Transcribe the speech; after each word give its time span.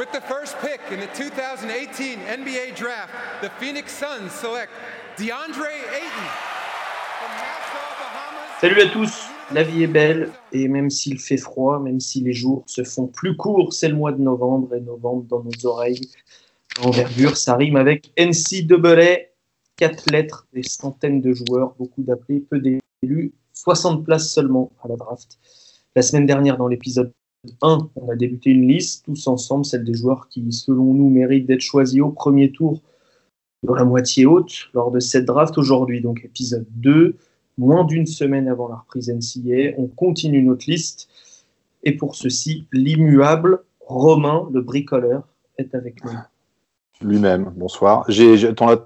With 0.00 0.12
the 0.12 0.20
first 0.22 0.56
pick 0.62 0.80
in 0.90 0.98
the 0.98 1.08
2018 1.08 2.20
NBA 2.20 2.74
draft, 2.74 3.12
the 3.42 3.50
Phoenix 3.60 3.92
Suns 3.92 4.32
select 4.32 4.72
DeAndre 5.18 5.68
Ayton 5.92 6.30
from 7.18 7.30
Nassau, 7.36 7.84
Bahamas. 8.00 8.60
Salut 8.62 8.80
à 8.80 8.86
tous, 8.86 9.26
la 9.52 9.62
vie 9.62 9.82
est 9.82 9.86
belle 9.86 10.30
et 10.52 10.68
même 10.68 10.88
s'il 10.88 11.18
fait 11.18 11.36
froid, 11.36 11.80
même 11.80 12.00
si 12.00 12.22
les 12.22 12.32
jours 12.32 12.62
se 12.64 12.82
font 12.82 13.08
plus 13.08 13.36
courts, 13.36 13.74
c'est 13.74 13.88
le 13.88 13.94
mois 13.94 14.12
de 14.12 14.22
novembre 14.22 14.74
et 14.74 14.80
novembre 14.80 15.24
dans 15.28 15.42
nos 15.42 15.66
oreilles. 15.66 16.00
Envergure, 16.82 17.36
ça 17.36 17.56
rime 17.56 17.76
avec 17.76 18.10
NCAA, 18.18 19.18
quatre 19.76 20.10
lettres, 20.10 20.46
des 20.54 20.62
centaines 20.62 21.20
de 21.20 21.34
joueurs, 21.34 21.74
beaucoup 21.78 22.02
d'appelés, 22.02 22.40
peu 22.40 22.58
d'élus, 22.58 23.34
60 23.52 24.02
places 24.02 24.32
seulement 24.32 24.72
à 24.82 24.88
la 24.88 24.96
draft. 24.96 25.38
La 25.94 26.00
semaine 26.00 26.24
dernière, 26.24 26.56
dans 26.56 26.68
l'épisode 26.68 27.12
1, 27.62 27.90
on 27.96 28.08
a 28.10 28.16
débuté 28.16 28.50
une 28.50 28.68
liste, 28.68 29.04
tous 29.04 29.26
ensemble, 29.26 29.64
celle 29.64 29.84
des 29.84 29.94
joueurs 29.94 30.28
qui, 30.28 30.52
selon 30.52 30.94
nous, 30.94 31.08
méritent 31.08 31.46
d'être 31.46 31.62
choisis 31.62 32.00
au 32.00 32.10
premier 32.10 32.52
tour 32.52 32.80
dans 33.62 33.74
la 33.74 33.84
moitié 33.84 34.26
haute 34.26 34.68
lors 34.74 34.90
de 34.90 35.00
cette 35.00 35.24
draft. 35.24 35.56
Aujourd'hui, 35.58 36.00
donc 36.00 36.22
épisode 36.24 36.66
2, 36.76 37.16
moins 37.58 37.84
d'une 37.84 38.06
semaine 38.06 38.48
avant 38.48 38.68
la 38.68 38.76
reprise 38.76 39.10
NCA, 39.10 39.74
on 39.78 39.86
continue 39.86 40.42
notre 40.42 40.70
liste. 40.70 41.08
Et 41.82 41.96
pour 41.96 42.14
ceci, 42.14 42.66
l'immuable 42.72 43.64
Romain, 43.80 44.48
le 44.52 44.60
bricoleur, 44.60 45.26
est 45.58 45.74
avec 45.74 46.04
nous. 46.04 46.12
Lui-même, 47.02 47.52
bonsoir. 47.56 48.06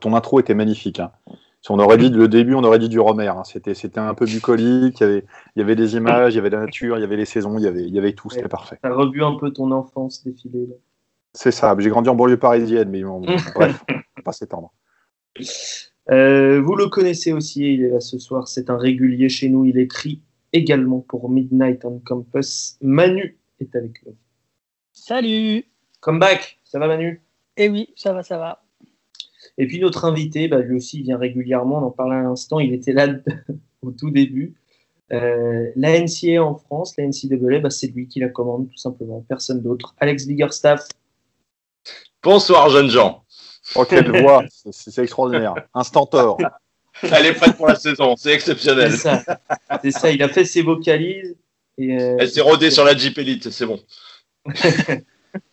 Ton 0.01 0.15
intro 0.15 0.41
était 0.41 0.55
magnifique. 0.55 1.01
hein. 1.01 1.10
Si 1.64 1.70
on 1.70 1.78
aurait 1.78 1.96
dit 1.96 2.10
le 2.10 2.28
début, 2.28 2.54
on 2.54 2.62
aurait 2.62 2.78
dit 2.78 2.91
du 2.91 3.00
Romer. 3.00 3.28
hein. 3.28 3.42
C'était, 3.45 3.73
c'était 3.73 3.98
un 3.98 4.12
peu 4.12 4.27
bucolique. 4.27 5.00
Il 5.00 5.02
y, 5.02 5.06
avait, 5.06 5.24
il 5.56 5.60
y 5.60 5.62
avait 5.62 5.77
des 5.77 5.96
images, 5.96 6.34
il 6.34 6.37
y 6.37 6.38
avait 6.38 6.50
la 6.50 6.60
nature, 6.60 6.98
il 6.98 7.00
y 7.00 7.04
avait 7.04 7.16
les 7.16 7.24
saisons, 7.24 7.56
il 7.56 7.64
y 7.64 7.66
avait, 7.66 7.84
il 7.84 7.95
y 7.95 7.98
avait 7.98 8.12
tout. 8.12 8.28
C'était 8.28 8.42
Ouais. 8.42 8.48
parfait. 8.50 8.78
T'as 8.82 8.92
revu 8.92 9.24
un 9.24 9.34
peu 9.37 9.50
ton 9.50 9.70
enfance 9.70 10.23
défiler. 10.23 10.66
là. 10.66 10.74
C'est 11.32 11.52
ça. 11.52 11.74
J'ai 11.78 11.88
grandi 11.88 12.10
en 12.10 12.14
banlieue 12.14 12.37
parisienne, 12.38 12.90
mais 12.90 13.02
bon, 13.02 13.20
bref, 13.54 13.82
on 13.88 13.95
va 13.95 14.23
pas 14.24 14.32
s'étendre. 14.32 14.74
Euh, 16.10 16.60
vous 16.60 16.76
le 16.76 16.88
connaissez 16.88 17.32
aussi, 17.32 17.60
il 17.74 17.82
est 17.84 17.88
là 17.88 18.01
ce 18.01 18.18
soir, 18.18 18.46
c'est 18.46 18.68
un 18.68 18.76
régulier 18.76 19.30
chez 19.30 19.49
nous, 19.49 19.65
il 19.65 19.78
écrit 19.78 20.21
également 20.52 21.01
pour 21.01 21.30
Midnight 21.30 21.87
on 21.87 21.99
Campus. 21.99 22.76
Manu 22.82 23.38
est 23.60 23.74
avec 23.74 24.04
nous. 24.06 24.15
Salut 24.93 25.65
Come 26.01 26.18
back, 26.18 26.59
ça 26.62 26.78
va 26.78 26.88
Manu? 26.88 27.23
Eh 27.56 27.71
oui, 27.71 27.95
ça 27.96 28.12
va, 28.12 28.23
ça 28.23 28.37
va. 28.37 28.63
Et 29.59 29.66
puis 29.66 29.79
notre 29.80 30.05
invité, 30.05 30.49
bah, 30.49 30.59
lui 30.60 30.77
aussi 30.77 30.99
il 30.99 31.02
vient 31.05 31.19
régulièrement, 31.19 31.79
on 31.79 31.87
en 31.87 31.91
parlait 31.91 32.16
à 32.16 32.23
l'instant, 32.23 32.59
il 32.59 32.73
était 32.74 32.93
là 32.93 33.09
au 33.83 33.91
tout 33.93 34.11
début. 34.11 34.55
Euh, 35.13 35.71
la 35.77 36.01
NCA 36.01 36.43
en 36.43 36.57
France, 36.57 36.95
la 36.96 37.07
NCAA, 37.07 37.61
bah, 37.61 37.71
c'est 37.71 37.88
lui 37.88 38.09
qui 38.09 38.21
la 38.21 38.29
commande 38.29 38.69
tout 38.69 38.77
simplement, 38.79 39.24
personne 39.29 39.63
d'autre. 39.63 39.95
Alex 40.01 40.27
Biggerstaff, 40.27 40.88
Bonsoir 42.23 42.71
jeunes 42.71 42.88
gens. 42.88 43.23
Oh, 43.77 43.85
quelle 43.88 44.11
voix 44.23 44.45
c'est, 44.71 45.02
extraordinaire. 45.02 45.55
Instantor. 45.74 46.39
Elle 47.02 47.27
est 47.27 47.35
prête 47.35 47.57
pour 47.57 47.66
la 47.66 47.74
saison, 47.74 48.15
c'est 48.16 48.30
c'est 48.30 48.35
exceptionnel. 48.35 48.93
ça, 48.93 49.23
c'est 49.83 49.91
ça, 49.91 50.11
il 50.11 50.23
a 50.23 50.29
fait 50.29 50.45
ses 50.45 50.63
vocalises. 50.63 51.37
Et, 51.77 52.01
euh, 52.01 52.16
Elle 52.21 52.30
s'est 52.30 52.41
rodée 52.41 52.71
sur 52.71 52.85
la 52.85 52.96
Jeep 52.96 53.18
Elite, 53.18 53.51
c'est 53.51 53.66
bon. 53.66 53.79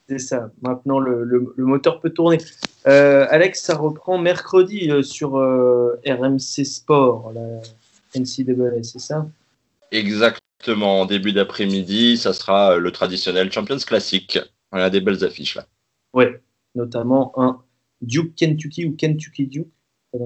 C'est 0.07 0.19
ça. 0.19 0.51
Maintenant, 0.61 0.99
le, 0.99 1.23
le- 1.23 1.53
le 1.55 1.65
moteur 1.65 1.99
peut 2.01 2.09
tourner. 2.11 2.37
Euh, 2.87 3.27
Alex, 3.29 3.61
ça 3.61 3.75
reprend 3.77 4.17
mercredi 4.17 4.89
euh, 4.89 5.03
sur 5.03 5.37
euh, 5.37 5.99
RMC 6.05 6.65
Sport, 6.65 7.31
la 7.33 7.61
NCAA, 8.19 8.83
c'est 8.83 8.99
ça? 8.99 9.27
Exactement, 9.91 11.01
en 11.01 11.05
début 11.05 11.31
d'après-midi, 11.33 12.17
ça 12.17 12.33
sera 12.33 12.77
le 12.77 12.91
traditionnel 12.91 13.51
Champions 13.51 13.77
Classic. 13.77 14.39
On 14.71 14.77
a 14.77 14.89
des 14.89 15.01
belles 15.01 15.23
affiches 15.23 15.55
là. 15.55 15.65
Ouais. 16.13 16.41
Notamment 16.75 17.33
un 17.35 17.61
Duke 18.01 18.33
Kentucky 18.35 18.85
ou 18.85 18.95
Kentucky 18.95 19.45
Duke. 19.47 19.67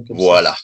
Voilà. 0.10 0.56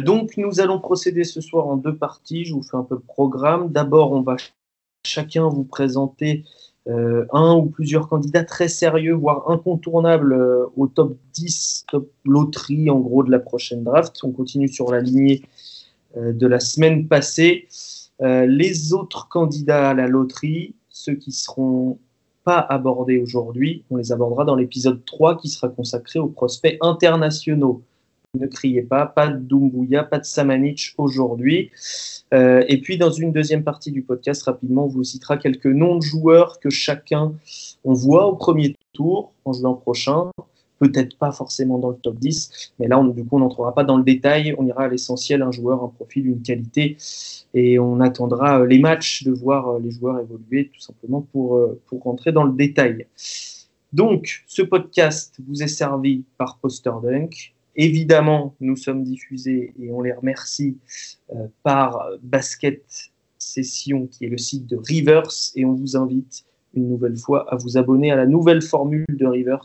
Donc, 0.00 0.36
nous 0.36 0.60
allons 0.60 0.78
procéder 0.80 1.24
ce 1.24 1.40
soir 1.40 1.66
en 1.68 1.76
deux 1.76 1.96
parties. 1.96 2.44
Je 2.44 2.52
vous 2.52 2.62
fais 2.62 2.76
un 2.76 2.82
peu 2.82 2.96
le 2.96 3.00
programme. 3.00 3.70
D'abord, 3.72 4.12
on 4.12 4.20
va 4.22 4.36
ch- 4.36 4.52
chacun 5.06 5.48
vous 5.48 5.64
présenter 5.64 6.44
euh, 6.88 7.26
un 7.32 7.54
ou 7.54 7.66
plusieurs 7.66 8.08
candidats 8.08 8.44
très 8.44 8.68
sérieux, 8.68 9.12
voire 9.12 9.50
incontournables 9.50 10.32
euh, 10.32 10.64
au 10.76 10.86
top 10.86 11.18
10, 11.34 11.84
top 11.90 12.10
loterie 12.24 12.88
en 12.88 12.98
gros 12.98 13.22
de 13.22 13.30
la 13.30 13.38
prochaine 13.38 13.84
draft. 13.84 14.16
On 14.24 14.32
continue 14.32 14.68
sur 14.68 14.90
la 14.90 15.00
lignée 15.00 15.42
euh, 16.16 16.32
de 16.32 16.46
la 16.46 16.60
semaine 16.60 17.06
passée. 17.06 17.68
Les 18.20 18.92
autres 18.94 19.28
candidats 19.28 19.90
à 19.90 19.94
la 19.94 20.08
loterie, 20.08 20.74
ceux 20.88 21.14
qui 21.14 21.30
seront 21.30 22.00
pas 22.42 22.58
abordés 22.58 23.18
aujourd'hui, 23.18 23.84
on 23.90 23.96
les 23.96 24.10
abordera 24.10 24.44
dans 24.44 24.56
l'épisode 24.56 25.04
3 25.04 25.38
qui 25.38 25.48
sera 25.48 25.68
consacré 25.68 26.18
aux 26.18 26.26
prospects 26.26 26.76
internationaux. 26.80 27.82
Ne 28.34 28.46
criez 28.46 28.82
pas, 28.82 29.06
pas 29.06 29.28
de 29.28 29.38
Doumbouya, 29.38 30.04
pas 30.04 30.18
de 30.18 30.24
Samanich 30.26 30.94
aujourd'hui. 30.98 31.70
Euh, 32.34 32.62
et 32.68 32.78
puis, 32.78 32.98
dans 32.98 33.10
une 33.10 33.32
deuxième 33.32 33.64
partie 33.64 33.90
du 33.90 34.02
podcast, 34.02 34.42
rapidement, 34.42 34.84
on 34.84 34.88
vous 34.88 35.02
citera 35.02 35.38
quelques 35.38 35.64
noms 35.64 35.96
de 35.96 36.02
joueurs 36.02 36.60
que 36.60 36.68
chacun 36.68 37.32
on 37.84 37.94
voit 37.94 38.26
au 38.26 38.36
premier 38.36 38.76
tour 38.92 39.32
en 39.46 39.54
juin 39.54 39.72
prochain. 39.72 40.30
Peut-être 40.78 41.16
pas 41.16 41.32
forcément 41.32 41.78
dans 41.78 41.88
le 41.88 41.96
top 41.96 42.18
10, 42.18 42.74
mais 42.78 42.86
là, 42.86 43.02
du 43.02 43.24
coup, 43.24 43.36
on 43.36 43.38
n'entrera 43.38 43.74
pas 43.74 43.82
dans 43.82 43.96
le 43.96 44.04
détail. 44.04 44.54
On 44.58 44.66
ira 44.66 44.84
à 44.84 44.88
l'essentiel, 44.88 45.40
un 45.40 45.50
joueur, 45.50 45.82
un 45.82 45.88
profil, 45.88 46.26
une 46.26 46.42
qualité, 46.42 46.98
et 47.54 47.78
on 47.78 47.98
attendra 47.98 48.60
euh, 48.60 48.66
les 48.66 48.78
matchs 48.78 49.24
de 49.24 49.32
voir 49.32 49.68
euh, 49.68 49.80
les 49.80 49.90
joueurs 49.90 50.20
évoluer, 50.20 50.68
tout 50.68 50.80
simplement 50.80 51.22
pour, 51.32 51.58
pour 51.86 52.02
rentrer 52.02 52.32
dans 52.32 52.44
le 52.44 52.52
détail. 52.52 53.06
Donc, 53.94 54.44
ce 54.46 54.60
podcast 54.60 55.40
vous 55.48 55.62
est 55.62 55.66
servi 55.66 56.24
par 56.36 56.58
Poster 56.58 56.92
Dunk. 57.02 57.54
Évidemment, 57.78 58.54
nous 58.60 58.76
sommes 58.76 59.04
diffusés 59.04 59.72
et 59.80 59.90
on 59.92 60.00
les 60.00 60.12
remercie 60.12 60.76
euh, 61.30 61.46
par 61.62 62.02
Basket 62.22 62.82
Session, 63.38 64.08
qui 64.08 64.24
est 64.24 64.28
le 64.28 64.36
site 64.36 64.66
de 64.66 64.76
Rivers, 64.76 65.30
et 65.54 65.64
on 65.64 65.74
vous 65.74 65.96
invite 65.96 66.44
une 66.74 66.88
nouvelle 66.88 67.16
fois 67.16 67.50
à 67.52 67.56
vous 67.56 67.78
abonner 67.78 68.10
à 68.10 68.16
la 68.16 68.26
nouvelle 68.26 68.62
formule 68.62 69.06
de 69.08 69.26
Rivers. 69.26 69.64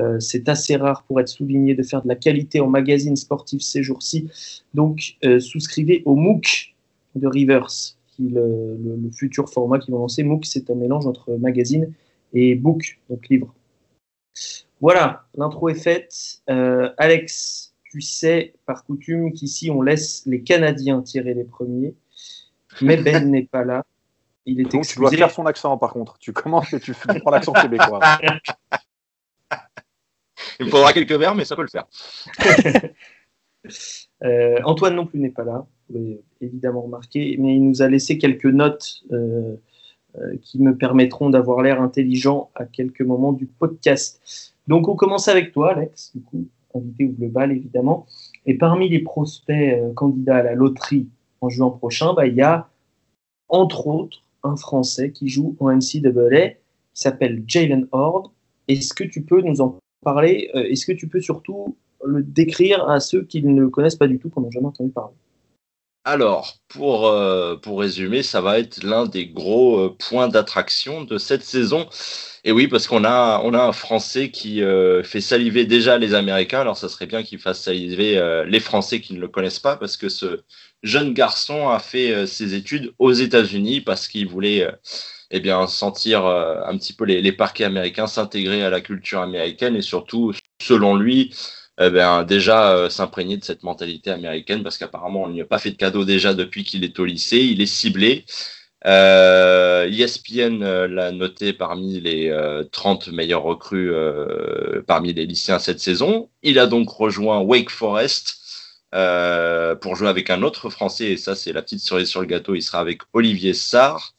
Euh, 0.00 0.18
c'est 0.18 0.48
assez 0.48 0.76
rare 0.76 1.04
pour 1.04 1.20
être 1.20 1.28
souligné 1.28 1.74
de 1.74 1.82
faire 1.82 2.02
de 2.02 2.08
la 2.08 2.16
qualité 2.16 2.60
en 2.60 2.68
magazine 2.68 3.16
sportif 3.16 3.60
ces 3.60 3.82
jours-ci. 3.82 4.28
Donc, 4.74 5.16
euh, 5.24 5.38
souscrivez 5.38 6.02
au 6.06 6.16
MOOC 6.16 6.74
de 7.16 7.26
Rivers, 7.26 7.68
qui 8.08 8.28
le- 8.28 8.76
le 8.76 9.10
futur 9.10 9.50
format 9.50 9.78
qu'ils 9.78 9.92
vont 9.92 10.00
lancer. 10.00 10.22
MOOC, 10.24 10.46
c'est 10.46 10.70
un 10.70 10.74
mélange 10.74 11.06
entre 11.06 11.36
magazine 11.36 11.92
et 12.32 12.54
book, 12.54 12.98
donc 13.10 13.28
livre. 13.28 13.54
Voilà, 14.80 15.24
l'intro 15.36 15.68
est 15.68 15.74
faite. 15.74 16.42
Euh, 16.50 16.90
Alex, 16.98 17.74
tu 17.84 18.00
sais 18.00 18.54
par 18.66 18.84
coutume 18.84 19.32
qu'ici 19.32 19.70
on 19.70 19.82
laisse 19.82 20.22
les 20.26 20.42
Canadiens 20.42 21.02
tirer 21.02 21.34
les 21.34 21.44
premiers, 21.44 21.94
mais 22.80 22.96
Ben 22.96 23.30
n'est 23.30 23.46
pas 23.46 23.64
là. 23.64 23.84
Il 24.44 24.60
est 24.60 24.64
Donc, 24.64 24.86
tu 24.86 24.98
dois 24.98 25.10
faire 25.10 25.30
son 25.30 25.44
accent, 25.46 25.76
par 25.76 25.92
contre. 25.92 26.18
Tu 26.18 26.32
commences 26.32 26.72
et 26.72 26.78
tu, 26.78 26.92
prends 26.92 27.30
l'accent 27.30 27.52
québécois. 27.52 27.98
Il 30.60 30.66
me 30.66 30.70
faudra 30.70 30.92
quelques 30.92 31.12
verres, 31.12 31.34
mais 31.34 31.44
ça 31.44 31.56
peut 31.56 31.62
le 31.62 31.68
faire. 31.68 31.86
Euh, 34.22 34.58
Antoine 34.64 34.94
non 34.94 35.06
plus 35.06 35.18
n'est 35.18 35.30
pas 35.30 35.44
là, 35.44 35.66
vous 35.88 35.98
l'avez 35.98 36.22
évidemment 36.40 36.82
remarqué, 36.82 37.36
mais 37.38 37.56
il 37.56 37.68
nous 37.68 37.82
a 37.82 37.88
laissé 37.88 38.16
quelques 38.16 38.46
notes 38.46 39.02
euh, 39.12 39.56
euh, 40.18 40.36
qui 40.40 40.58
me 40.62 40.74
permettront 40.76 41.28
d'avoir 41.28 41.60
l'air 41.60 41.82
intelligent 41.82 42.50
à 42.54 42.64
quelques 42.64 43.02
moments 43.02 43.32
du 43.32 43.44
podcast. 43.44 44.54
Donc 44.68 44.88
on 44.88 44.96
commence 44.96 45.28
avec 45.28 45.52
toi, 45.52 45.72
Alex, 45.72 46.12
du 46.14 46.22
coup, 46.22 46.46
invité 46.74 47.04
au 47.04 47.10
global 47.10 47.52
évidemment. 47.52 48.06
Et 48.46 48.56
parmi 48.56 48.88
les 48.88 49.00
prospects 49.00 49.54
euh, 49.56 49.92
candidats 49.94 50.36
à 50.36 50.42
la 50.42 50.54
loterie 50.54 51.08
en 51.40 51.48
juin 51.48 51.70
prochain, 51.70 52.14
bah, 52.14 52.26
il 52.26 52.34
y 52.34 52.42
a 52.42 52.68
entre 53.48 53.86
autres 53.86 54.22
un 54.42 54.56
Français 54.56 55.12
qui 55.12 55.28
joue 55.28 55.56
en 55.60 55.70
NCAA, 55.70 56.50
qui 56.50 56.56
s'appelle 56.94 57.42
Jalen 57.46 57.86
Horde. 57.92 58.30
Est-ce 58.68 58.94
que 58.94 59.04
tu 59.04 59.22
peux 59.22 59.42
nous 59.42 59.60
en 59.60 59.78
parler? 60.02 60.50
Euh, 60.54 60.64
Est-ce 60.64 60.86
que 60.86 60.92
tu 60.92 61.08
peux 61.08 61.20
surtout 61.20 61.76
le 62.04 62.22
décrire 62.22 62.88
à 62.88 63.00
ceux 63.00 63.24
qui 63.24 63.42
ne 63.42 63.60
le 63.60 63.68
connaissent 63.68 63.96
pas 63.96 64.08
du 64.08 64.18
tout, 64.18 64.30
n'en 64.36 64.44
ont 64.44 64.50
jamais 64.50 64.66
entendu 64.66 64.90
parler? 64.90 65.14
Alors, 66.08 66.58
pour, 66.68 67.08
euh, 67.08 67.56
pour 67.56 67.80
résumer, 67.80 68.22
ça 68.22 68.40
va 68.40 68.60
être 68.60 68.84
l'un 68.84 69.06
des 69.06 69.26
gros 69.26 69.80
euh, 69.80 69.96
points 69.98 70.28
d'attraction 70.28 71.02
de 71.02 71.18
cette 71.18 71.42
saison. 71.42 71.88
Et 72.44 72.52
oui, 72.52 72.68
parce 72.68 72.86
qu'on 72.86 73.02
a, 73.02 73.40
on 73.42 73.52
a 73.54 73.60
un 73.60 73.72
Français 73.72 74.30
qui 74.30 74.62
euh, 74.62 75.02
fait 75.02 75.20
saliver 75.20 75.64
déjà 75.66 75.98
les 75.98 76.14
Américains. 76.14 76.60
Alors, 76.60 76.76
ça 76.76 76.88
serait 76.88 77.06
bien 77.06 77.24
qu'il 77.24 77.40
fasse 77.40 77.60
saliver 77.60 78.22
les 78.46 78.60
Français 78.60 79.00
qui 79.00 79.14
ne 79.14 79.20
le 79.20 79.26
connaissent 79.26 79.58
pas, 79.58 79.76
parce 79.76 79.96
que 79.96 80.08
ce 80.08 80.42
jeune 80.84 81.12
garçon 81.12 81.70
a 81.70 81.80
fait 81.80 82.24
ses 82.28 82.54
études 82.54 82.92
aux 83.00 83.12
États-Unis 83.12 83.80
parce 83.80 84.06
qu'il 84.06 84.28
voulait 84.28 84.64
eh 85.32 85.40
bien, 85.40 85.66
sentir 85.66 86.24
un 86.24 86.78
petit 86.78 86.92
peu 86.92 87.04
les, 87.04 87.20
les 87.20 87.32
parquets 87.32 87.64
américains 87.64 88.06
s'intégrer 88.06 88.62
à 88.62 88.70
la 88.70 88.80
culture 88.80 89.20
américaine 89.22 89.74
et 89.74 89.82
surtout, 89.82 90.32
selon 90.62 90.94
lui, 90.94 91.34
eh 91.78 91.90
ben, 91.90 92.24
déjà 92.24 92.72
euh, 92.72 92.88
s'imprégner 92.88 93.36
de 93.36 93.44
cette 93.44 93.62
mentalité 93.62 94.10
américaine 94.10 94.62
parce 94.62 94.78
qu'apparemment 94.78 95.24
on 95.24 95.28
lui 95.28 95.40
a 95.42 95.44
pas 95.44 95.58
fait 95.58 95.70
de 95.70 95.76
cadeau 95.76 96.04
déjà 96.04 96.32
depuis 96.34 96.64
qu'il 96.64 96.84
est 96.84 96.98
au 96.98 97.04
lycée, 97.04 97.38
il 97.38 97.60
est 97.60 97.66
ciblé. 97.66 98.24
Euh, 98.86 99.90
ESPN 99.90 100.62
l'a 100.86 101.10
noté 101.12 101.52
parmi 101.52 102.00
les 102.00 102.32
30 102.72 103.08
meilleurs 103.08 103.42
recrues 103.42 103.92
parmi 104.86 105.12
les 105.12 105.26
lycéens 105.26 105.58
cette 105.58 105.80
saison. 105.80 106.30
Il 106.42 106.58
a 106.58 106.66
donc 106.66 106.88
rejoint 106.90 107.40
Wake 107.40 107.70
Forest 107.70 108.36
pour 109.80 109.96
jouer 109.96 110.08
avec 110.08 110.30
un 110.30 110.42
autre 110.42 110.70
Français, 110.70 111.06
et 111.12 111.16
ça 111.16 111.34
c'est 111.34 111.52
la 111.52 111.62
petite 111.62 111.80
cerise 111.80 112.08
sur 112.08 112.20
le 112.20 112.26
gâteau, 112.26 112.54
il 112.54 112.62
sera 112.62 112.78
avec 112.80 113.00
Olivier 113.12 113.54
Sarr. 113.54 114.14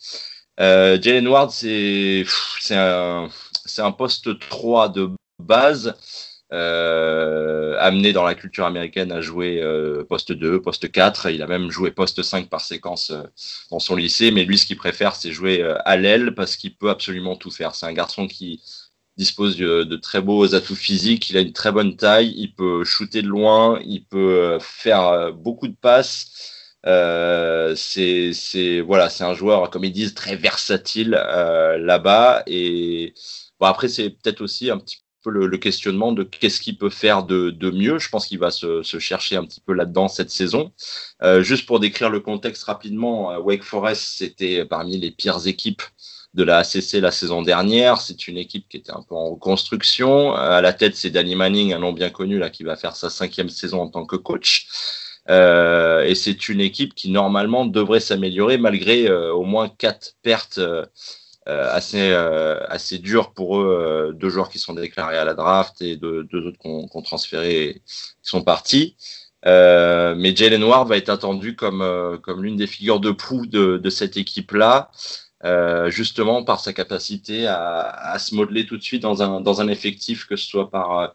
Jalen 0.59 1.27
Ward, 1.27 1.51
c'est 1.51 2.25
un, 2.71 3.29
un 3.77 3.91
poste 3.91 4.39
3 4.39 4.89
de 4.89 5.09
base 5.39 5.95
euh, 5.95 6.26
amené 6.51 8.13
dans 8.13 8.23
la 8.23 8.35
culture 8.35 8.65
américaine 8.65 9.11
à 9.11 9.21
jouer 9.21 9.61
euh, 9.61 10.03
poste 10.03 10.31
2, 10.31 10.61
poste 10.61 10.91
4. 10.91 11.29
Il 11.31 11.41
a 11.41 11.47
même 11.47 11.69
joué 11.71 11.91
poste 11.91 12.21
5 12.21 12.49
par 12.49 12.61
séquence 12.61 13.11
euh, 13.11 13.23
dans 13.71 13.79
son 13.79 13.95
lycée, 13.95 14.31
mais 14.31 14.43
lui, 14.45 14.57
ce 14.57 14.65
qu'il 14.65 14.77
préfère, 14.77 15.15
c'est 15.15 15.31
jouer 15.31 15.63
à 15.85 15.97
l'aile 15.97 16.35
parce 16.35 16.55
qu'il 16.57 16.75
peut 16.75 16.89
absolument 16.89 17.35
tout 17.35 17.51
faire. 17.51 17.75
C'est 17.75 17.85
un 17.85 17.93
garçon 17.93 18.27
qui 18.27 18.61
dispose 19.17 19.57
de, 19.57 19.95
très 19.95 20.21
beaux 20.21 20.53
atouts 20.53 20.75
physiques, 20.75 21.29
il 21.31 21.37
a 21.37 21.41
une 21.41 21.53
très 21.53 21.71
bonne 21.71 21.95
taille, 21.95 22.33
il 22.37 22.53
peut 22.53 22.83
shooter 22.83 23.23
de 23.23 23.27
loin, 23.27 23.79
il 23.83 24.05
peut 24.05 24.59
faire 24.61 25.33
beaucoup 25.33 25.67
de 25.67 25.75
passes. 25.75 26.27
c'est 27.75 28.81
voilà, 28.81 29.09
c'est 29.09 29.23
un 29.23 29.33
joueur, 29.33 29.69
comme 29.71 29.85
ils 29.85 29.91
disent, 29.91 30.13
très 30.13 30.35
versatile 30.35 31.11
là-bas. 31.11 32.43
Et 32.47 33.13
bon, 33.59 33.65
après, 33.65 33.87
c'est 33.87 34.11
peut-être 34.11 34.41
aussi 34.41 34.69
un 34.69 34.77
petit 34.77 34.97
le, 35.29 35.57
questionnement 35.57 36.11
de 36.11 36.23
qu'est-ce 36.23 36.61
qu'il 36.61 36.77
peut 36.77 36.89
faire 36.89 37.23
de, 37.23 37.71
mieux. 37.71 37.99
Je 37.99 38.09
pense 38.09 38.27
qu'il 38.27 38.39
va 38.39 38.51
se, 38.51 38.81
chercher 38.83 39.35
un 39.35 39.45
petit 39.45 39.61
peu 39.61 39.73
là-dedans 39.73 40.07
cette 40.07 40.29
saison. 40.29 40.71
Euh, 41.23 41.41
juste 41.41 41.65
pour 41.65 41.79
décrire 41.79 42.09
le 42.09 42.19
contexte 42.19 42.63
rapidement, 42.63 43.31
euh, 43.31 43.39
Wake 43.39 43.63
Forest, 43.63 44.17
c'était 44.17 44.65
parmi 44.65 44.97
les 44.97 45.11
pires 45.11 45.47
équipes 45.47 45.81
de 46.33 46.43
la 46.43 46.59
ACC 46.59 46.93
la 46.93 47.11
saison 47.11 47.41
dernière. 47.41 47.99
C'est 47.99 48.27
une 48.27 48.37
équipe 48.37 48.67
qui 48.69 48.77
était 48.77 48.91
un 48.91 49.01
peu 49.07 49.15
en 49.15 49.31
reconstruction. 49.31 50.35
Euh, 50.35 50.51
à 50.51 50.61
la 50.61 50.73
tête, 50.73 50.95
c'est 50.95 51.09
Danny 51.09 51.35
Manning, 51.35 51.73
un 51.73 51.79
nom 51.79 51.93
bien 51.93 52.09
connu, 52.09 52.37
là, 52.39 52.49
qui 52.49 52.63
va 52.63 52.75
faire 52.75 52.95
sa 52.95 53.09
cinquième 53.09 53.49
saison 53.49 53.81
en 53.81 53.89
tant 53.89 54.05
que 54.05 54.15
coach. 54.15 54.67
et 55.29 56.15
c'est 56.15 56.49
une 56.49 56.61
équipe 56.61 56.95
qui 56.95 57.09
normalement 57.11 57.65
devrait 57.65 57.99
s'améliorer 57.99 58.57
malgré 58.57 59.11
au 59.11 59.43
moins 59.43 59.67
quatre 59.67 60.13
pertes 60.21 60.59
assez, 61.47 62.11
euh, 62.11 62.59
assez 62.67 62.97
dur 62.97 63.31
pour 63.31 63.59
eux, 63.59 64.09
euh, 64.09 64.13
deux 64.13 64.29
joueurs 64.29 64.49
qui 64.49 64.59
sont 64.59 64.73
déclarés 64.73 65.17
à 65.17 65.25
la 65.25 65.33
draft 65.33 65.81
et 65.81 65.95
deux, 65.95 66.23
deux 66.25 66.47
autres 66.47 66.57
qu'on 66.57 66.87
qu 66.87 67.01
transféré 67.03 67.63
et 67.63 67.73
qui 67.75 68.29
sont 68.29 68.43
partis. 68.43 68.95
mais 69.45 70.35
Jalen 70.35 70.63
Ward 70.63 70.87
va 70.87 70.97
être 70.97 71.09
attendu 71.09 71.55
comme, 71.55 72.19
comme 72.23 72.43
l'une 72.43 72.57
des 72.57 72.67
figures 72.67 72.99
de 72.99 73.11
proue 73.11 73.45
de, 73.45 73.77
de 73.77 73.89
cette 73.89 74.17
équipe-là. 74.17 74.91
Euh, 75.45 75.91
justement 75.91 76.43
par 76.43 76.59
sa 76.59 76.73
capacité 76.73 77.45
à, 77.45 77.81
à, 77.81 78.17
se 78.17 78.33
modeler 78.33 78.65
tout 78.65 78.75
de 78.75 78.81
suite 78.81 79.03
dans 79.03 79.21
un, 79.21 79.39
dans 79.39 79.61
un 79.61 79.67
effectif, 79.67 80.25
que 80.25 80.35
ce 80.35 80.47
soit 80.47 80.71
par, 80.71 81.13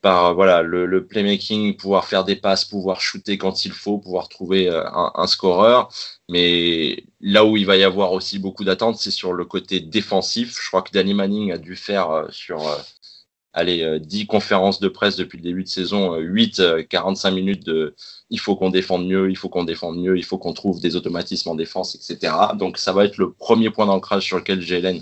par 0.00 0.34
voilà, 0.34 0.62
le, 0.62 0.86
le, 0.86 1.06
playmaking, 1.06 1.76
pouvoir 1.76 2.06
faire 2.06 2.24
des 2.24 2.36
passes, 2.36 2.64
pouvoir 2.64 3.00
shooter 3.00 3.38
quand 3.38 3.64
il 3.64 3.72
faut, 3.72 3.98
pouvoir 3.98 4.28
trouver 4.28 4.68
un, 4.68 5.12
un 5.14 5.26
scoreur. 5.26 5.88
Mais 6.28 7.04
là 7.20 7.44
où 7.44 7.56
il 7.56 7.66
va 7.66 7.76
y 7.76 7.84
avoir 7.84 8.12
aussi 8.12 8.38
beaucoup 8.38 8.64
d'attentes, 8.64 8.96
c'est 8.98 9.10
sur 9.10 9.32
le 9.32 9.44
côté 9.44 9.80
défensif. 9.80 10.58
Je 10.62 10.68
crois 10.68 10.82
que 10.82 10.92
Danny 10.92 11.14
Manning 11.14 11.52
a 11.52 11.58
dû 11.58 11.74
faire 11.76 12.10
euh, 12.10 12.26
sur 12.30 12.66
euh, 12.68 12.76
allez, 13.52 13.98
10 14.00 14.22
euh, 14.22 14.26
conférences 14.26 14.80
de 14.80 14.88
presse 14.88 15.16
depuis 15.16 15.38
le 15.38 15.42
début 15.42 15.64
de 15.64 15.68
saison, 15.68 16.16
8, 16.16 16.86
45 16.88 17.30
minutes 17.30 17.66
de 17.66 17.94
il 18.30 18.38
faut 18.40 18.56
qu'on 18.56 18.70
défende 18.70 19.06
mieux, 19.06 19.30
il 19.30 19.36
faut 19.36 19.48
qu'on 19.48 19.64
défende 19.64 19.98
mieux, 19.98 20.16
il 20.18 20.24
faut 20.24 20.38
qu'on 20.38 20.52
trouve 20.52 20.80
des 20.80 20.96
automatismes 20.96 21.48
en 21.50 21.54
défense, 21.54 21.94
etc. 21.94 22.34
Donc 22.54 22.78
ça 22.78 22.92
va 22.92 23.04
être 23.04 23.16
le 23.16 23.32
premier 23.32 23.70
point 23.70 23.86
d'ancrage 23.86 24.24
sur 24.24 24.36
lequel 24.36 24.60
Jalen 24.60 24.98
euh, 24.98 25.00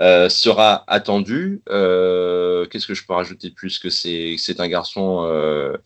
sera 0.00 0.84
attendu. 0.86 1.62
Euh, 1.68 2.66
Qu'est-ce 2.66 2.86
que 2.86 2.94
je 2.94 3.04
peux 3.06 3.12
rajouter 3.12 3.50
de 3.50 3.54
plus 3.54 3.78
que 3.78 3.90
c'est 3.90 4.60
un 4.60 4.68
garçon 4.68 5.24
euh, 5.24 5.76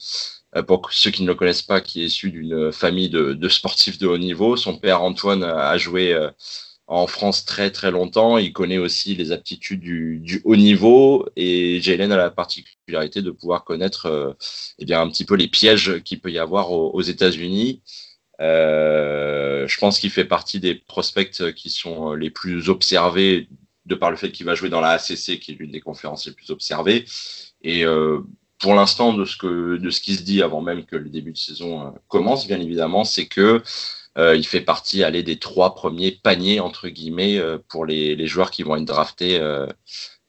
euh, 0.57 0.63
pour 0.63 0.93
ceux 0.93 1.11
qui 1.11 1.23
ne 1.23 1.29
le 1.29 1.35
connaissent 1.35 1.63
pas, 1.63 1.81
qui 1.81 2.03
est 2.03 2.07
issu 2.07 2.31
d'une 2.31 2.73
famille 2.73 3.09
de, 3.11 3.49
sportifs 3.49 3.99
de 3.99 4.07
haut 4.07 4.19
niveau. 4.19 4.57
Son 4.57 4.77
père 4.77 5.03
Antoine 5.03 5.43
a 5.45 5.77
joué 5.79 6.13
euh, 6.13 6.31
en 6.87 7.07
France 7.07 7.45
très 7.45 7.71
très 7.71 7.91
longtemps. 7.91 8.39
Il 8.39 8.53
connaît 8.53 8.79
aussi 8.79 9.15
les 9.15 9.33
aptitudes 9.33 9.81
du, 9.81 10.43
haut 10.45 10.57
niveau 10.57 11.27
et 11.37 11.81
Jalen 11.81 12.13
a 12.13 12.17
la 12.17 12.31
particularité 12.31 13.23
de 13.23 13.31
pouvoir 13.31 13.65
connaître 13.65 14.07
euh, 14.07 14.33
eh 14.79 14.85
bien, 14.85 15.01
un 15.01 15.09
petit 15.09 15.25
peu 15.25 15.35
les 15.37 15.49
pièges 15.49 16.03
qu'il 16.05 16.21
peut 16.21 16.31
y 16.31 16.39
avoir 16.39 16.71
aux, 16.73 17.03
États-Unis. 17.03 17.83
je 18.39 19.79
pense 19.79 19.99
qu'il 19.99 20.11
fait 20.11 20.25
partie 20.25 20.61
des 20.61 20.75
prospects 20.75 21.55
qui 21.55 21.71
sont 21.71 22.15
les 22.15 22.31
plus 22.31 22.69
observés 22.69 23.49
de 23.87 23.95
par 23.95 24.11
le 24.11 24.17
fait 24.17 24.33
qu'il 24.33 24.47
va 24.47 24.55
jouer 24.55 24.69
dans 24.69 24.81
la 24.81 24.91
ACC, 24.91 25.39
qui 25.39 25.53
est 25.53 25.57
l'une 25.59 25.71
des 25.71 25.81
conférences 25.81 26.27
les 26.27 26.33
plus 26.33 26.51
observées. 26.51 27.05
Et 27.63 27.85
pour 28.65 28.75
l'instant, 28.75 29.13
de 29.13 29.27
ce 29.27 29.37
que 29.37 29.77
de 29.77 29.91
ce 29.91 30.01
qui 30.01 30.15
se 30.15 30.23
dit 30.23 30.43
avant 30.43 30.63
même 30.63 30.85
que 30.85 30.97
le 30.97 31.11
début 31.11 31.33
de 31.33 31.37
saison 31.37 31.87
euh, 31.87 31.91
commence, 32.09 32.47
bien 32.47 32.61
évidemment, 32.61 33.05
c'est 33.05 33.27
que 33.27 33.63
euh, 34.17 34.37
il 34.37 34.47
fait 34.47 34.63
partie 34.63 35.03
aller 35.05 35.23
des 35.23 35.39
trois 35.39 35.75
premiers 35.75 36.13
paniers 36.13 36.61
entre 36.61 36.89
guillemets 36.89 37.37
euh, 37.39 37.59
pour 37.69 37.85
les, 37.85 38.15
les, 38.15 38.27
joueurs 38.27 38.51
qui 38.51 38.63
vont 38.63 38.77
être 38.77 38.85
draftés 38.85 39.39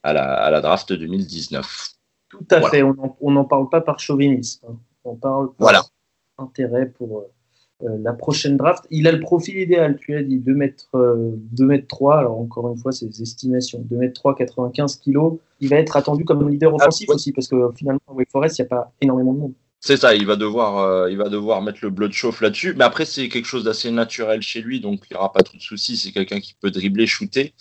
à 0.02 0.12
la, 0.12 0.34
à, 0.34 0.50
la, 0.50 0.60
draft 0.60 0.92
2019. 0.92 1.92
Tout 2.28 2.46
à 2.50 2.68
fait. 2.68 2.82
On 2.82 3.30
n'en 3.30 3.44
parle 3.44 3.70
pas 3.70 3.80
par 3.80 4.00
chauvinisme. 4.00 4.66
Hein. 4.68 4.76
On 5.04 5.16
parle 5.16 5.46
par 5.54 5.56
voilà. 5.58 5.82
intérêt 6.36 6.86
pour 6.86 7.30
euh, 7.82 7.98
la 8.00 8.14
prochaine 8.14 8.56
draft. 8.56 8.86
Il 8.90 9.06
a 9.06 9.12
le 9.12 9.20
profil 9.20 9.58
idéal, 9.58 9.98
tu 9.98 10.16
as 10.16 10.22
dit, 10.22 10.38
2 10.38 10.54
mètres, 10.54 10.88
2 10.94 10.98
euh, 10.98 11.66
mètres 11.66 11.86
3, 11.88 12.18
alors 12.20 12.40
encore 12.40 12.72
une 12.72 12.78
fois, 12.78 12.90
c'est 12.90 13.04
des 13.04 13.20
estimations, 13.20 13.80
2 13.80 13.96
mètres 13.96 14.14
3, 14.14 14.34
95 14.34 14.96
kilos. 14.96 15.38
Il 15.60 15.68
va 15.68 15.76
être 15.76 15.94
attendu 15.94 16.24
comme 16.24 16.48
leader 16.48 16.72
ah, 16.72 16.76
offensif 16.76 17.10
aussi, 17.10 17.32
parce 17.32 17.48
que 17.48 17.56
finalement, 17.76 18.00
à 18.08 18.14
Wake 18.14 18.30
Forest, 18.30 18.58
il 18.58 18.62
n'y 18.62 18.66
a 18.66 18.68
pas 18.68 18.92
énormément 19.02 19.34
de 19.34 19.38
monde. 19.40 19.52
C'est 19.80 19.98
ça, 19.98 20.14
il 20.14 20.24
va 20.24 20.36
devoir, 20.36 20.78
euh, 20.78 21.10
il 21.10 21.18
va 21.18 21.28
devoir 21.28 21.60
mettre 21.60 21.80
le 21.82 21.90
blood 21.90 22.12
chauffe 22.12 22.40
là-dessus. 22.40 22.72
Mais 22.74 22.84
après, 22.84 23.04
c'est 23.04 23.28
quelque 23.28 23.44
chose 23.44 23.64
d'assez 23.64 23.90
naturel 23.90 24.40
chez 24.40 24.62
lui, 24.62 24.80
donc 24.80 25.00
il 25.10 25.14
n'y 25.14 25.18
aura 25.18 25.30
pas 25.30 25.42
trop 25.42 25.58
de 25.58 25.62
soucis. 25.62 25.98
C'est 25.98 26.12
quelqu'un 26.12 26.40
qui 26.40 26.54
peut 26.54 26.70
dribbler, 26.70 27.06
shooter. 27.06 27.52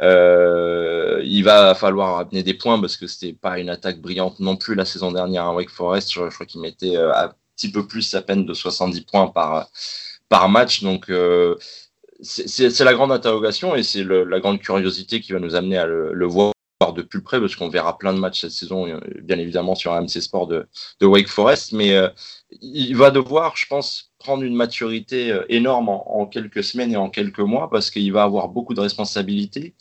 il 0.00 1.42
va 1.44 1.74
falloir 1.74 2.18
amener 2.20 2.44
des 2.44 2.54
points 2.54 2.80
parce 2.80 2.96
que 2.96 3.08
c'était 3.08 3.32
pas 3.32 3.58
une 3.58 3.68
attaque 3.68 4.00
brillante 4.00 4.38
non 4.38 4.56
plus 4.56 4.76
la 4.76 4.84
saison 4.84 5.10
dernière 5.10 5.42
à 5.42 5.54
Wake 5.54 5.70
Forest. 5.70 6.12
Je, 6.12 6.20
crois 6.28 6.46
qu'il 6.46 6.60
mettait 6.60 6.96
à 6.96 7.34
petit 7.56 7.70
peu 7.70 7.86
plus 7.86 8.14
à 8.14 8.22
peine 8.22 8.44
de 8.44 8.54
70 8.54 9.00
points 9.02 9.28
par, 9.28 9.68
par 10.28 10.48
match. 10.48 10.82
Donc, 10.82 11.10
euh, 11.10 11.56
c'est 12.22 12.80
la 12.80 12.94
grande 12.94 13.12
interrogation 13.12 13.74
et 13.74 13.82
c'est 13.82 14.04
la 14.04 14.40
grande 14.40 14.60
curiosité 14.60 15.20
qui 15.20 15.32
va 15.32 15.38
nous 15.38 15.54
amener 15.54 15.78
à 15.78 15.86
le, 15.86 16.26
voir 16.26 16.52
de 16.94 17.02
plus 17.02 17.22
près 17.22 17.40
parce 17.40 17.56
qu'on 17.56 17.68
verra 17.68 17.98
plein 17.98 18.12
de 18.12 18.18
matchs 18.18 18.42
cette 18.42 18.52
saison, 18.52 18.86
euh, 18.86 19.00
bien 19.22 19.38
évidemment, 19.38 19.74
sur 19.74 19.92
AMC 19.92 20.20
Sport 20.20 20.46
de, 20.46 20.66
Wake 21.02 21.28
Forest. 21.28 21.72
Mais 21.72 21.94
euh, 21.94 22.08
il 22.60 22.96
va 22.96 23.10
devoir, 23.10 23.56
je 23.56 23.66
pense, 23.66 24.12
prendre 24.18 24.42
une 24.42 24.54
maturité 24.54 25.38
énorme 25.48 25.88
en, 25.88 26.26
quelques 26.26 26.64
semaines 26.64 26.92
et 26.92 26.96
en 26.96 27.10
quelques 27.10 27.40
mois 27.40 27.70
parce 27.70 27.90
qu'il 27.90 28.12
va 28.12 28.22
avoir 28.22 28.48
beaucoup 28.48 28.74
de 28.74 28.80
responsabilités. 28.80 29.74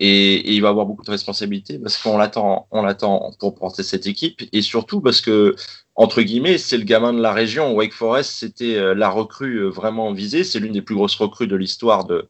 Et, 0.00 0.34
et, 0.34 0.52
il 0.52 0.62
va 0.62 0.68
avoir 0.68 0.86
beaucoup 0.86 1.04
de 1.04 1.10
responsabilités 1.10 1.78
parce 1.78 1.96
qu'on 1.96 2.18
l'attend, 2.18 2.68
on 2.70 2.82
l'attend 2.82 3.32
pour 3.40 3.56
porter 3.56 3.82
cette 3.82 4.06
équipe 4.06 4.42
et 4.52 4.62
surtout 4.62 5.00
parce 5.00 5.20
que 5.20 5.56
entre 5.98 6.22
guillemets, 6.22 6.58
c'est 6.58 6.76
le 6.78 6.84
gamin 6.84 7.12
de 7.12 7.20
la 7.20 7.32
région. 7.32 7.74
Wake 7.74 7.92
Forest, 7.92 8.30
c'était 8.30 8.76
euh, 8.76 8.94
la 8.94 9.08
recrue 9.08 9.56
euh, 9.56 9.68
vraiment 9.68 10.12
visée. 10.12 10.44
C'est 10.44 10.60
l'une 10.60 10.72
des 10.72 10.80
plus 10.80 10.94
grosses 10.94 11.16
recrues 11.16 11.48
de 11.48 11.56
l'histoire 11.56 12.04
de, 12.04 12.28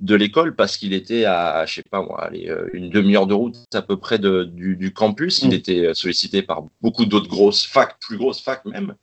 de 0.00 0.16
l'école 0.16 0.56
parce 0.56 0.76
qu'il 0.76 0.92
était 0.92 1.24
à, 1.24 1.64
je 1.66 1.74
sais 1.74 1.82
pas 1.88 2.02
moi, 2.02 2.20
allez, 2.24 2.48
euh, 2.48 2.68
une 2.72 2.90
demi-heure 2.90 3.28
de 3.28 3.34
route 3.34 3.54
à 3.72 3.80
peu 3.80 3.96
près 3.96 4.18
de, 4.18 4.42
du, 4.42 4.74
du, 4.74 4.92
campus. 4.92 5.42
Il 5.42 5.50
mm. 5.50 5.52
était 5.52 5.94
sollicité 5.94 6.42
par 6.42 6.64
beaucoup 6.82 7.04
d'autres 7.06 7.28
grosses 7.28 7.64
facs, 7.64 7.96
plus 8.00 8.16
grosses 8.18 8.40
facs 8.40 8.64
même. 8.64 8.96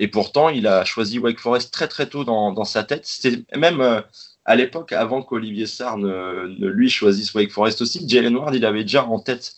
Et 0.00 0.08
pourtant, 0.08 0.48
il 0.48 0.66
a 0.66 0.84
choisi 0.84 1.20
Wake 1.20 1.38
Forest 1.38 1.72
très 1.72 1.86
très 1.86 2.08
tôt 2.08 2.24
dans, 2.24 2.50
dans 2.50 2.64
sa 2.64 2.82
tête. 2.82 3.06
C'était 3.06 3.44
même 3.56 4.02
à 4.44 4.56
l'époque, 4.56 4.92
avant 4.92 5.22
qu'Olivier 5.22 5.66
Sarr 5.66 5.96
ne, 5.96 6.56
ne, 6.58 6.66
lui 6.66 6.90
choisisse 6.90 7.32
Wake 7.34 7.52
Forest 7.52 7.82
aussi, 7.82 8.06
Jalen 8.08 8.34
Ward, 8.36 8.52
il 8.54 8.66
avait 8.66 8.82
déjà 8.82 9.04
en 9.04 9.20
tête 9.20 9.54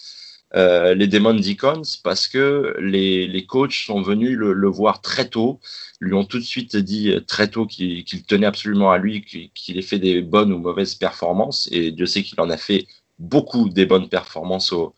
euh, 0.54 0.94
les 0.94 1.06
Demon 1.06 1.34
Deacons 1.34 1.82
parce 2.04 2.28
que 2.28 2.76
les, 2.78 3.26
les 3.26 3.46
coachs 3.46 3.72
sont 3.72 4.00
venus 4.00 4.36
le, 4.36 4.68
voir 4.68 5.00
très 5.00 5.28
tôt, 5.28 5.60
lui 6.00 6.14
ont 6.14 6.24
tout 6.24 6.38
de 6.38 6.44
suite 6.44 6.76
dit 6.76 7.12
très 7.26 7.48
tôt 7.48 7.66
qu'il 7.66 8.04
tenait 8.26 8.46
absolument 8.46 8.90
à 8.90 8.98
lui, 8.98 9.24
qu'il 9.24 9.78
ait 9.78 9.82
fait 9.82 9.98
des 9.98 10.22
bonnes 10.22 10.52
ou 10.52 10.58
mauvaises 10.58 10.94
performances. 10.94 11.68
Et 11.72 11.90
Dieu 11.90 12.06
sait 12.06 12.22
qu'il 12.22 12.40
en 12.40 12.50
a 12.50 12.56
fait 12.56 12.86
beaucoup 13.18 13.68
des 13.68 13.86
bonnes 13.86 14.08
performances 14.08 14.72
au, 14.72 14.94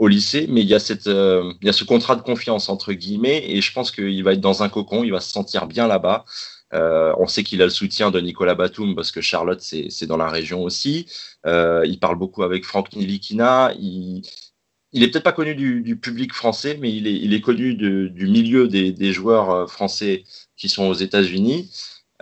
au 0.00 0.08
lycée, 0.08 0.46
mais 0.48 0.62
il 0.62 0.66
y, 0.66 0.74
a 0.74 0.78
cette, 0.78 1.08
euh, 1.08 1.52
il 1.60 1.66
y 1.66 1.68
a 1.68 1.74
ce 1.74 1.84
contrat 1.84 2.16
de 2.16 2.22
confiance 2.22 2.70
entre 2.70 2.94
guillemets, 2.94 3.44
et 3.50 3.60
je 3.60 3.72
pense 3.72 3.90
qu'il 3.90 4.24
va 4.24 4.32
être 4.32 4.40
dans 4.40 4.62
un 4.62 4.70
cocon, 4.70 5.04
il 5.04 5.12
va 5.12 5.20
se 5.20 5.30
sentir 5.30 5.66
bien 5.66 5.86
là-bas. 5.86 6.24
Euh, 6.72 7.12
on 7.18 7.26
sait 7.26 7.42
qu'il 7.42 7.60
a 7.60 7.64
le 7.64 7.70
soutien 7.70 8.10
de 8.10 8.18
Nicolas 8.20 8.54
Batum 8.54 8.94
parce 8.94 9.10
que 9.10 9.20
Charlotte, 9.20 9.60
c'est 9.60 10.06
dans 10.06 10.16
la 10.16 10.28
région 10.28 10.62
aussi. 10.62 11.06
Euh, 11.46 11.82
il 11.86 11.98
parle 11.98 12.16
beaucoup 12.16 12.44
avec 12.44 12.64
Franck 12.64 12.94
Nilikina. 12.94 13.72
Il, 13.78 14.22
il 14.92 15.02
est 15.02 15.10
peut-être 15.10 15.24
pas 15.24 15.32
connu 15.32 15.54
du, 15.54 15.96
public 15.96 16.32
français, 16.34 16.76
mais 16.80 16.92
il 16.92 17.34
est, 17.34 17.40
connu 17.40 17.74
du 17.74 18.26
milieu 18.26 18.68
des, 18.68 19.12
joueurs 19.12 19.50
euh, 19.50 19.66
français 19.66 20.24
qui 20.56 20.68
sont 20.68 20.84
aux 20.84 20.94
États-Unis. 20.94 21.70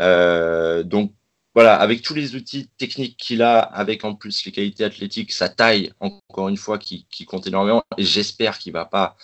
Euh, 0.01 0.83
donc, 0.83 1.15
voilà, 1.55 1.77
avec 1.77 2.03
tous 2.03 2.15
les 2.15 2.37
outils 2.37 2.69
techniques 2.79 3.17
qu'il 3.17 3.43
a, 3.43 3.59
avec 3.59 4.05
en 4.05 4.15
plus 4.15 4.45
les 4.45 4.53
qualités 4.53 4.85
athlétiques, 4.85 5.33
sa 5.33 5.49
taille, 5.49 5.93
encore 5.99 6.49
une 6.49 6.57
fois, 6.57 6.79
qui, 6.79 7.07
compte 7.27 7.47
énormément. 7.47 7.83
Et 7.97 8.05
j'espère 8.05 8.59
qu'il 8.59 8.73
va 8.73 8.85
pas 8.85 9.17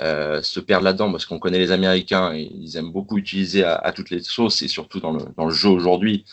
euh, 0.00 0.42
se 0.42 0.58
perdre 0.58 0.84
là-dedans, 0.84 1.12
parce 1.12 1.26
qu'on 1.26 1.38
connaît 1.38 1.58
les 1.58 1.72
Américains, 1.72 2.32
et 2.34 2.50
ils 2.52 2.76
aiment 2.76 2.90
beaucoup 2.90 3.18
utiliser 3.18 3.64
à, 3.64 3.92
toutes 3.92 4.10
les 4.10 4.22
sauces, 4.22 4.62
et 4.62 4.68
surtout 4.68 4.98
dans 5.00 5.44
le 5.44 5.54
jeu 5.54 5.68
aujourd'hui, 5.68 6.24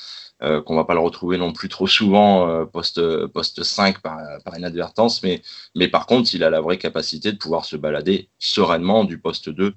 euh, 0.46 0.62
qu'on 0.62 0.75
va 0.75 0.86
pas 0.86 0.94
le 0.94 1.00
retrouver 1.00 1.38
non 1.38 1.52
plus 1.52 1.70
trop 1.70 1.88
souvent 1.88 2.48
euh, 2.48 2.66
poste, 2.66 3.02
poste 3.28 3.64
5 3.64 4.00
par, 4.02 4.18
par, 4.44 4.58
inadvertance, 4.58 5.24
mais, 5.24 5.42
mais 5.75 5.88
par 5.88 6.06
contre, 6.06 6.34
il 6.34 6.44
a 6.44 6.50
la 6.50 6.62
vraie 6.62 6.78
capacité 6.78 7.32
de 7.32 7.38
pouvoir 7.38 7.66
se 7.66 7.75
balader 7.75 8.30
sereinement 8.40 9.04
du 9.04 9.20
poste 9.20 9.50
2 9.50 9.75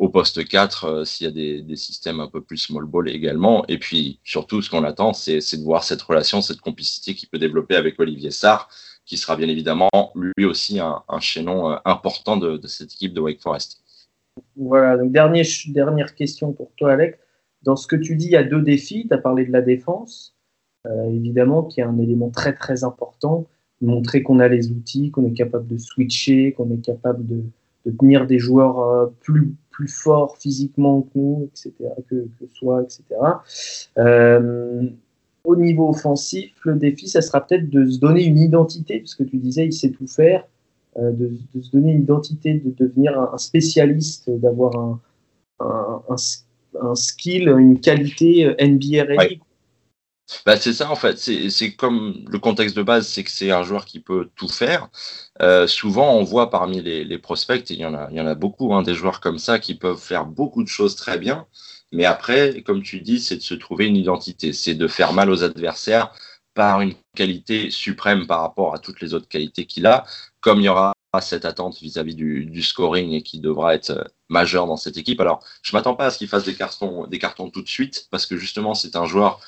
au 0.00 0.08
poste 0.08 0.48
4 0.48 0.84
euh, 0.84 1.04
s'il 1.04 1.26
y 1.26 1.28
a 1.28 1.62
des, 1.62 1.76
systèmes 1.76 2.20
un 2.20 2.26
peu 2.26 2.42
plus 2.42 2.56
small 2.56 2.86
ball 2.86 3.08
également. 3.08 3.64
Et 3.68 3.78
puis 3.78 4.18
surtout, 4.24 4.62
ce 4.62 4.70
qu'on 4.70 4.82
attend, 4.82 5.12
c'est 5.12 5.38
de 5.38 5.62
voir 5.62 5.84
cette 5.84 6.00
relation, 6.00 6.40
cette 6.40 6.62
complicité 6.62 7.14
qu'il 7.14 7.28
peut 7.28 7.38
développer 7.38 7.76
avec 7.76 8.00
Olivier 8.00 8.30
Sarr, 8.30 8.68
qui 9.04 9.18
sera 9.18 9.36
bien 9.36 9.48
évidemment 9.48 9.90
lui 10.14 10.46
aussi 10.46 10.80
un, 10.80 11.02
chaînon 11.20 11.72
euh, 11.72 11.76
important 11.84 12.38
de, 12.38 12.66
cette 12.66 12.94
équipe 12.94 13.12
de 13.12 13.20
Wake 13.20 13.42
Forest. 13.42 13.82
Voilà, 14.56 14.96
donc 14.96 15.12
dernier, 15.12 15.42
dernière 15.68 16.14
question 16.14 16.52
pour 16.54 16.72
toi, 16.76 16.92
Alex. 16.92 17.18
Dans 17.62 17.76
ce 17.76 17.86
que 17.86 17.96
tu 17.96 18.16
dis, 18.16 18.26
il 18.26 18.32
y 18.32 18.36
a 18.36 18.42
deux 18.42 18.62
défis. 18.62 19.06
Tu 19.08 19.14
as 19.14 19.18
parlé 19.18 19.44
de 19.44 19.52
la 19.52 19.62
défense, 19.62 20.36
euh, 20.86 21.04
évidemment, 21.10 21.64
qui 21.64 21.80
est 21.80 21.84
un 21.84 21.98
élément 21.98 22.30
très 22.30 22.54
très 22.54 22.84
important. 22.84 23.46
Montrer 23.82 24.22
qu'on 24.22 24.40
a 24.40 24.48
les 24.48 24.70
outils, 24.70 25.10
qu'on 25.10 25.26
est 25.26 25.32
capable 25.32 25.66
de 25.66 25.78
switcher, 25.78 26.52
qu'on 26.52 26.70
est 26.70 26.84
capable 26.84 27.26
de, 27.26 27.42
tenir 27.98 28.26
des 28.26 28.38
joueurs 28.38 29.10
plus 29.20 29.54
plus 29.70 29.88
fort 29.88 30.36
physiquement 30.36 31.00
que 31.00 31.18
nous, 31.18 31.48
etc., 31.50 31.72
que, 32.06 32.28
que 32.38 32.46
soi, 32.52 32.82
etc. 32.82 33.02
Euh, 33.96 34.90
au 35.44 35.56
niveau 35.56 35.88
offensif, 35.88 36.52
le 36.64 36.74
défi, 36.74 37.08
ça 37.08 37.22
sera 37.22 37.46
peut-être 37.46 37.70
de 37.70 37.86
se 37.88 37.98
donner 37.98 38.24
une 38.24 38.38
identité, 38.38 38.98
parce 39.00 39.14
que 39.14 39.22
tu 39.22 39.38
disais, 39.38 39.66
il 39.66 39.72
sait 39.72 39.90
tout 39.90 40.06
faire, 40.06 40.46
euh, 40.98 41.12
de, 41.12 41.30
se 41.60 41.70
donner 41.70 41.92
une 41.92 42.02
identité, 42.02 42.54
de 42.54 42.70
devenir 42.76 43.18
un, 43.18 43.38
spécialiste, 43.38 44.30
d'avoir 44.30 44.76
un, 44.76 45.00
un, 45.60 46.02
un, 46.08 46.16
skill, 46.94 47.48
une 47.48 47.80
qualité 47.80 48.46
euh, 48.46 48.54
NBA 48.60 49.04
ready. 49.04 49.40
Bah, 50.46 50.56
c'est 50.56 50.72
ça 50.72 50.90
en 50.90 50.94
fait. 50.94 51.18
C'est 51.18 51.72
comme 51.72 52.24
le 52.28 52.38
contexte 52.38 52.76
de 52.76 52.82
base, 52.82 53.08
c'est 53.08 53.24
que 53.24 53.30
c'est 53.30 53.50
un 53.50 53.62
joueur 53.62 53.84
qui 53.84 54.00
peut 54.00 54.30
tout 54.36 54.48
faire. 54.48 54.88
Euh, 55.42 55.66
souvent, 55.66 56.14
on 56.14 56.22
voit 56.22 56.50
parmi 56.50 56.80
les, 56.80 57.18
prospects, 57.18 57.68
et 57.70 57.74
il 57.74 57.80
y 57.80 57.84
en 57.86 57.94
a, 57.94 58.08
il 58.10 58.16
y 58.16 58.20
en 58.20 58.26
a 58.26 58.34
beaucoup, 58.34 58.72
hein, 58.74 58.82
des 58.82 58.94
joueurs 58.94 59.20
comme 59.20 59.38
ça 59.38 59.58
qui 59.58 59.74
peuvent 59.74 60.00
faire 60.00 60.26
beaucoup 60.26 60.62
de 60.62 60.68
choses 60.68 60.94
très 60.94 61.18
bien. 61.18 61.46
Mais 61.92 62.04
après, 62.04 62.62
comme 62.62 62.82
tu 62.82 63.00
dis, 63.00 63.18
c'est 63.18 63.36
de 63.36 63.42
se 63.42 63.54
trouver 63.54 63.86
une 63.86 63.96
identité, 63.96 64.52
c'est 64.52 64.74
de 64.74 64.86
faire 64.86 65.12
mal 65.12 65.30
aux 65.30 65.42
adversaires 65.42 66.12
par 66.54 66.80
une 66.80 66.94
qualité 67.16 67.70
suprême 67.70 68.26
par 68.26 68.42
rapport 68.42 68.74
à 68.74 68.78
toutes 68.78 69.00
les 69.00 69.14
autres 69.14 69.28
qualités 69.28 69.66
qu'il 69.66 69.86
a, 69.86 70.04
comme 70.40 70.60
il 70.60 70.64
y 70.64 70.68
aura 70.68 70.92
cette 71.20 71.44
attente 71.44 71.80
vis-à-vis 71.80 72.14
du, 72.14 72.62
scoring 72.62 73.12
et 73.12 73.22
qui 73.22 73.40
devra 73.40 73.74
être 73.74 73.90
euh, 73.90 74.04
majeur 74.28 74.66
dans 74.66 74.76
cette 74.76 74.96
équipe. 74.96 75.20
Alors, 75.20 75.42
je 75.62 75.74
m'attends 75.74 75.96
pas 75.96 76.06
à 76.06 76.10
ce 76.10 76.18
qu'il 76.18 76.28
fasse 76.28 76.44
des 76.44 76.54
cartons, 76.54 77.50
tout 77.52 77.62
de 77.62 77.68
suite, 77.68 78.06
parce 78.12 78.26
que 78.26 78.36
justement, 78.36 78.74
c'est 78.74 78.94
un 78.94 79.06
joueur 79.06 79.40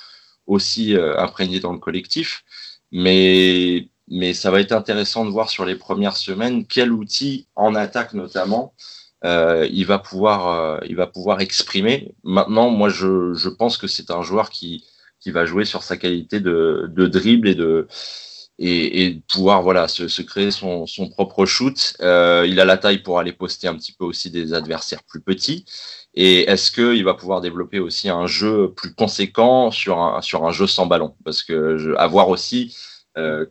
aussi 0.48 0.96
euh, 0.96 1.16
imprégné 1.18 1.60
dans 1.60 1.72
le 1.72 1.78
collectif. 1.78 2.44
Mais, 2.90 3.88
mais 4.08 4.34
ça 4.34 4.50
va 4.50 4.60
être 4.60 4.72
intéressant 4.72 5.24
de 5.24 5.30
voir 5.30 5.48
sur 5.50 5.64
les 5.64 5.76
premières 5.76 6.16
semaines 6.16 6.66
quel 6.66 6.92
outil, 6.92 7.46
en 7.54 7.74
attaque 7.76 8.12
notamment, 8.12 8.74
euh, 9.24 9.68
il, 9.70 9.86
va 9.86 10.00
pouvoir, 10.00 10.82
il 10.84 10.96
va 10.96 11.06
pouvoir 11.06 11.40
exprimer. 11.40 12.12
Maintenant, 12.24 12.70
moi, 12.70 12.88
je, 12.88 13.34
je 13.34 13.48
pense 13.48 13.78
que 13.78 13.86
c'est 13.86 14.10
un 14.10 14.22
joueur 14.22 14.50
qui, 14.50 14.84
qui 15.20 15.30
va 15.30 15.46
jouer 15.46 15.64
sur 15.64 15.84
sa 15.84 15.96
qualité 15.96 16.40
de, 16.40 16.90
de 16.90 17.06
dribble 17.06 17.48
et 17.48 17.54
de, 17.54 17.86
et, 18.64 19.04
et 19.04 19.22
pouvoir 19.28 19.60
voilà 19.60 19.88
se, 19.88 20.22
créer 20.22 20.52
son, 20.52 20.86
son, 20.86 21.08
propre 21.08 21.46
shoot. 21.46 21.96
Euh, 22.00 22.46
il 22.48 22.60
a 22.60 22.64
la 22.64 22.78
taille 22.78 23.02
pour 23.02 23.18
aller 23.18 23.32
poster 23.32 23.66
un 23.66 23.74
petit 23.74 23.92
peu 23.92 24.04
aussi 24.04 24.30
des 24.30 24.54
adversaires 24.54 25.02
plus 25.02 25.20
petits. 25.20 25.64
Et 26.14 26.42
est-ce 26.42 26.70
qu'il 26.70 27.04
va 27.04 27.14
pouvoir 27.14 27.40
développer 27.40 27.80
aussi 27.80 28.08
un 28.08 28.26
jeu 28.26 28.72
plus 28.72 28.94
conséquent 28.94 29.72
sur 29.72 29.98
un, 30.00 30.22
sur 30.22 30.44
un 30.44 30.52
jeu 30.52 30.68
sans 30.68 30.86
ballon? 30.86 31.16
Parce 31.24 31.42
que 31.42 31.76
je, 31.76 31.90
à 31.96 32.06
voir 32.06 32.28
aussi 32.28 32.76
euh, 33.18 33.46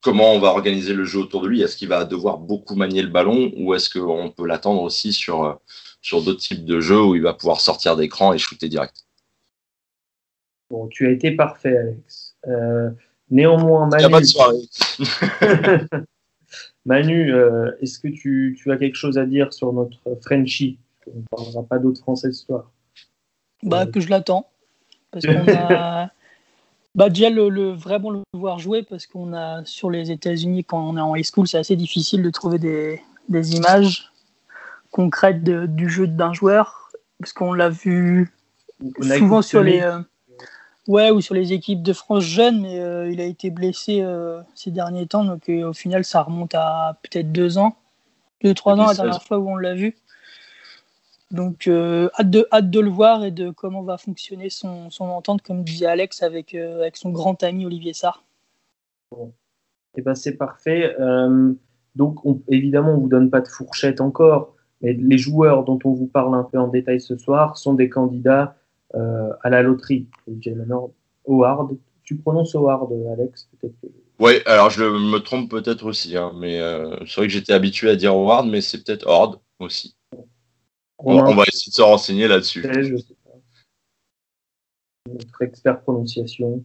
comment 0.00 0.32
on 0.32 0.38
va 0.38 0.48
organiser 0.48 0.94
le 0.94 1.04
jeu 1.04 1.18
autour 1.18 1.42
de 1.42 1.48
lui. 1.48 1.60
Est-ce 1.60 1.76
qu'il 1.76 1.88
va 1.88 2.06
devoir 2.06 2.38
beaucoup 2.38 2.76
manier 2.76 3.02
le 3.02 3.10
ballon 3.10 3.52
ou 3.58 3.74
est-ce 3.74 3.90
qu'on 3.90 4.30
peut 4.30 4.46
l'attendre 4.46 4.80
aussi 4.80 5.12
sur, 5.12 5.60
sur 6.00 6.22
d'autres 6.22 6.40
types 6.40 6.64
de 6.64 6.80
jeux 6.80 7.02
où 7.02 7.14
il 7.14 7.22
va 7.22 7.34
pouvoir 7.34 7.60
sortir 7.60 7.94
d'écran 7.94 8.32
et 8.32 8.38
shooter 8.38 8.70
direct? 8.70 9.04
Bon, 10.70 10.88
tu 10.88 11.06
as 11.06 11.10
été 11.10 11.32
parfait, 11.32 11.76
Alex. 11.76 12.36
Euh, 12.48 12.90
néanmoins, 13.30 13.88
Manu, 13.88 14.26
Manu 16.86 17.32
euh, 17.34 17.72
est-ce 17.80 17.98
que 17.98 18.08
tu, 18.08 18.56
tu, 18.60 18.70
as 18.70 18.76
quelque 18.76 18.94
chose 18.96 19.18
à 19.18 19.26
dire 19.26 19.52
sur 19.52 19.72
notre 19.72 19.98
Frenchie? 20.22 20.78
On 21.06 21.18
ne 21.18 21.24
parlera 21.30 21.62
pas 21.62 21.78
d'autres 21.78 22.00
Français 22.00 22.32
ce 22.32 22.44
soir. 22.44 22.70
Bah, 23.62 23.82
euh, 23.82 23.90
que 23.90 24.00
je 24.00 24.08
l'attends. 24.08 24.48
Parce 25.10 25.26
qu'on 25.26 25.48
a. 25.48 26.10
bah, 26.94 27.08
déjà, 27.08 27.30
le, 27.30 27.72
vraiment 27.72 28.10
le 28.10 28.22
voir 28.32 28.58
jouer, 28.58 28.82
parce 28.82 29.06
qu'on 29.06 29.32
a 29.32 29.64
sur 29.64 29.90
les 29.90 30.10
États-Unis, 30.10 30.64
quand 30.64 30.88
on 30.88 30.96
est 30.96 31.00
en 31.00 31.14
high 31.14 31.24
school, 31.24 31.46
c'est 31.46 31.58
assez 31.58 31.76
difficile 31.76 32.22
de 32.22 32.30
trouver 32.30 32.58
des, 32.58 33.00
des 33.28 33.56
images 33.56 34.12
concrètes 34.90 35.42
du 35.42 35.88
jeu 35.88 36.06
d'un 36.06 36.32
joueur. 36.32 36.90
Parce 37.18 37.32
qu'on 37.32 37.52
l'a 37.52 37.68
vu 37.68 38.32
souvent 39.00 39.42
sur 39.42 39.62
les. 39.62 39.80
Euh, 39.80 40.00
ouais, 40.88 41.10
ou 41.10 41.20
sur 41.20 41.34
les 41.34 41.52
équipes 41.52 41.82
de 41.82 41.92
France 41.92 42.24
jeunes, 42.24 42.60
mais 42.60 42.80
euh, 42.80 43.10
il 43.10 43.20
a 43.20 43.24
été 43.24 43.50
blessé 43.50 44.04
ces 44.54 44.70
derniers 44.70 45.06
temps, 45.06 45.24
donc 45.24 45.48
au 45.48 45.72
final, 45.72 46.04
ça 46.04 46.22
remonte 46.22 46.54
à 46.54 46.98
peut-être 47.02 47.32
deux 47.32 47.58
ans, 47.58 47.76
deux, 48.42 48.54
trois 48.54 48.74
ans 48.74 48.86
la 48.86 48.94
dernière 48.94 49.22
fois 49.22 49.38
où 49.38 49.48
on 49.50 49.56
l'a 49.56 49.74
vu. 49.74 49.96
Donc, 51.32 51.66
euh, 51.66 52.08
hâte, 52.18 52.30
de, 52.30 52.46
hâte 52.52 52.70
de 52.70 52.80
le 52.80 52.90
voir 52.90 53.24
et 53.24 53.30
de 53.30 53.50
comment 53.50 53.82
va 53.82 53.98
fonctionner 53.98 54.48
son, 54.48 54.90
son 54.90 55.06
entente, 55.06 55.42
comme 55.42 55.64
disait 55.64 55.86
Alex, 55.86 56.22
avec, 56.22 56.54
euh, 56.54 56.80
avec 56.80 56.96
son 56.96 57.10
grand 57.10 57.42
ami 57.42 57.66
Olivier 57.66 57.92
Sarr. 57.92 58.24
Bon. 59.10 59.32
Eh 59.96 60.02
ben, 60.02 60.14
c'est 60.14 60.36
parfait. 60.36 60.94
Euh, 61.00 61.52
donc, 61.96 62.20
évidemment, 62.48 62.92
on 62.92 62.98
vous 62.98 63.08
donne 63.08 63.30
pas 63.30 63.40
de 63.40 63.48
fourchette 63.48 64.00
encore, 64.00 64.54
mais 64.82 64.92
les 64.92 65.18
joueurs 65.18 65.64
dont 65.64 65.78
on 65.84 65.92
vous 65.92 66.06
parle 66.06 66.34
un 66.34 66.44
peu 66.44 66.58
en 66.58 66.68
détail 66.68 67.00
ce 67.00 67.16
soir 67.16 67.56
sont 67.56 67.74
des 67.74 67.88
candidats 67.88 68.56
à 68.94 69.50
la 69.50 69.62
loterie. 69.62 70.06
Jalen 70.40 70.72
Howard. 71.26 71.76
Tu 72.04 72.16
prononces 72.16 72.54
Howard, 72.54 72.92
Alex 73.12 73.48
peut-être 73.60 73.74
Oui, 74.20 74.34
alors 74.46 74.70
je 74.70 74.84
me 74.84 75.18
trompe 75.18 75.50
peut-être 75.50 75.86
aussi, 75.86 76.16
hein, 76.16 76.32
mais 76.36 76.58
c'est 77.06 77.16
vrai 77.16 77.26
que 77.26 77.32
j'étais 77.32 77.52
habitué 77.52 77.90
à 77.90 77.96
dire 77.96 78.14
Howard, 78.14 78.46
mais 78.46 78.60
c'est 78.60 78.84
peut-être 78.84 79.06
Horde 79.06 79.40
aussi. 79.58 79.96
On, 80.98 81.34
va 81.34 81.44
essayer 81.46 81.70
de 81.70 81.74
se 81.74 81.82
renseigner 81.82 82.26
là-dessus. 82.26 82.64
Notre 85.08 85.42
expert 85.42 85.80
prononciation. 85.82 86.64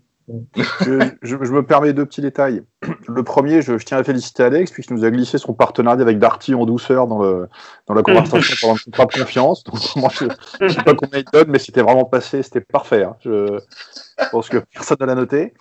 Je, 0.55 1.51
me 1.51 1.63
permets 1.63 1.93
deux 1.93 2.05
petits 2.05 2.21
détails. 2.21 2.63
Le 3.07 3.23
premier, 3.23 3.61
je, 3.61 3.73
tiens 3.73 3.97
à 3.97 4.03
féliciter 4.03 4.43
Alex, 4.43 4.71
puisqu'il 4.71 4.95
nous 4.95 5.05
a 5.05 5.11
glissé 5.11 5.38
son 5.38 5.53
partenariat 5.53 6.01
avec 6.01 6.19
Darty 6.19 6.53
en 6.55 6.65
douceur 6.65 7.07
dans, 7.07 7.21
la 7.21 8.03
conversation 8.03 8.55
pendant 8.61 8.73
le 8.73 8.83
contrat 8.85 9.05
de 9.05 9.19
confiance. 9.19 9.63
Je 10.59 10.65
ne 10.65 10.69
sais 10.69 10.83
pas 10.83 10.93
combien 10.93 11.19
il 11.19 11.25
donne, 11.31 11.50
mais 11.50 11.59
c'était 11.59 11.81
vraiment 11.81 12.05
passé, 12.05 12.43
c'était 12.43 12.61
parfait. 12.61 13.03
Hein. 13.03 13.15
Je, 13.21 13.59
pense 14.31 14.50
que 14.50 14.57
personne 14.73 14.97
ne 15.01 15.05
l'a 15.05 15.15
noté. 15.15 15.53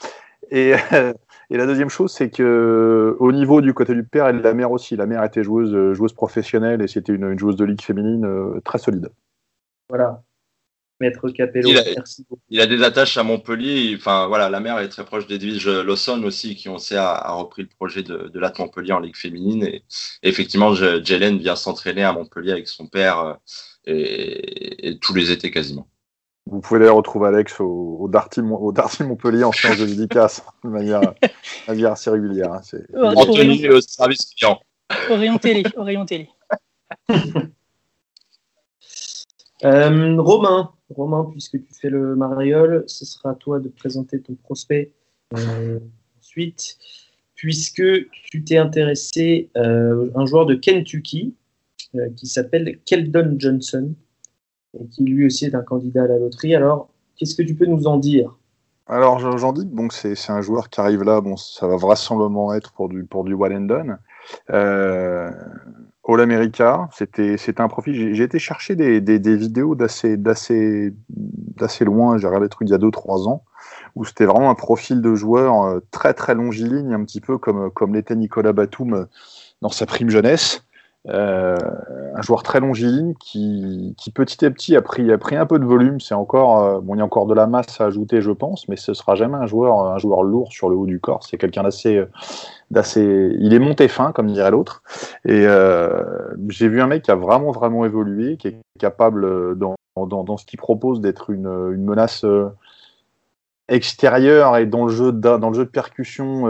Et, 0.51 0.73
la 1.51 1.67
deuxième 1.67 1.91
chose, 1.91 2.13
c'est 2.13 2.31
que 2.31 3.17
au 3.19 3.33
niveau 3.33 3.61
du 3.61 3.75
côté 3.75 3.95
du 3.95 4.05
père 4.05 4.29
et 4.29 4.33
de 4.33 4.43
la 4.43 4.55
mère 4.55 4.71
aussi, 4.71 4.97
la 4.97 5.07
mère 5.07 5.25
était 5.25 5.43
joueuse, 5.43 5.75
euh, 5.75 5.95
joueuse 5.95 6.13
professionnelle 6.13 6.83
et 6.83 6.89
c'était 6.89 7.13
une, 7.13 7.39
joueuse 7.39 7.57
de 7.57 7.65
ligue 7.65 7.83
féminine 7.83 8.25
euh, 8.25 8.61
très 8.65 8.79
solide. 8.79 9.11
Voilà. 9.89 10.23
Maître 11.01 11.31
Capello, 11.31 11.69
il 11.69 11.79
a, 11.79 11.85
merci 11.97 12.27
beaucoup. 12.29 12.43
Il 12.51 12.61
a 12.61 12.67
des 12.67 12.83
attaches 12.83 13.17
à 13.17 13.23
Montpellier. 13.23 13.95
Enfin, 13.97 14.27
voilà, 14.27 14.51
la 14.51 14.61
mère 14.61 14.79
est 14.79 14.89
très 14.89 15.05
proche 15.05 15.27
d'Edwige 15.27 15.67
Lawson 15.67 16.23
aussi, 16.25 16.57
qui 16.57 16.69
on 16.69 16.79
sait 16.79 16.97
a, 16.97 17.33
repris 17.33 17.63
le 17.63 17.69
projet 17.69 18.03
de, 18.03 18.29
de 18.29 18.41
l'AT 18.41 18.59
Montpellier 18.59 18.93
en 18.93 19.01
ligue 19.01 19.17
féminine. 19.17 19.65
Et, 19.65 19.83
effectivement, 20.23 20.75
Jelen 20.75 21.39
vient 21.39 21.57
s'entraîner 21.57 22.05
à 22.05 22.13
Montpellier 22.13 22.53
avec 22.53 22.69
son 22.69 22.87
père 22.87 23.19
euh, 23.21 23.35
et 23.87 24.99
tous 25.01 25.15
les 25.15 25.31
étés 25.31 25.51
quasiment. 25.51 25.89
Vous 26.47 26.61
pouvez 26.61 26.81
d'ailleurs 26.81 26.97
retrouver 26.97 27.29
Alex 27.29 27.61
au, 27.61 27.99
au, 28.01 28.09
Darty, 28.09 28.41
au 28.41 28.73
Darty 28.73 29.05
Montpellier 29.05 29.45
en 29.45 29.53
séance 29.53 29.79
de 29.79 29.87
dédicace 29.87 30.43
de 30.65 30.69
manière, 30.69 31.01
assez 31.67 32.11
régulière. 32.11 32.53
Hein, 32.53 32.63
en 32.95 33.25
tenue 33.27 33.71
au 33.71 33.81
service 33.81 34.35
client. 34.35 34.61
Au 35.11 35.15
rayon 35.85 36.07
euh, 39.65 40.21
Romain, 40.21 40.71
Romain, 40.95 41.29
puisque 41.31 41.63
tu 41.63 41.75
fais 41.75 41.91
le 41.91 42.17
mariole, 42.17 42.85
ce 42.87 43.05
sera 43.05 43.31
à 43.31 43.35
toi 43.35 43.61
de 43.61 43.69
présenter 43.69 44.21
ton 44.21 44.35
prospect 44.35 44.93
euh, 45.37 45.79
ensuite, 46.19 46.79
puisque 47.35 47.83
tu 48.13 48.45
t'es 48.45 48.57
intéressé 48.57 49.51
à 49.55 49.61
euh, 49.61 50.11
un 50.15 50.27
joueur 50.27 50.47
de 50.47 50.55
Kentucky 50.55 51.35
qui 52.17 52.29
s'appelle 52.29 52.79
Keldon 52.85 53.35
Johnson 53.37 53.93
et 54.79 54.87
qui 54.87 55.03
lui 55.03 55.27
aussi 55.27 55.47
est 55.47 55.57
un 55.57 55.63
candidat 55.63 56.05
à 56.05 56.07
la 56.07 56.19
loterie. 56.19 56.55
Alors, 56.55 56.89
qu'est-ce 57.17 57.35
que 57.35 57.43
tu 57.43 57.57
peux 57.57 57.67
nous 57.67 57.89
en 57.89 57.97
dire? 57.97 58.37
Alors, 58.87 59.19
j'en 59.39 59.53
dis, 59.53 59.67
bon, 59.67 59.89
c'est 59.91 60.15
un 60.31 60.41
joueur 60.41 60.69
qui 60.69 60.81
arrive 60.81 61.03
là, 61.03 61.21
bon, 61.21 61.37
ça 61.37 61.67
va 61.67 61.77
vraisemblablement 61.77 62.55
être 62.55 62.73
pour 62.73 62.89
du, 62.89 63.05
pour 63.05 63.25
du. 63.25 63.37
All 66.11 66.21
America, 66.21 66.89
c'était 66.93 67.61
un 67.61 67.69
profil. 67.69 68.15
J'ai 68.15 68.25
été 68.25 68.39
chercher 68.39 68.75
des, 68.75 69.01
des, 69.01 69.37
vidéos 69.37 69.77
d'assez 69.77 70.17
loin, 71.85 72.19
j'ai 72.19 72.27
regardé 72.27 72.47
des 72.47 72.51
trucs 72.51 72.69
il 72.69 72.73
y 72.73 72.75
a 72.75 72.79
2-3 72.79 73.29
ans, 73.29 73.45
où 73.95 74.05
c'était 74.05 74.25
vraiment 74.25 74.51
un 74.51 74.57
profil 74.57 75.03
de 75.03 75.15
joueur 75.15 75.63
euh, 75.63 75.81
très 75.93 76.13
très 76.13 76.35
longiligne, 76.35 76.93
un 76.93 77.05
petit 77.05 77.21
peu 77.21 77.39
comme, 77.39 77.71
comme 77.71 77.95
l'était 77.95 78.17
Nicolas 78.17 78.53
Batum 78.53 78.95
euh, 78.95 79.05
dans 79.63 79.69
sa 79.69 79.87
prime 79.87 80.11
jeunesse. 80.11 80.65
Euh, 81.09 81.57
un 82.15 82.21
joueur 82.21 82.43
très 82.43 82.61
longiligne 82.61 83.15
qui, 83.15 83.95
petit 84.15 84.45
à 84.45 84.51
petit 84.51 84.77
a 84.77 84.83
pris, 84.83 85.11
a 85.11 85.17
pris 85.17 85.37
un 85.37 85.47
peu 85.47 85.59
de 85.59 85.65
volume. 85.65 85.99
C'est 86.01 86.15
encore, 86.15 86.63
euh, 86.63 86.81
bon, 86.81 86.95
il 86.95 86.99
y 86.99 87.01
a 87.01 87.05
encore 87.05 87.27
de 87.27 87.35
la 87.35 87.47
masse 87.47 87.81
à 87.81 87.87
ajouter, 87.87 88.21
je 88.21 88.31
pense, 88.31 88.69
mais 88.69 88.77
ce 88.77 88.93
sera 88.93 89.15
jamais 89.15 89.37
un 89.37 89.47
joueur, 89.47 89.81
un 89.81 89.99
joueur 89.99 90.23
lourd 90.23 90.53
sur 90.53 90.69
le 90.69 90.77
haut 90.77 90.87
du 90.87 91.01
corps. 91.01 91.25
C'est 91.25 91.39
quelqu'un 91.39 91.63
d'assez, 91.63 92.05
d'assez, 92.71 93.35
il 93.39 93.55
est 93.55 93.59
monté 93.59 93.89
fin, 93.89 94.13
comme 94.13 94.27
dirait 94.27 94.51
l'autre. 94.51 94.83
Et 95.25 95.47
euh, 95.47 96.03
j'ai 96.49 96.69
vu 96.69 96.83
un 96.83 96.87
mec 96.87 97.03
qui 97.03 97.11
a 97.11 97.17
vraiment, 97.17 97.51
vraiment 97.51 97.85
évolué, 97.87 98.37
qui 98.37 98.49
est 98.49 98.61
capable 98.79 99.59
dans, 99.59 99.77
dans, 99.97 100.37
ce 100.37 100.45
qu'il 100.45 100.59
propose 100.59 101.01
d'être 101.01 101.31
une, 101.31 101.73
une 101.73 101.85
menace 101.85 102.27
extérieure 103.69 104.57
et 104.57 104.67
dans 104.67 104.87
le 104.87 104.93
jeu 104.93 105.13
dans 105.13 105.49
le 105.49 105.55
jeu 105.55 105.65
de 105.65 105.71
percussion 105.71 106.47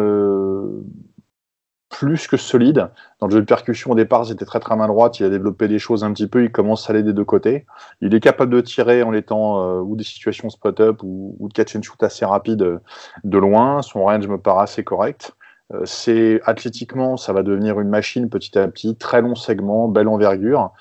plus 1.90 2.28
que 2.28 2.36
solide. 2.36 2.88
Dans 3.18 3.26
le 3.26 3.32
jeu 3.32 3.40
de 3.40 3.44
percussion, 3.44 3.90
au 3.90 3.94
départ, 3.94 4.24
c'était 4.24 4.46
très 4.46 4.60
très 4.60 4.74
main 4.76 4.86
droite. 4.86 5.20
Il 5.20 5.26
a 5.26 5.28
développé 5.28 5.68
des 5.68 5.78
choses 5.78 6.04
un 6.04 6.12
petit 6.12 6.28
peu. 6.28 6.44
Il 6.44 6.50
commence 6.50 6.88
à 6.88 6.92
aller 6.92 7.02
des 7.02 7.12
deux 7.12 7.24
côtés. 7.24 7.66
Il 8.00 8.14
est 8.14 8.20
capable 8.20 8.54
de 8.54 8.60
tirer 8.60 9.02
en 9.02 9.12
étant 9.12 9.60
euh, 9.60 9.80
ou 9.80 9.96
des 9.96 10.04
situations 10.04 10.48
spot-up 10.48 11.02
ou, 11.02 11.36
de 11.40 11.52
catch 11.52 11.76
and 11.76 11.82
shoot 11.82 12.02
assez 12.02 12.24
rapide 12.24 12.62
euh, 12.62 12.78
de 13.24 13.36
loin. 13.36 13.82
Son 13.82 14.04
range 14.04 14.26
me 14.28 14.38
paraît 14.38 14.62
assez 14.62 14.84
correct. 14.84 15.32
Euh, 15.74 15.82
c'est 15.84 16.40
athlétiquement, 16.46 17.16
ça 17.16 17.32
va 17.32 17.42
devenir 17.42 17.80
une 17.80 17.88
machine 17.88 18.30
petit 18.30 18.56
à 18.56 18.66
petit. 18.68 18.96
Très 18.96 19.20
long 19.20 19.34
segment, 19.34 19.88
belle 19.88 20.08
envergure. 20.08 20.72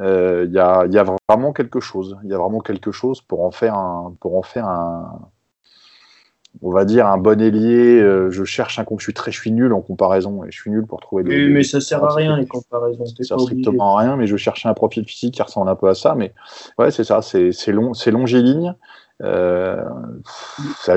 Il 0.00 0.52
y 0.52 0.60
a, 0.60 0.86
y, 0.86 0.96
a, 0.96 1.04
vraiment 1.28 1.52
quelque 1.52 1.80
chose. 1.80 2.18
Il 2.22 2.30
y 2.30 2.34
a 2.34 2.38
vraiment 2.38 2.60
quelque 2.60 2.92
chose 2.92 3.20
pour 3.20 3.44
en 3.44 3.50
faire 3.50 3.74
un, 3.74 4.14
pour 4.20 4.36
en 4.36 4.42
faire 4.42 4.68
un, 4.68 5.28
on 6.62 6.70
va 6.70 6.84
dire 6.84 7.06
un 7.06 7.18
bon 7.18 7.40
ailier. 7.40 8.00
Euh, 8.00 8.30
je 8.30 8.44
cherche 8.44 8.78
un 8.78 8.84
je 8.98 9.02
suis 9.02 9.14
très, 9.14 9.30
je 9.30 9.38
suis 9.38 9.52
nul 9.52 9.72
en 9.72 9.80
comparaison 9.80 10.44
et 10.44 10.50
je 10.50 10.60
suis 10.60 10.70
nul 10.70 10.86
pour 10.86 11.00
trouver 11.00 11.24
des. 11.24 11.46
Oui, 11.46 11.52
mais 11.52 11.62
ça 11.62 11.80
sert 11.80 12.04
à 12.04 12.14
rien 12.14 12.36
les 12.36 12.46
comparaisons. 12.46 13.06
Ça 13.06 13.22
sert 13.22 13.40
strictement 13.40 13.96
à 13.96 14.00
rien, 14.02 14.16
mais 14.16 14.26
je 14.26 14.36
cherchais 14.36 14.68
un 14.68 14.74
profil 14.74 15.04
physique 15.04 15.34
qui 15.34 15.42
ressemble 15.42 15.68
un 15.68 15.76
peu 15.76 15.88
à 15.88 15.94
ça. 15.94 16.14
Mais 16.14 16.32
ouais, 16.78 16.90
c'est 16.90 17.04
ça, 17.04 17.22
c'est 17.22 17.72
long, 17.72 17.94
c'est 17.94 18.10
longiligne. 18.10 18.74
Euh, 19.22 19.82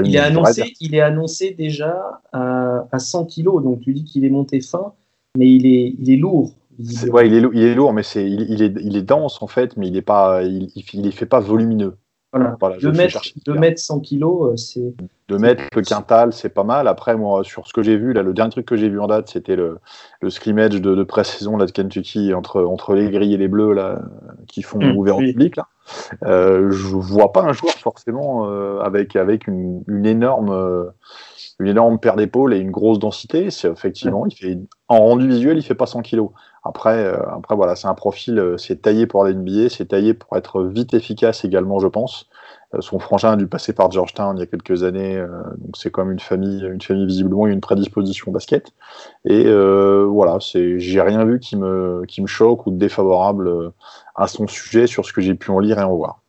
il, 0.03 0.15
est 0.15 0.19
annoncé, 0.19 0.73
il 0.79 0.93
est 0.93 1.01
annoncé 1.01 1.51
déjà 1.51 2.21
à, 2.31 2.85
100 2.95 3.25
kg, 3.25 3.63
donc 3.63 3.81
tu 3.81 3.93
dis 3.93 4.03
qu'il 4.03 4.25
est 4.25 4.29
monté 4.29 4.61
fin, 4.61 4.93
mais 5.35 5.49
il 5.49 5.65
est, 5.65 5.95
il 5.97 6.11
est 6.11 6.17
lourd. 6.17 6.53
ouais, 7.11 7.27
il 7.27 7.33
est, 7.33 7.43
il 7.53 7.63
est 7.63 7.73
lourd, 7.73 7.93
mais 7.93 8.03
c'est, 8.03 8.29
il, 8.29 8.61
est, 8.61 8.73
il 8.79 8.95
est 8.95 9.01
dense 9.01 9.41
en 9.41 9.47
fait, 9.47 9.75
mais 9.75 9.87
il 9.87 9.97
est 9.97 10.03
pas, 10.03 10.43
il, 10.43 10.69
il, 10.75 11.11
fait 11.11 11.25
pas 11.25 11.39
volumineux. 11.39 11.97
Voilà. 12.33 12.77
2 12.81 12.91
mètres, 12.93 13.21
2 13.45 13.53
mètres 13.55 13.79
100 13.79 13.99
kilos, 13.99 14.51
euh, 14.53 14.57
c'est. 14.57 14.93
2 15.27 15.37
mètres, 15.37 15.63
le 15.75 15.81
quintal, 15.81 16.31
c'est 16.31 16.49
pas 16.49 16.63
mal. 16.63 16.87
Après, 16.87 17.15
moi, 17.15 17.43
sur 17.43 17.67
ce 17.67 17.73
que 17.73 17.81
j'ai 17.81 17.97
vu, 17.97 18.13
là, 18.13 18.21
le 18.21 18.33
dernier 18.33 18.51
truc 18.51 18.65
que 18.65 18.77
j'ai 18.77 18.89
vu 18.89 18.99
en 18.99 19.07
date, 19.07 19.29
c'était 19.29 19.55
le, 19.55 19.79
le 20.21 20.29
scrimmage 20.29 20.69
de, 20.69 20.95
de 20.95 21.03
pré-saison 21.03 21.57
de 21.57 21.65
Kentucky 21.65 22.33
entre, 22.33 22.63
entre 22.63 22.95
les 22.95 23.09
gris 23.09 23.33
et 23.33 23.37
les 23.37 23.47
bleus 23.47 23.73
là, 23.73 24.01
qui 24.47 24.61
font 24.61 24.79
mmh, 24.79 24.97
ouvert 24.97 25.17
au 25.17 25.21
public. 25.21 25.57
Là. 25.57 25.67
Euh, 26.23 26.71
je 26.71 26.95
vois 26.95 27.31
pas 27.31 27.41
un 27.41 27.53
joueur 27.53 27.73
forcément 27.73 28.49
euh, 28.49 28.79
avec, 28.79 29.15
avec 29.15 29.47
une, 29.47 29.83
une 29.87 30.05
énorme. 30.05 30.51
Euh, 30.51 30.85
une 31.59 31.67
énorme 31.67 31.99
paire 31.99 32.15
d'épaules 32.15 32.55
et 32.55 32.57
une 32.57 32.71
grosse 32.71 32.97
densité, 32.97 33.51
c'est 33.51 33.69
effectivement, 33.69 34.25
il 34.25 34.35
fait 34.35 34.57
en 34.87 34.97
rendu 34.97 35.27
visuel, 35.27 35.59
il 35.59 35.61
fait 35.61 35.75
pas 35.75 35.85
100 35.85 36.01
kilos. 36.01 36.31
Après, 36.63 37.03
euh, 37.05 37.17
après 37.31 37.55
voilà, 37.55 37.75
c'est 37.75 37.87
un 37.87 37.95
profil, 37.95 38.37
euh, 38.37 38.57
c'est 38.57 38.83
taillé 38.83 39.07
pour 39.07 39.23
l'NBA, 39.23 39.69
c'est 39.69 39.87
taillé 39.87 40.13
pour 40.13 40.37
être 40.37 40.63
vite 40.63 40.93
efficace 40.93 41.43
également, 41.43 41.79
je 41.79 41.87
pense. 41.87 42.29
Euh, 42.75 42.81
son 42.81 42.99
frangin 42.99 43.31
a 43.31 43.35
dû 43.35 43.47
passer 43.47 43.73
par 43.73 43.89
Georgetown 43.89 44.37
il 44.37 44.41
y 44.41 44.43
a 44.43 44.45
quelques 44.45 44.83
années, 44.83 45.17
donc 45.57 45.75
c'est 45.75 45.89
comme 45.89 46.11
une 46.11 46.19
famille, 46.19 46.63
une 46.63 46.81
famille 46.81 47.07
visiblement 47.07 47.47
une 47.47 47.61
prédisposition 47.61 48.31
basket. 48.31 48.71
Et 49.25 49.51
voilà, 50.05 50.37
c'est, 50.39 50.79
j'ai 50.79 51.01
rien 51.01 51.25
vu 51.25 51.39
qui 51.39 51.57
me, 51.57 52.03
qui 52.07 52.21
me 52.21 52.27
choque 52.27 52.67
ou 52.67 52.71
défavorable 52.71 53.73
à 54.15 54.27
son 54.27 54.47
sujet 54.47 54.85
sur 54.85 55.05
ce 55.05 55.13
que 55.13 55.21
j'ai 55.21 55.33
pu 55.33 55.49
en 55.51 55.59
lire 55.59 55.79
et 55.79 55.83
en 55.83 55.95
voir. 55.95 56.21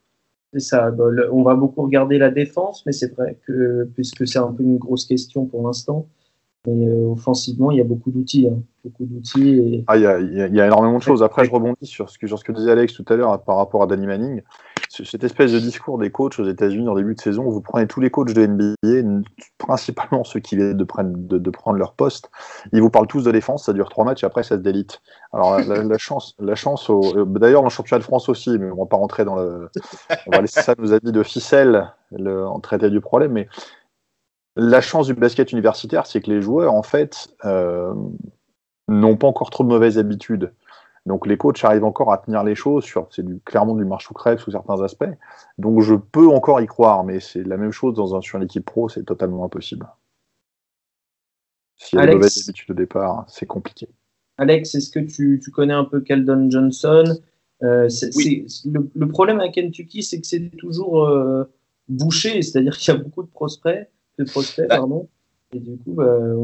C'est 0.55 0.61
ça. 0.61 0.91
Bah, 0.91 1.05
on 1.31 1.43
va 1.43 1.55
beaucoup 1.55 1.83
regarder 1.83 2.19
la 2.19 2.31
défense, 2.31 2.85
mais 2.87 2.93
c'est 2.93 3.15
vrai 3.15 3.39
que 3.47 3.89
puisque 3.95 4.27
c'est 4.27 4.39
un 4.39 4.53
peu 4.53 4.63
une 4.63 4.79
grosse 4.79 5.07
question 5.07 5.47
pour 5.47 5.67
l'instant, 5.67 6.07
mais 6.67 6.87
euh, 6.87 7.11
offensivement, 7.11 7.71
il 7.71 7.79
y 7.79 7.81
a 7.81 7.85
beaucoup 7.85 8.11
d'outils. 8.11 8.49
Hein. 8.49 8.63
Beaucoup 8.85 9.05
d'outils. 9.05 9.85
Ah, 9.87 9.97
il, 9.97 10.03
y 10.03 10.07
a, 10.07 10.19
il 10.21 10.55
y, 10.55 10.61
a, 10.61 10.67
énormément 10.67 10.99
de 10.99 11.03
choses. 11.03 11.23
Après, 11.23 11.45
je 11.45 11.51
rebondis 11.51 11.87
sur 11.87 12.09
ce 12.09 12.19
que, 12.19 12.27
sur 12.27 12.39
ce 12.39 12.45
que 12.45 12.53
disait 12.53 12.71
Alex 12.71 12.95
tout 12.95 13.05
à 13.09 13.17
l'heure 13.17 13.43
par 13.43 13.57
rapport 13.57 13.83
à 13.83 13.87
Danny 13.87 14.07
Manning. 14.07 14.43
Cette 14.89 15.25
espèce 15.25 15.53
de 15.53 15.59
discours 15.59 15.99
des 15.99 16.11
coachs 16.11 16.39
aux 16.39 16.45
États-Unis 16.45 16.87
en 16.87 16.95
début 16.95 17.15
de 17.15 17.21
saison, 17.21 17.49
vous 17.49 17.63
prenez 17.63 17.87
tous 17.87 18.01
les 18.01 18.11
coachs 18.11 18.35
de 18.35 18.47
NBA, 18.47 19.23
principalement 19.57 20.23
ceux 20.23 20.41
qui 20.41 20.57
viennent 20.57 20.77
de 20.77 20.85
prendre, 20.85 21.13
de, 21.17 21.51
prendre 21.51 21.79
leur 21.79 21.95
poste, 21.95 22.31
ils 22.75 22.83
vous 22.83 22.91
parlent 22.91 23.07
tous 23.07 23.25
de 23.25 23.31
défense, 23.31 23.65
ça 23.65 23.73
dure 23.73 23.89
trois 23.89 24.05
matchs 24.05 24.23
et 24.23 24.27
après 24.27 24.43
ça 24.43 24.57
se 24.57 24.61
délite. 24.61 25.01
Alors 25.33 25.59
la, 25.61 25.97
chance, 25.97 26.37
la 26.39 26.55
chance 26.55 26.91
au, 26.91 27.01
euh, 27.17 27.25
d'ailleurs 27.25 27.63
le 27.63 27.71
championnat 27.71 28.01
de 28.01 28.05
France 28.05 28.29
aussi, 28.29 28.59
mais 28.59 28.71
on 28.71 28.77
va 28.77 28.87
pas 28.87 28.99
rentrer 28.99 29.25
dans 29.25 29.37
le, 29.37 29.71
on 30.27 30.31
va 30.31 30.43
laisser 30.43 30.61
ça 30.61 30.75
nos 30.77 30.93
amis 30.93 31.13
de 31.13 31.23
ficelle 31.23 31.91
le, 32.11 32.47
en 32.47 32.61
traiter 32.61 32.91
du 32.91 33.01
problème, 33.01 33.33
mais 33.33 33.49
la 34.57 34.81
chance 34.81 35.07
du 35.07 35.15
basket 35.15 35.53
universitaire, 35.53 36.07
c'est 36.07 36.21
que 36.21 36.31
les 36.31 36.43
joueurs, 36.43 36.75
en 36.75 36.83
fait, 36.83 37.29
euh, 37.45 37.95
n'ont 38.89 39.17
pas 39.17 39.27
encore 39.27 39.51
trop 39.51 39.65
de 39.65 39.69
mauvaises 39.69 39.99
habitudes. 39.99 40.53
Donc 41.07 41.27
les 41.27 41.37
coachs 41.37 41.65
arrivent 41.65 41.85
encore 41.85 42.13
à 42.13 42.19
tenir 42.19 42.45
les 42.45 42.55
choses 42.55 42.85
sur, 42.85 43.09
c'est 43.11 43.25
du, 43.25 43.41
clairement 43.41 43.75
du 43.75 43.85
marche 43.85 44.09
ou 44.11 44.15
crève 44.15 44.39
sous 44.39 44.53
certains 44.53 44.81
aspects. 44.83 45.11
Donc 45.59 45.81
je 45.81 45.95
peux 45.95 46.29
encore 46.29 46.61
y 46.61 46.67
croire, 46.67 47.03
mais 47.03 47.19
c'est 47.19 47.43
la 47.43 47.57
même 47.57 47.73
chose 47.73 47.95
dans 47.95 48.15
un, 48.15 48.21
sur 48.21 48.39
une 48.39 48.45
équipe 48.45 48.65
pro, 48.65 48.89
c'est 48.89 49.03
totalement 49.03 49.45
impossible. 49.45 49.89
S'il 51.77 51.99
y 51.99 52.03
a 52.03 52.07
de 52.07 52.13
mauvaises 52.13 52.49
habitudes 52.49 52.71
au 52.71 52.75
départ, 52.75 53.25
c'est 53.27 53.47
compliqué. 53.47 53.89
Alex, 54.39 54.75
est-ce 54.77 54.91
que 54.91 55.01
tu, 55.01 55.41
connais 55.51 55.75
un 55.75 55.85
peu 55.85 56.01
Keldon 56.01 56.49
Johnson? 56.49 57.05
Euh, 57.65 57.89
le, 58.65 59.09
problème 59.09 59.41
à 59.41 59.49
Kentucky, 59.49 60.03
c'est 60.03 60.21
que 60.21 60.27
c'est 60.27 60.51
toujours 60.57 61.07
euh, 61.07 61.45
bouché, 61.89 62.43
c'est-à-dire 62.43 62.77
qu'il 62.77 62.95
y 62.95 62.97
a 62.97 63.01
beaucoup 63.01 63.23
de 63.23 63.29
prospects 63.29 63.89
de 64.19 64.25
prospects, 64.25 64.69
bah. 64.69 64.77
pardon. 64.77 65.09
Et 65.55 65.61
du 65.61 65.77
coup, 65.77 65.93
bah, 65.93 66.35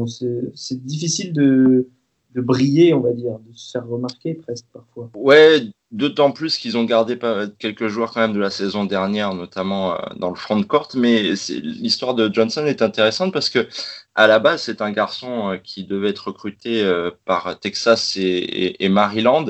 c'est 0.55 0.85
difficile 0.85 1.33
de, 1.33 1.89
de 2.35 2.41
briller, 2.41 2.93
on 2.93 2.99
va 2.99 3.11
dire, 3.11 3.39
de 3.39 3.55
se 3.55 3.71
faire 3.71 3.87
remarquer 3.87 4.35
presque 4.35 4.65
parfois. 4.71 5.09
Ouais, 5.15 5.61
d'autant 5.91 6.31
plus 6.31 6.57
qu'ils 6.57 6.77
ont 6.77 6.83
gardé 6.83 7.17
quelques 7.57 7.87
joueurs 7.87 8.11
quand 8.11 8.21
même 8.21 8.33
de 8.33 8.39
la 8.39 8.51
saison 8.51 8.85
dernière, 8.85 9.33
notamment 9.33 9.93
euh, 9.93 9.97
dans 10.17 10.29
le 10.29 10.35
front 10.35 10.57
de 10.57 10.63
court. 10.63 10.89
Mais 10.93 11.33
l'histoire 11.49 12.13
de 12.13 12.31
Johnson 12.31 12.65
est 12.65 12.83
intéressante 12.83 13.33
parce 13.33 13.49
que 13.49 13.67
à 14.13 14.27
la 14.27 14.37
base, 14.37 14.63
c'est 14.63 14.81
un 14.81 14.91
garçon 14.91 15.53
euh, 15.53 15.57
qui 15.57 15.85
devait 15.85 16.09
être 16.09 16.27
recruté 16.27 16.83
euh, 16.83 17.09
par 17.25 17.59
Texas 17.59 18.15
et, 18.17 18.89
Maryland. 18.89 19.45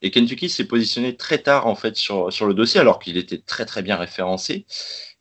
Et 0.00 0.10
Kentucky 0.10 0.48
s'est 0.48 0.66
positionné 0.66 1.16
très 1.16 1.38
tard 1.38 1.66
en 1.66 1.74
fait 1.74 1.96
sur, 1.96 2.32
sur 2.32 2.46
le 2.46 2.54
dossier, 2.54 2.80
alors 2.80 2.98
qu'il 2.98 3.18
était 3.18 3.38
très 3.38 3.66
très 3.66 3.82
bien 3.82 3.96
référencé. 3.96 4.64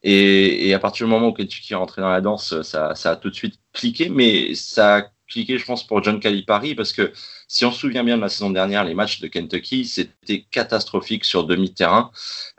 Et, 0.03 0.73
à 0.73 0.79
partir 0.79 1.05
du 1.05 1.11
moment 1.11 1.27
où 1.27 1.33
Kentucky 1.33 1.73
est 1.73 1.75
rentré 1.75 2.01
dans 2.01 2.09
la 2.09 2.21
danse, 2.21 2.61
ça, 2.63 2.95
ça, 2.95 3.11
a 3.11 3.15
tout 3.17 3.29
de 3.29 3.35
suite 3.35 3.59
cliqué, 3.73 4.09
mais 4.09 4.55
ça 4.55 5.11
je 5.33 5.65
pense, 5.65 5.85
pour 5.85 6.03
John 6.03 6.19
Calipari, 6.19 6.75
parce 6.75 6.93
que 6.93 7.11
si 7.47 7.65
on 7.65 7.71
se 7.71 7.79
souvient 7.79 8.03
bien 8.03 8.17
de 8.17 8.21
la 8.21 8.29
saison 8.29 8.49
dernière, 8.49 8.83
les 8.83 8.93
matchs 8.93 9.19
de 9.19 9.27
Kentucky, 9.27 9.85
c'était 9.85 10.45
catastrophique 10.51 11.25
sur 11.25 11.45
demi-terrain. 11.45 12.11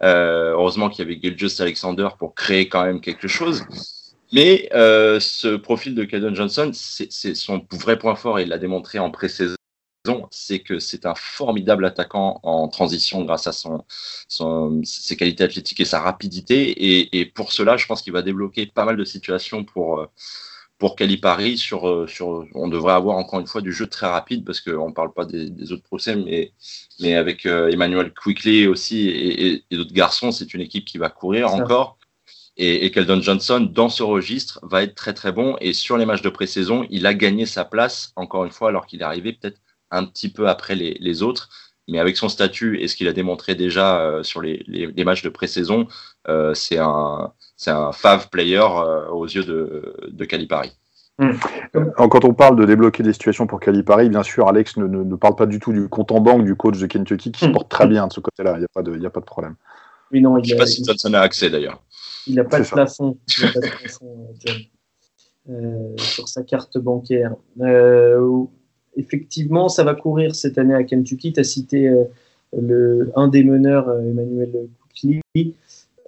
Euh, 0.03 0.53
heureusement 0.53 0.89
qu'il 0.89 1.05
y 1.05 1.09
avait 1.09 1.21
Gilgis 1.21 1.61
Alexander 1.61 2.09
pour 2.19 2.35
créer 2.35 2.69
quand 2.69 2.85
même 2.85 3.01
quelque 3.01 3.29
chose. 3.29 3.65
Mais 4.33 4.69
euh, 4.75 5.21
ce 5.21 5.57
profil 5.57 5.95
de 5.95 6.05
Caden 6.05 6.35
Johnson, 6.35 6.71
c'est 6.73 7.35
son 7.35 7.67
vrai 7.71 7.99
point 7.99 8.15
fort 8.15 8.39
et 8.39 8.43
il 8.43 8.49
l'a 8.49 8.59
démontré 8.59 8.99
en 8.99 9.11
pré-saison 9.11 9.57
c'est 10.31 10.61
que 10.61 10.79
c'est 10.79 11.07
un 11.07 11.15
formidable 11.15 11.85
attaquant 11.85 12.41
en 12.43 12.69
transition 12.69 13.25
grâce 13.25 13.47
à 13.47 13.53
ses 13.53 15.17
qualités 15.17 15.45
athlétiques 15.45 15.81
et 15.81 15.85
sa 15.85 16.01
rapidité. 16.01 17.17
Et, 17.17 17.27
pour 17.27 17.53
cela, 17.53 17.77
je 17.77 17.87
pense 17.87 18.03
qu'il 18.03 18.13
va 18.13 18.23
débloquer 18.23 18.67
pas 18.67 18.85
mal 18.85 18.97
de 18.97 19.05
situations 19.05 19.65
pour, 19.65 20.01
euh, 20.01 20.07
pour 20.83 20.97
Calipari. 20.97 21.57
Sur, 21.57 21.89
euh, 21.89 22.09
sur, 22.09 22.45
on 22.57 22.67
devrait 22.67 22.95
avoir 22.95 23.17
encore 23.17 23.39
une 23.39 23.47
fois 23.47 23.61
du 23.61 23.73
jeu 23.73 23.87
très 23.87 24.09
rapide 24.09 24.45
parce 24.45 24.61
qu'on 24.61 24.89
ne 24.89 24.93
parle 24.93 25.13
pas 25.13 25.25
des, 25.25 25.71
autres 25.71 25.85
procès, 25.85 26.17
mais, 26.17 26.51
mais 26.99 27.15
avec 27.15 27.47
euh, 27.47 27.71
Emmanuel 27.71 28.13
Quickly 28.13 28.67
aussi 28.67 29.09
et, 29.09 29.65
d'autres 29.71 29.93
garçons, 29.93 30.33
c'est 30.33 30.55
une 30.55 30.61
équipe 30.61 30.85
qui 30.85 30.99
va 30.99 31.09
courir 31.09 31.55
encore. 31.55 31.99
Et, 32.57 32.85
et, 32.85 32.91
Keldon 32.91 33.23
Johnson, 33.23 33.61
dans 33.61 33.89
ce 33.89 34.03
registre, 34.03 34.59
va 34.65 34.83
être 34.83 34.97
très 34.97 35.15
très 35.15 35.31
bon. 35.31 35.57
Et 35.61 35.73
sur 35.73 35.97
les 35.97 36.05
matchs 36.05 36.23
de 36.23 36.31
pré-saison, 36.31 36.85
il 36.91 37.07
a 37.07 37.15
gagné 37.15 37.47
sa 37.47 37.65
place, 37.65 38.13
encore 38.17 38.45
une 38.45 38.51
fois, 38.51 38.71
alors 38.71 38.87
qu'il 38.87 39.03
est 39.03 39.05
arrivé 39.05 39.35
peut-être 39.35 39.61
un 39.93 40.05
petit 40.05 40.31
peu 40.31 40.49
après 40.49 40.75
les, 40.75 41.23
autres. 41.23 41.49
Mais 41.93 42.01
avec 42.01 42.17
son 42.17 42.29
statut 42.29 42.81
et 42.81 42.89
ce 42.89 42.97
qu'il 42.97 43.07
a 43.07 43.13
démontré 43.13 43.55
déjà 43.55 44.21
sur 44.23 44.41
les, 44.41 44.65
les, 44.67 45.05
matchs 45.05 45.23
de 45.23 45.29
pré-saison, 45.29 45.87
c'est 46.55 46.79
un, 46.79 47.33
un 47.67 47.93
fave 47.93 48.29
player 48.31 48.65
aux 49.11 49.27
yeux 49.27 49.45
de, 49.45 49.95
de 50.09 50.25
Calipari. 50.25 50.73
Quand 51.97 52.25
on 52.25 52.35
parle 52.35 52.57
de 52.57 52.65
débloquer 52.65 53.03
des 53.03 53.13
situations 53.13 53.47
pour 53.47 53.61
Calipari, 53.61 54.09
bien 54.09 54.23
sûr, 54.23 54.49
Alex 54.49 54.77
ne, 54.77 54.87
ne, 54.87 55.17
parle 55.17 55.37
pas 55.37 55.47
du 55.47 55.61
tout 55.61 55.73
du 55.73 55.89
compte 55.89 56.11
en 56.13 56.21
banque 56.21 56.45
du 56.45 56.57
coach 56.57 56.79
de 56.79 56.87
Kentucky 56.87 57.33
qui 57.33 57.45
se 57.45 57.51
porte 57.51 57.69
très 57.69 57.87
bien 57.87 58.07
de 58.07 58.13
ce 58.13 58.21
côté-là. 58.21 58.55
Il 58.57 58.61
n'y 58.61 58.65
a, 58.65 58.69
pas 58.73 58.83
de, 58.83 59.07
a 59.07 59.11
pas 59.11 59.21
de 59.21 59.25
problème. 59.25 59.55
Oui, 60.11 60.21
non, 60.21 60.37
Je 60.37 60.41
ne 60.41 60.47
sais 60.47 60.57
pas 60.57 60.67
si 60.67 60.85
Johnson 60.85 61.15
a 61.15 61.21
accès 61.21 61.51
d'ailleurs. 61.51 61.83
Il 62.27 62.35
n'a 62.35 62.45
pas, 62.45 62.61
de 62.61 62.67
plafond, 62.67 63.19
pas 63.41 63.61
de 63.61 63.69
plafond 63.69 64.35
euh, 65.51 65.97
sur 65.97 66.29
sa 66.29 66.43
carte 66.43 66.79
bancaire. 66.79 67.35
Euh, 67.61 68.45
effectivement, 68.97 69.69
ça 69.69 69.85
va 69.85 69.95
courir 69.95 70.35
cette 70.35 70.59
année 70.59 70.75
à 70.75 70.85
Kentucky. 70.85 71.33
Tu 71.33 71.41
as 71.41 71.45
cité 71.45 71.89
euh, 71.89 72.05
le, 72.59 73.13
un 73.17 73.29
des 73.29 73.45
meneurs, 73.45 73.91
Emmanuel 74.01 74.69
Kouchli. 74.81 75.55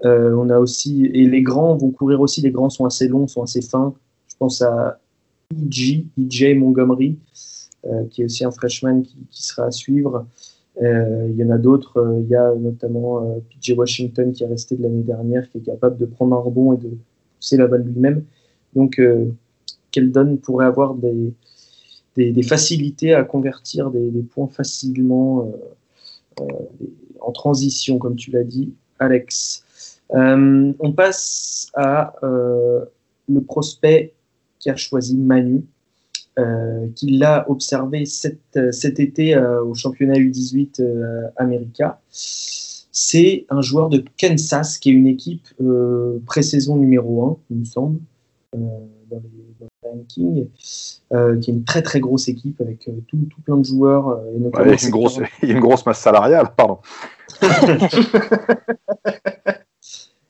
on 0.03 0.51
a 0.51 0.59
aussi, 0.59 1.07
et 1.07 1.27
les 1.27 1.43
grands 1.43 1.77
vont 1.77 1.91
courir 1.91 2.21
aussi. 2.21 2.41
Les 2.43 2.51
grands 2.51 2.71
sont 2.71 2.85
assez 2.85 3.09
longs, 3.09 3.27
sont 3.27 3.43
assez 3.43 3.63
fins. 3.63 3.95
Je 4.29 4.37
pense 4.39 4.63
à 4.63 4.99
EJ, 5.53 6.07
EJ 6.19 6.57
Montgomery, 6.57 7.19
euh, 7.87 8.05
qui 8.11 8.23
est 8.23 8.25
aussi 8.25 8.45
un 8.45 8.51
freshman 8.51 9.03
qui, 9.03 9.17
sera 9.31 9.67
à 9.67 9.71
suivre. 9.71 10.27
Euh, 10.83 11.29
il 11.31 11.37
y 11.37 11.45
en 11.45 11.51
a 11.51 11.59
d'autres. 11.59 11.99
Euh, 11.99 12.21
il 12.23 12.29
y 12.29 12.35
a 12.35 12.55
notamment 12.55 13.41
PJ 13.51 13.75
Washington 13.77 14.33
qui 14.33 14.43
est 14.43 14.47
resté 14.47 14.77
de 14.77 14.83
l'année 14.83 15.03
dernière, 15.03 15.49
qui 15.51 15.59
est 15.59 15.63
capable 15.63 15.99
de 15.99 16.07
prendre 16.07 16.35
un 16.35 16.41
rebond 16.41 16.73
et 16.73 16.79
de 16.79 16.91
pousser 17.37 17.57
la 17.57 17.67
balle 17.67 17.83
lui-même. 17.83 18.25
Donc, 18.75 19.01
Keldon 19.93 20.37
pourrait 20.37 20.67
avoir 20.67 20.95
des, 20.95 21.33
des, 22.17 22.43
facilités 22.43 23.15
à 23.15 23.25
convertir 23.25 23.91
des, 23.91 24.23
points 24.23 24.49
facilement 24.49 25.53
en 27.21 27.33
transition, 27.33 27.99
comme 27.99 28.17
tu 28.17 28.31
l'as 28.31 28.45
dit, 28.45 28.73
Alex. 28.99 29.65
on 30.11 30.93
passe 30.95 31.71
à 31.75 32.15
le 32.23 33.41
prospect 33.41 34.15
qui 34.59 34.71
a 34.71 34.77
choisi 34.77 35.17
Manu, 35.17 35.65
euh, 36.39 36.89
qui 36.97 37.17
l'a 37.17 37.49
observé 37.49 38.07
cet, 38.07 38.41
euh, 38.57 38.73
été 38.83 39.37
euh, 39.37 39.63
au 39.63 39.75
championnat 39.75 40.15
U18 40.15 40.83
America. 41.37 42.01
C'est 42.11 43.47
un 43.51 43.61
joueur 43.61 43.89
de 43.89 44.03
Kansas, 44.19 44.79
qui 44.79 44.91
est 44.91 44.95
une 44.95 45.07
équipe 45.07 45.47
pré-saison 46.27 46.77
numéro 46.77 47.25
1, 47.25 47.37
il 47.51 47.57
me 47.59 47.65
semble, 47.65 48.01
dans 48.53 48.89
les, 49.11 49.67
rankings, 49.95 50.49
qui 51.41 51.51
est 51.51 51.53
une 51.53 51.65
très 51.65 51.83
très 51.83 52.01
grosse 52.01 52.29
équipe 52.29 52.61
avec 52.61 52.81
tout, 52.81 52.93
tout, 53.09 53.41
plein 53.45 53.57
de 53.57 53.65
joueurs. 53.65 54.21
et 54.35 54.39
notamment 54.39 54.73
une 54.73 54.91
grosse, 54.91 55.21
il 55.43 55.49
y 55.49 55.53
a 55.53 55.55
une 55.55 55.61
grosse 55.61 55.87
masse 55.87 56.01
salariale, 56.01 56.51
pardon. 56.57 56.79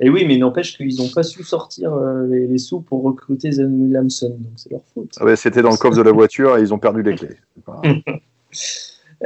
Et 0.01 0.11
oui, 0.11 0.25
mais 0.27 0.37
n'empêche 0.37 0.77
qu'ils 0.77 0.97
n'ont 0.99 1.09
pas 1.09 1.23
su 1.23 1.45
sortir 1.45 1.95
euh, 1.95 2.27
les, 2.27 2.59
sous 2.59 2.81
pour 2.81 3.03
recruter 3.03 3.53
Zen 3.53 3.81
Williamson, 3.81 4.37
donc 4.39 4.53
c'est 4.57 4.71
leur 4.71 4.83
faute. 4.93 5.13
Ah 5.21 5.37
c'était 5.37 5.63
dans 5.63 5.71
le 5.71 5.77
coffre 5.77 5.97
de 5.97 6.03
la 6.03 6.13
voiture 6.13 6.59
et 6.59 6.61
ils 6.61 6.75
ont 6.75 6.79
perdu 6.79 7.03
les 7.03 7.15
clés. 7.15 7.37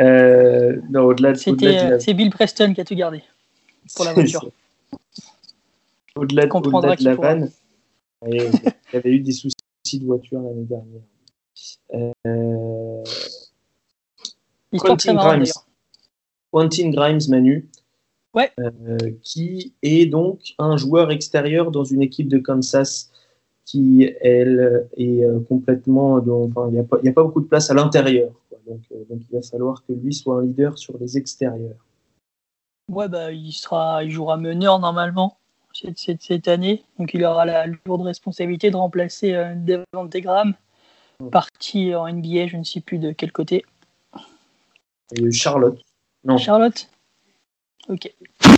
euh, 0.01 0.77
c'est 1.35 2.15
Bill 2.15 2.31
Preston 2.31 2.75
qui 2.75 2.81
a 2.81 2.85
tout 2.85 2.95
gardé 2.95 3.23
pour 3.97 4.05
la 4.05 4.13
voiture. 4.13 4.51
Au-delà 6.15 6.47
de, 6.47 6.97
de, 7.01 7.05
la 7.05 7.15
vanne, 7.15 7.51
il 8.27 8.51
y 8.93 8.97
avait 8.97 9.11
eu 9.11 9.21
des 9.21 9.33
soucis 9.33 9.57
de 9.97 10.05
voiture 10.05 10.41
l'année 10.41 10.65
dernière. 10.65 11.03
Euh... 11.95 13.03
Quentin 14.79 15.15
Grimes. 15.15 15.45
Quentin 16.53 16.91
Grimes, 16.91 17.21
Manu, 17.29 17.69
euh, 18.37 18.99
qui 19.23 19.75
est 19.83 20.07
donc 20.07 20.55
un 20.59 20.77
joueur 20.77 21.11
extérieur 21.11 21.71
dans 21.71 21.85
une 21.85 22.03
équipe 22.03 22.29
de 22.29 22.39
Kansas 22.39 23.11
qui, 23.65 24.11
elle, 24.21 24.89
est 24.97 25.25
euh, 25.25 25.41
complètement. 25.41 26.15
enfin, 26.15 26.69
il 26.69 26.75
n'y 26.75 26.79
a, 26.79 26.83
a, 26.83 27.13
pas 27.13 27.23
beaucoup 27.23 27.41
de 27.41 27.47
place 27.47 27.71
à 27.71 27.75
l'intérieur. 27.75 28.31
Donc, 28.67 28.81
euh, 28.93 29.05
donc, 29.09 29.21
il 29.29 29.35
va 29.35 29.43
falloir 29.43 29.85
que 29.87 29.93
lui 29.93 30.13
soit 30.13 30.39
un 30.39 30.43
leader 30.43 30.79
sur 30.79 30.97
les 30.99 31.17
extérieurs. 31.17 31.85
Ouais, 32.89 33.09
bah, 33.09 33.33
il, 33.33 33.53
sera, 33.53 34.05
il 34.05 34.11
jouera 34.11 34.37
meneur 34.37 34.79
normalement 34.79 35.39
cette, 35.81 35.99
cette, 35.99 36.23
cette, 36.23 36.49
année. 36.49 36.83
Donc, 36.99 37.15
il 37.15 37.25
aura 37.25 37.45
la 37.45 37.67
lourde 37.67 38.03
responsabilité 38.03 38.71
de 38.71 38.77
remplacer 38.77 39.35
euh, 39.35 39.55
Devante 39.55 40.17
Graham, 40.17 40.55
parti 41.31 41.95
en 41.95 42.09
NBA, 42.13 42.49
je 42.49 42.57
ne 42.57 42.65
sais 42.65 42.81
plus 42.81 42.99
de 42.99 43.13
quel 43.13 43.33
côté. 43.33 43.65
Et 45.17 45.31
Charlotte. 45.31 45.81
Non. 46.25 46.39
Charlotte 46.39 46.89
Ok. 47.89 48.13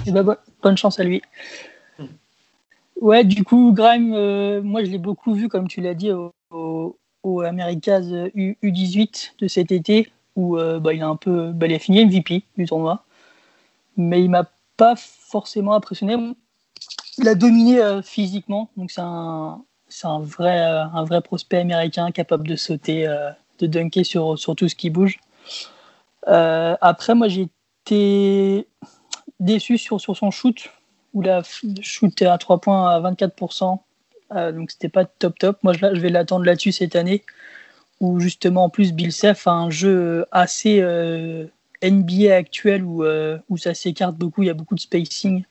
Eh 0.07 0.11
ben, 0.11 0.37
bonne 0.63 0.77
chance 0.77 0.99
à 0.99 1.05
lui. 1.05 1.23
Hmm. 1.99 2.07
Ouais, 3.01 3.25
du 3.25 3.45
coup, 3.45 3.73
Grime, 3.73 4.13
euh, 4.15 4.61
moi 4.63 4.83
je 4.83 4.91
l'ai 4.91 4.99
beaucoup 4.99 5.35
vu, 5.35 5.49
comme 5.49 5.69
tu 5.69 5.81
l'as 5.81 5.95
dit, 5.95 6.11
au, 6.11 6.33
au, 7.23 7.41
Americas 7.43 8.03
U, 8.35 8.57
18 8.63 9.37
de 9.39 9.47
cet 9.47 9.71
été, 9.71 10.11
où 10.35 10.59
euh, 10.59 10.81
bah, 10.81 10.95
il, 10.95 11.03
a 11.03 11.07
un 11.07 11.17
peu, 11.17 11.53
bah, 11.53 11.67
il 11.67 11.75
a 11.75 11.79
fini 11.79 12.05
MVP 12.05 12.43
du 12.57 12.67
tournoi. 12.67 13.05
Mais 13.97 14.23
il 14.23 14.31
m'a 14.31 14.51
pas 14.77 14.97
forcément 14.97 15.75
impressionné. 15.75 16.17
Il 17.21 17.29
a 17.29 17.35
dominé 17.35 17.81
euh, 17.81 18.03
physiquement, 18.03 18.71
donc 18.77 18.91
c'est 18.91 19.01
un, 19.01 19.63
un, 20.05 20.21
vrai, 20.21 21.21
prospect 21.23 21.59
américain 21.59 22.11
capable 22.11 22.49
de 22.49 22.57
sauter, 22.57 23.07
de 23.59 23.67
dunker 23.67 24.05
sur, 24.05 24.37
tout 24.57 24.69
ce 24.69 24.75
qui 24.75 24.91
bouge. 24.91 25.19
après, 26.27 27.15
moi 27.15 27.29
j'ai 27.29 27.49
été 27.87 28.67
déçu 29.41 29.79
sur, 29.79 30.01
son 30.01 30.31
shoot, 30.31 30.71
où 31.15 31.23
la 31.23 31.43
shoot 31.83 32.23
à 32.23 32.39
3 32.39 32.61
points 32.61 32.91
à 32.91 33.01
24%. 33.01 33.81
Euh, 34.33 34.53
donc 34.53 34.71
c'était 34.71 34.89
pas 34.89 35.05
top 35.05 35.39
top. 35.39 35.59
Moi 35.63 35.73
je, 35.73 36.01
vais 36.01 36.11
l'attendre 36.11 36.45
là-dessus 36.45 36.73
cette 36.73 36.95
année, 36.95 37.25
où 38.01 38.21
justement 38.21 38.65
en 38.65 38.69
plus 38.69 38.93
Bill 38.93 39.13
Self 39.13 39.47
a 39.47 39.53
un 39.53 39.71
jeu 39.71 40.27
assez 40.31 40.81
euh, 40.81 41.47
NBA 41.83 42.35
actuel 42.35 42.85
où, 42.85 43.03
euh, 43.03 43.39
où 43.49 43.57
ça 43.57 43.75
s'écarte 43.75 44.17
beaucoup, 44.17 44.43
il 44.43 44.47
y 44.47 44.51
a 44.51 44.55
beaucoup 44.55 44.75
de 44.75 44.81
spacing. 44.81 45.45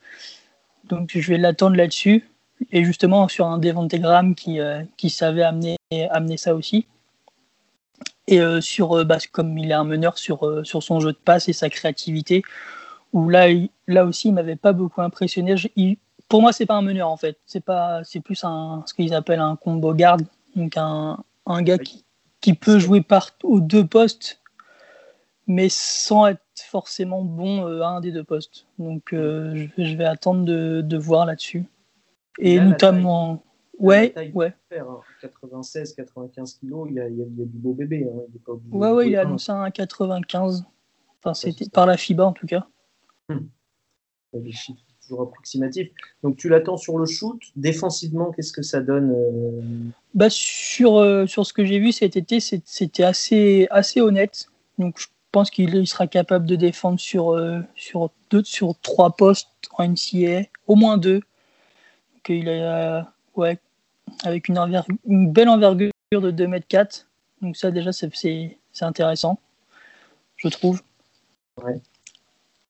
Donc 0.90 1.12
je 1.14 1.32
vais 1.32 1.38
l'attendre 1.38 1.76
là-dessus. 1.76 2.30
Et 2.72 2.84
justement 2.84 3.30
sur 3.30 3.46
un 3.46 3.58
Devante 3.58 3.96
Graham 3.96 4.36
qui, 4.36 4.60
qui 4.98 5.10
savait 5.10 5.44
amener, 5.44 5.78
amener 6.10 6.36
ça 6.36 6.54
aussi. 6.54 6.88
Et 8.28 8.42
sur, 8.60 9.06
bah, 9.06 9.18
comme 9.32 9.58
il 9.58 9.72
est 9.72 9.76
un 9.76 9.86
meneur 9.86 10.18
sur, 10.18 10.62
sur 10.66 10.84
son 10.84 11.00
jeu 11.00 11.14
de 11.14 11.18
passe 11.18 11.48
et 11.48 11.54
sa 11.54 11.70
créativité, 11.70 12.44
où 13.14 13.30
là, 13.30 13.48
là 13.88 14.06
aussi, 14.06 14.30
il 14.30 14.34
m'avait 14.34 14.56
pas 14.56 14.74
beaucoup 14.74 15.02
impressionné. 15.02 15.56
pour 16.28 16.42
moi, 16.42 16.54
c'est 16.54 16.66
pas 16.66 16.76
un 16.76 16.82
meneur 16.82 17.10
en 17.10 17.18
fait. 17.18 17.38
C'est 17.46 17.64
pas, 17.64 18.04
c'est 18.04 18.20
plus 18.20 18.44
un, 18.44 18.84
ce 18.86 18.94
qu'ils 18.94 19.14
appellent 19.14 19.40
un 19.40 19.56
combo 19.56 19.94
garde, 19.94 20.24
donc 20.56 20.78
un, 20.78 21.18
un 21.46 21.62
gars 21.62 21.78
qui, 21.78 22.04
qui 22.42 22.54
peut 22.54 22.80
jouer 22.80 23.02
par, 23.02 23.32
aux 23.44 23.60
deux 23.60 23.86
postes, 23.86 24.42
mais 25.48 25.70
sans 25.70 26.28
être 26.28 26.42
forcément 26.66 27.24
bon 27.24 27.66
euh, 27.68 27.82
à 27.82 27.90
un 27.90 28.02
des 28.02 28.12
deux 28.12 28.24
postes. 28.24 28.68
Donc, 28.78 29.14
euh, 29.14 29.68
je, 29.78 29.96
vais 29.96 30.06
attendre 30.06 30.46
de, 30.46 30.82
de 30.82 30.98
voir 30.98 31.26
là-dessus. 31.26 31.66
Et 32.40 32.60
notamment, 32.60 33.44
ouais, 33.80 34.14
ouais. 34.34 34.54
96, 35.22 35.94
95 35.94 36.54
kilos, 36.56 36.88
il 36.90 36.96
y 36.96 37.00
a, 37.00 37.10
il 37.10 37.18
y 37.18 37.22
a, 37.22 37.26
du 37.26 37.58
beau 37.58 37.74
bébé. 37.74 38.08
Hein. 38.10 38.22
Il 38.34 38.40
pas 38.40 38.54
ouais, 38.72 38.92
ouais, 38.92 39.10
il 39.10 39.16
a 39.16 39.22
annoncé 39.22 39.52
un 39.52 39.70
95. 39.72 40.66
Enfin, 41.22 41.34
c'était 41.34 41.70
par 41.70 41.86
la 41.86 41.98
FIBA 41.98 42.26
en 42.26 42.34
tout 42.34 42.48
cas. 42.48 42.68
Des 44.34 44.52
chiffres 44.52 44.82
toujours 45.10 45.24
approximatifs. 45.24 45.90
Donc 46.24 46.38
tu 46.38 46.50
l'attends 46.50 46.78
sur 46.78 46.98
le 46.98 47.06
shoot. 47.06 47.42
Défensivement, 47.56 48.32
qu'est-ce 48.32 48.54
que 48.54 48.62
ça 48.62 48.82
donne 48.82 49.12
euh 49.12 49.62
bah, 50.14 50.30
sur, 50.30 50.98
euh, 50.98 51.26
sur 51.26 51.46
ce 51.46 51.54
que 51.54 51.66
j'ai 51.66 51.80
vu 51.80 51.92
cet 51.92 52.16
été, 52.16 52.40
c'était 52.40 53.04
assez, 53.04 53.68
assez 53.72 54.02
honnête. 54.02 54.48
Donc 54.78 55.00
je 55.00 55.08
pense 55.32 55.50
qu'il 55.50 55.88
sera 55.88 56.08
capable 56.08 56.46
de 56.46 56.56
défendre 56.56 57.00
sur, 57.00 57.34
euh, 57.34 57.60
sur, 57.76 58.10
deux, 58.30 58.44
sur 58.44 58.76
trois 58.82 59.12
postes 59.12 59.50
en 59.78 59.88
NCA, 59.88 60.44
au 60.68 60.76
moins 60.76 60.98
deux. 60.98 61.22
il 62.28 62.50
a, 62.50 63.12
ouais, 63.36 63.58
avec 64.24 64.48
une, 64.48 64.58
une 65.06 65.32
belle 65.32 65.50
envergure 65.50 65.92
de 66.12 66.32
2 66.32 66.44
m 66.44 66.60
4. 66.68 67.08
Donc 67.42 67.56
ça 67.58 67.72
déjà 67.72 67.92
c'est 67.92 68.12
intéressant, 68.82 69.40
je 70.36 70.48
trouve. 70.48 70.82
Ouais. 71.64 71.80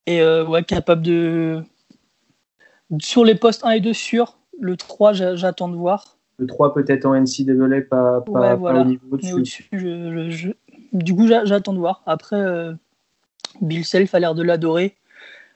Et 0.06 0.20
euh, 0.20 0.46
ouais, 0.46 0.62
capable 0.62 1.02
de. 1.02 1.62
Sur 3.00 3.24
les 3.24 3.34
postes 3.34 3.64
1 3.64 3.70
et 3.70 3.80
2 3.80 3.92
sur 3.92 4.38
le 4.60 4.76
3, 4.76 5.12
j'attends 5.12 5.68
de 5.68 5.76
voir. 5.76 6.18
Le 6.38 6.46
3 6.46 6.74
peut-être 6.74 7.04
en 7.04 7.14
NCAA, 7.14 7.82
pas, 7.88 8.20
pas, 8.22 8.56
pas 8.56 8.80
au 8.80 8.84
niveau 8.84 9.16
dessus. 9.16 10.56
Du 10.92 11.14
coup, 11.14 11.26
j'attends 11.26 11.72
de 11.72 11.78
voir. 11.78 12.02
Après, 12.06 12.36
euh, 12.36 12.74
Bill 13.60 13.84
Self 13.84 14.14
a 14.14 14.20
l'air 14.20 14.34
de 14.34 14.42
l'adorer. 14.42 14.96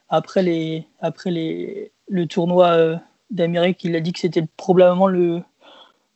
Après, 0.09 0.43
les, 0.43 0.87
après 1.01 1.31
les, 1.31 1.91
le 2.09 2.27
tournoi 2.27 2.69
euh, 2.69 2.97
d'Amérique, 3.31 3.83
il 3.85 3.97
a 3.97 4.01
dit 4.01 4.13
que 4.13 4.21
c'était 4.21 4.47
probablement 4.57 5.09
le, 5.09 5.43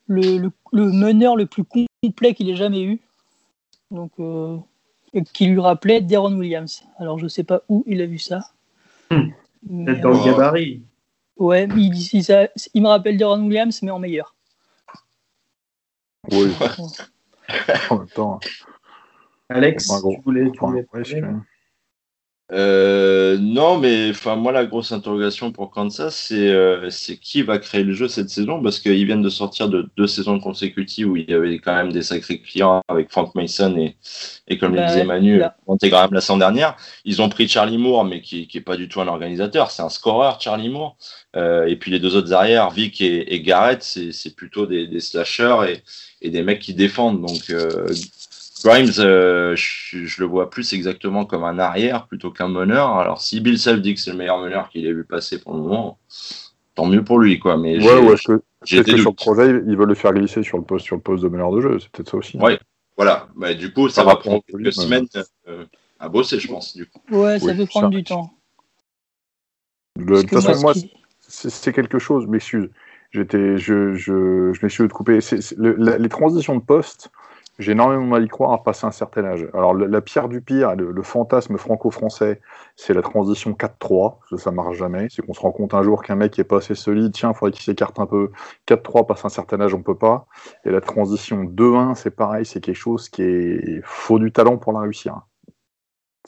le, 0.07 0.51
le, 0.73 0.93
meneur 0.93 1.37
le 1.37 1.47
plus 1.47 1.65
complet 1.65 2.35
qu'il 2.35 2.49
ait 2.49 2.57
jamais 2.57 2.83
eu. 2.83 3.01
Donc, 3.91 4.13
qui 5.33 5.47
lui 5.47 5.61
rappelait 5.61 6.01
Deron 6.01 6.35
Williams. 6.35 6.85
Alors 6.99 7.19
je 7.19 7.29
sais 7.29 7.45
pas 7.45 7.63
où 7.69 7.85
il 7.87 8.03
a 8.03 8.07
vu 8.07 8.19
ça. 8.19 8.51
Hmm. 9.11 9.31
Peut-être 9.85 10.01
dans 10.01 10.11
le 10.11 10.25
gabarit. 10.25 10.83
Ouais, 11.37 11.69
il, 11.77 11.95
il, 11.95 12.49
il, 12.75 12.83
me 12.83 12.89
rappelle 12.89 13.17
Deron 13.17 13.43
Williams, 13.43 13.81
mais 13.83 13.91
en 13.91 13.99
meilleur. 13.99 14.35
Oui. 16.31 16.53
en 17.91 17.99
même 17.99 18.09
temps. 18.09 18.41
Alex, 19.49 19.87
tu 19.87 20.21
voulais, 20.25 20.51
tu 20.51 20.59
voulais 20.61 20.85
euh, 22.51 23.37
non, 23.39 23.77
mais 23.77 24.09
enfin 24.09 24.35
moi 24.35 24.53
la 24.53 24.65
grosse 24.65 24.91
interrogation 24.91 25.53
pour 25.53 25.71
Kansas, 25.71 26.17
c'est 26.17 26.49
euh, 26.49 26.89
c'est 26.89 27.19
qui 27.19 27.43
va 27.43 27.59
créer 27.59 27.83
le 27.83 27.93
jeu 27.93 28.09
cette 28.09 28.31
saison? 28.31 28.63
Parce 28.63 28.79
qu'ils 28.79 29.05
viennent 29.05 29.21
de 29.21 29.29
sortir 29.29 29.69
de 29.69 29.91
deux 29.99 30.07
saisons 30.07 30.41
consécutives 30.41 31.11
où 31.11 31.17
il 31.19 31.29
y 31.29 31.35
avait 31.35 31.59
quand 31.59 31.75
même 31.75 31.93
des 31.93 32.01
sacrés 32.01 32.41
clients 32.41 32.81
avec 32.89 33.11
Frank 33.11 33.35
Mason 33.35 33.77
et, 33.77 33.97
et 34.49 34.57
comme 34.57 34.73
le 34.73 34.79
bah, 34.79 34.87
disait 34.87 35.05
Manu, 35.05 35.43
Graham 35.83 36.15
la 36.15 36.23
semaine 36.23 36.39
dernière. 36.39 36.77
Ils 37.05 37.21
ont 37.21 37.29
pris 37.29 37.49
Charlie 37.49 37.77
Moore, 37.77 38.07
mais 38.07 38.23
qui 38.23 38.47
qui 38.47 38.57
est 38.57 38.63
pas 38.63 38.79
du 38.79 38.89
tout 38.89 39.03
un 39.03 39.09
organisateur, 39.09 39.71
c'est 39.71 39.83
un 39.83 39.91
scoreur 39.91 40.41
Charlie 40.41 40.71
Moore. 40.71 40.97
Euh, 41.37 41.67
et 41.67 41.77
puis 41.77 41.91
les 41.91 42.01
deux 42.01 42.17
autres 42.17 42.33
arrières, 42.33 42.71
Vic 42.71 43.03
et, 43.03 43.35
et 43.35 43.43
Garrett, 43.43 43.83
c'est 43.83 44.35
plutôt 44.35 44.65
des, 44.65 44.87
des 44.87 45.01
slashers 45.01 45.67
et, 45.69 45.83
et 46.23 46.31
des 46.31 46.43
mecs 46.43 46.61
qui 46.61 46.73
défendent. 46.73 47.21
Donc 47.21 47.51
euh, 47.51 47.87
Grimes, 48.65 48.91
euh, 48.99 49.55
je, 49.57 50.21
le 50.21 50.27
vois 50.27 50.51
plus 50.51 50.73
exactement 50.73 51.25
comme 51.25 51.45
un 51.45 51.59
arrière 51.59 52.07
plutôt 52.07 52.31
qu'un 52.31 52.49
meneur. 52.49 52.97
Alors, 52.97 53.21
si 53.21 53.41
Bill 53.41 53.59
Self 53.59 53.81
dit 53.81 53.95
que 53.95 54.01
c'est 54.01 54.11
le 54.11 54.17
meilleur 54.17 54.39
meneur 54.39 54.69
qu'il 54.69 54.87
ait 54.87 54.93
vu 54.93 55.05
passer 55.05 55.41
pour 55.41 55.55
le 55.55 55.61
moment, 55.61 55.99
tant 56.75 56.87
mieux 56.87 57.05
pour 57.05 57.19
lui, 57.19 57.39
quoi. 57.39 57.57
Mais 57.57 57.79
ouais, 57.79 57.99
ouais, 58.01 58.17
que, 58.17 58.43
sur 58.67 59.11
le 59.11 59.13
projet, 59.13 59.63
ils 59.67 59.77
veulent 59.77 59.89
le 59.89 59.95
faire 59.95 60.13
glisser 60.13 60.43
sur 60.43 60.59
le 60.59 60.65
poste, 60.65 60.87
sur 60.87 60.97
le 60.97 61.03
poste 61.03 61.23
de 61.23 61.29
meneur 61.29 61.53
de 61.53 61.61
jeu. 61.61 61.79
C'est 61.79 61.91
peut-être 61.91 62.11
ça 62.11 62.17
aussi. 62.17 62.39
Oui, 62.41 62.59
voilà. 62.97 63.29
Bah, 63.37 63.55
du 63.55 63.73
coup, 63.73 63.89
ça, 63.89 64.05
va 64.05 64.17
prendre 64.17 64.43
quelques 64.47 64.73
semaines 64.73 65.07
euh, 65.47 65.65
à 66.01 66.09
bosser, 66.09 66.41
je 66.41 66.49
pense. 66.49 66.77
Du 66.77 66.87
coup. 66.87 67.01
Ouais, 67.11 67.39
ça 67.39 67.55
peut 67.55 67.67
prendre 67.67 67.91
du 67.91 68.03
temps. 68.03 68.33
De 69.97 70.21
toute 70.23 70.31
façon, 70.31 70.61
moi, 70.61 70.75
c'est 71.21 71.73
quelque 71.73 71.99
chose, 71.99 72.27
m'excuse. 72.27 72.71
J'étais, 73.11 73.57
je, 73.57 73.95
je, 73.95 74.53
je 74.53 74.59
m'excuse 74.63 74.89
de 74.89 74.93
couper. 74.93 75.19
les 75.57 76.09
transitions 76.09 76.57
de 76.57 76.63
poste, 76.63 77.11
j'ai 77.59 77.73
énormément 77.73 78.07
mal 78.07 78.25
y 78.25 78.29
croire 78.29 78.53
à 78.53 78.63
passer 78.63 78.87
un 78.87 78.93
certain 78.93 79.25
âge. 79.25 79.49
Alors, 79.53 79.75
la, 79.75 80.01
pierre 80.01 80.29
du 80.29 80.41
pire, 80.41 80.77
le, 80.77 81.03
fantasme 81.03 81.57
franco-français, 81.59 82.41
c'est 82.77 82.95
la 82.95 83.03
transition 83.03 83.53
4-3. 83.53 84.19
Ça, 84.31 84.39
ça 84.39 84.51
marche 84.53 84.77
jamais. 84.77 85.09
C'est 85.11 85.23
qu'on 85.23 85.35
se 85.35 85.41
rend 85.41 85.51
compte 85.51 85.75
un 85.75 85.83
jour 85.83 86.03
qu'un 86.03 86.15
mec 86.15 86.39
est 86.39 86.45
pas 86.45 86.59
assez 86.59 86.75
solide, 86.75 87.13
tiens, 87.13 87.33
il 87.33 87.37
faudrait 87.37 87.53
qu'il 87.53 87.65
s'écarte 87.65 87.99
un 87.99 88.07
peu. 88.07 88.31
4-3, 88.67 89.07
passe 89.07 89.25
un 89.25 89.29
certain 89.29 89.61
âge, 89.61 89.75
on 89.75 89.83
peut 89.83 89.99
pas. 89.99 90.27
Et 90.65 90.71
la 90.71 90.81
transition 90.81 91.45
2-1, 91.45 91.95
c'est 91.97 92.15
pareil, 92.15 92.47
c'est 92.47 92.61
quelque 92.61 92.77
chose 92.77 93.09
qui 93.09 93.23
est 93.23 93.81
faut 93.85 94.19
du 94.19 94.31
talent 94.33 94.57
pour 94.57 94.73
la 94.73 94.81
réussir. 94.81 95.23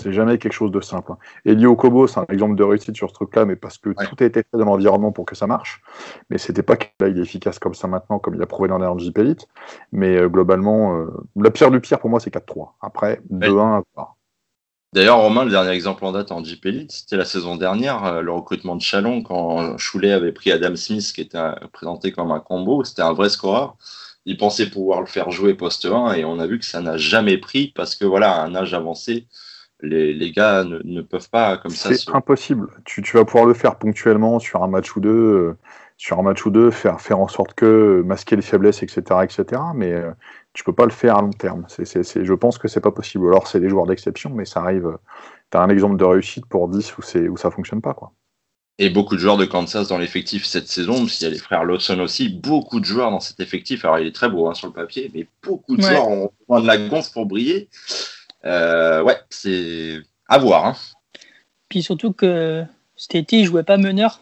C'est 0.01 0.13
jamais 0.13 0.39
quelque 0.39 0.53
chose 0.53 0.71
de 0.71 0.81
simple. 0.81 1.13
Elio 1.45 1.77
Kobo, 1.77 2.07
c'est 2.07 2.21
un 2.21 2.27
exemple 2.31 2.57
de 2.57 2.63
réussite 2.63 2.97
sur 2.97 3.09
ce 3.09 3.15
truc-là, 3.15 3.45
mais 3.45 3.57
parce 3.57 3.77
que 3.77 3.91
tout 3.91 4.17
a 4.19 4.25
été 4.25 4.43
fait 4.43 4.59
dans 4.59 4.65
l'environnement 4.65 5.13
pour 5.13 5.27
que 5.27 5.35
ça 5.35 5.47
marche. 5.47 5.83
Mais 6.31 6.39
c'était 6.39 6.63
pas 6.63 6.77
qu'il 6.77 6.91
est 7.07 7.21
efficace 7.21 7.59
comme 7.59 7.75
ça 7.75 7.87
maintenant, 7.87 8.19
comme 8.19 8.35
il 8.35 8.43
a 8.43 8.47
prouvé 8.47 8.69
dans 8.69 8.79
l'Energy 8.79 9.13
Elite. 9.17 9.47
Mais 9.93 10.17
euh, 10.17 10.29
globalement, 10.29 10.97
euh, 10.97 11.07
la 11.37 11.51
pierre 11.51 11.71
du 11.71 11.81
pire 11.81 11.99
pour 11.99 12.09
moi, 12.09 12.19
c'est 12.19 12.33
4-3. 12.33 12.71
Après, 12.81 13.21
2-1 13.31 13.83
D'ailleurs, 14.93 15.19
Romain, 15.19 15.45
le 15.45 15.51
dernier 15.51 15.71
exemple 15.71 16.05
en 16.05 16.11
date 16.11 16.33
en 16.33 16.43
Jeep 16.43 16.67
Elite, 16.67 16.91
c'était 16.91 17.17
la 17.17 17.25
saison 17.25 17.55
dernière, 17.55 18.05
euh, 18.07 18.23
le 18.23 18.33
recrutement 18.33 18.75
de 18.75 18.81
Chalon, 18.81 19.23
quand 19.23 19.79
Choulet 19.79 20.11
avait 20.11 20.33
pris 20.33 20.51
Adam 20.51 20.75
Smith, 20.75 21.13
qui 21.15 21.21
était 21.21 21.39
présenté 21.73 22.11
comme 22.11 22.33
un 22.33 22.41
combo. 22.41 22.83
C'était 22.83 23.03
un 23.03 23.13
vrai 23.13 23.29
scoreur. 23.29 23.77
Il 24.25 24.37
pensait 24.37 24.69
pouvoir 24.69 25.01
le 25.01 25.07
faire 25.07 25.31
jouer 25.31 25.55
poste 25.55 25.87
1 25.87 26.15
et 26.15 26.25
on 26.25 26.39
a 26.41 26.47
vu 26.47 26.59
que 26.59 26.65
ça 26.65 26.81
n'a 26.81 26.97
jamais 26.97 27.39
pris 27.39 27.73
parce 27.75 27.95
que 27.97 28.05
voilà, 28.05 28.35
à 28.35 28.45
un 28.45 28.55
âge 28.55 28.75
avancé, 28.75 29.27
les, 29.83 30.13
les 30.13 30.33
gars 30.33 30.65
ne, 30.65 30.81
ne, 30.85 31.03
peuvent 31.03 31.29
pas 31.31 31.57
comme 31.59 31.71
ça. 31.71 31.95
C'est 31.95 32.11
impossible. 32.15 32.69
Tu, 32.85 33.03
tu, 33.03 33.17
vas 33.17 33.25
pouvoir 33.25 33.47
le 33.47 33.55
faire 33.55 33.77
ponctuellement 33.77 34.39
sur 34.39 34.63
un 34.63 34.69
match 34.69 34.95
ou 34.97 35.01
deux, 35.01 35.11
euh, 35.11 35.57
sur 35.97 36.19
un 36.19 36.23
match 36.23 36.45
ou 36.47 36.51
deux, 36.51 36.71
faire, 36.71 37.01
faire 37.01 37.19
en 37.19 37.29
sorte 37.29 37.55
que 37.55 38.03
masquer 38.05 38.37
les 38.37 38.43
faiblesses, 38.43 38.83
etc., 38.83 39.03
etc. 39.23 39.63
Mais 39.75 39.93
euh, 39.93 40.11
tu 40.53 40.65
peux 40.65 40.73
pas 40.73 40.85
le 40.85 40.91
faire 40.91 41.17
à 41.17 41.23
long 41.23 41.31
terme. 41.31 41.65
C'est, 41.69 41.85
c'est, 41.85 42.03
c'est, 42.03 42.25
je 42.25 42.35
pense 42.35 42.59
que 42.59 42.69
c'est 42.69 42.81
pas 42.81 42.93
possible. 42.93 43.27
Alors 43.29 43.47
c'est 43.47 43.61
des 43.61 43.69
joueurs 43.69 43.87
d'exception, 43.87 44.31
mais 44.31 44.45
ça 44.45 44.61
arrive. 44.61 44.99
Tu 45.51 45.59
as 45.59 45.63
un 45.63 45.69
exemple 45.69 45.97
de 45.97 46.05
réussite 46.05 46.47
pour 46.47 46.69
10 46.69 46.99
où, 46.99 47.03
c'est, 47.03 47.29
où 47.29 47.37
ça 47.37 47.51
fonctionne 47.51 47.81
pas, 47.81 47.95
quoi. 47.95 48.13
Et 48.83 48.89
beaucoup 48.89 49.15
de 49.15 49.21
joueurs 49.21 49.37
de 49.37 49.45
Kansas 49.45 49.89
dans 49.89 49.99
l'effectif 49.99 50.47
cette 50.47 50.69
saison, 50.69 51.01
parce 51.01 51.19
qu'il 51.19 51.27
y 51.27 51.31
a 51.31 51.35
les 51.35 51.39
frères 51.39 51.65
Lawson 51.65 52.01
aussi, 52.01 52.31
beaucoup 52.31 52.81
de 52.81 52.87
joueurs 52.87 53.11
dans 53.11 53.21
cet 53.21 53.39
effectif. 53.39 53.85
Alors 53.85 53.99
il 53.99 54.07
est 54.07 54.15
très 54.15 54.31
beau 54.31 54.49
hein, 54.49 54.55
sur 54.55 54.69
le 54.69 54.73
papier, 54.73 55.11
mais 55.15 55.27
beaucoup 55.43 55.77
de 55.77 55.83
ouais. 55.83 55.91
joueurs 55.91 56.09
ont 56.09 56.33
besoin 56.49 56.63
de 56.63 56.67
la 56.67 56.89
gonfle 56.89 57.13
pour 57.13 57.27
briller. 57.27 57.69
Euh, 58.45 59.03
ouais, 59.03 59.19
c'est 59.31 59.99
à 60.29 60.39
voir. 60.39 60.67
Hein. 60.67 60.77
Puis 61.69 61.83
surtout 61.83 62.13
que 62.13 62.65
cet 62.97 63.15
été, 63.15 63.39
il 63.39 63.47
jouait 63.47 63.63
pas 63.63 63.77
meneur. 63.77 64.21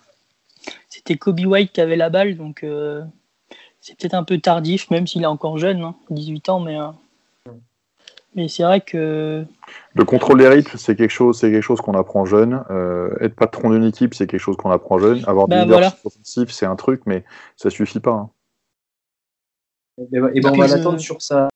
C'était 0.89 1.17
Kobe 1.17 1.41
White 1.41 1.73
qui 1.73 1.81
avait 1.81 1.97
la 1.97 2.11
balle, 2.11 2.37
donc 2.37 2.63
euh, 2.63 3.03
c'est 3.81 3.97
peut-être 3.97 4.15
un 4.15 4.25
peu 4.25 4.39
tardif, 4.39 4.91
même 4.91 5.07
s'il 5.07 5.23
est 5.23 5.27
encore 5.27 5.59
jeune, 5.59 5.83
hein, 5.83 5.95
18 6.11 6.49
ans, 6.49 6.61
mais, 6.61 6.79
euh, 6.79 7.53
mais 8.35 8.49
c'est 8.49 8.65
vrai 8.65 8.81
que. 8.81 9.45
Le 9.95 10.05
contrôle 10.05 10.39
des 10.39 10.49
rythmes, 10.49 10.77
c'est 10.77 10.97
quelque 10.97 11.11
chose, 11.11 11.39
c'est 11.39 11.51
quelque 11.51 11.63
chose 11.63 11.81
qu'on 11.81 11.95
apprend 11.95 12.25
jeune. 12.25 12.63
Euh, 12.71 13.11
être 13.21 13.35
patron 13.35 13.71
d'une 13.71 13.85
équipe, 13.85 14.15
c'est 14.15 14.27
quelque 14.27 14.41
chose 14.41 14.57
qu'on 14.57 14.71
apprend 14.71 14.99
jeune. 14.99 15.25
Avoir 15.27 15.49
bah, 15.49 15.65
des 15.65 15.73
leaders 15.73 15.97
offensifs, 16.05 16.51
c'est 16.51 16.67
un 16.67 16.77
truc, 16.77 17.03
mais 17.07 17.25
ça 17.57 17.71
suffit 17.71 18.01
pas. 18.01 18.13
Hein. 18.13 18.31
Et 20.13 20.21
ben, 20.21 20.31
et 20.35 20.41
ben 20.41 20.51
on 20.53 20.57
va 20.57 20.67
l'attendre 20.67 21.01
sur 21.01 21.23
ça 21.23 21.49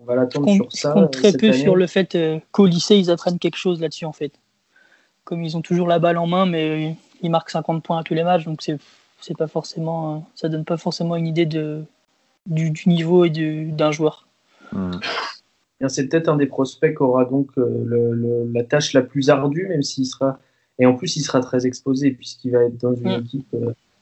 on 0.00 0.04
va 0.04 0.14
l'attendre 0.14 0.50
sur 0.52 0.72
ça. 0.72 0.92
compte 0.92 1.12
très 1.12 1.32
peu 1.32 1.52
sur 1.52 1.76
le 1.76 1.86
fait 1.86 2.14
euh, 2.14 2.38
qu'au 2.52 2.66
lycée, 2.66 2.96
ils 2.96 3.10
apprennent 3.10 3.38
quelque 3.38 3.56
chose 3.56 3.80
là-dessus, 3.80 4.04
en 4.04 4.12
fait. 4.12 4.32
Comme 5.24 5.42
ils 5.42 5.56
ont 5.56 5.62
toujours 5.62 5.88
la 5.88 5.98
balle 5.98 6.18
en 6.18 6.26
main, 6.26 6.46
mais 6.46 6.96
ils 7.22 7.30
marquent 7.30 7.50
50 7.50 7.82
points 7.82 7.98
à 7.98 8.02
tous 8.02 8.14
les 8.14 8.24
matchs, 8.24 8.44
donc 8.44 8.62
c'est, 8.62 8.78
c'est 9.20 9.36
pas 9.36 9.48
forcément, 9.48 10.14
euh, 10.14 10.18
ça 10.34 10.48
donne 10.48 10.64
pas 10.64 10.76
forcément 10.76 11.16
une 11.16 11.26
idée 11.26 11.46
de, 11.46 11.82
du, 12.46 12.72
niveau 12.86 13.24
et 13.24 13.30
d'un 13.30 13.90
joueur. 13.90 14.26
Hmm. 14.72 14.92
C'est 15.88 16.08
peut-être 16.08 16.28
un 16.28 16.36
des 16.36 16.46
prospects 16.46 16.96
qui 16.96 17.02
aura 17.02 17.24
donc 17.24 17.50
euh, 17.58 17.84
le, 17.84 18.50
la 18.52 18.64
tâche 18.64 18.92
la 18.92 19.02
plus 19.02 19.28
ardue, 19.28 19.66
même 19.68 19.82
s'il 19.82 20.06
sera. 20.06 20.38
Et 20.78 20.86
en 20.86 20.94
plus, 20.94 21.16
il 21.16 21.22
sera 21.22 21.40
très 21.40 21.66
exposé, 21.66 22.10
puisqu'il 22.10 22.52
va 22.52 22.64
être 22.64 22.78
dans 22.78 22.94
une 22.94 23.16
hmm. 23.16 23.24
équipe 23.24 23.56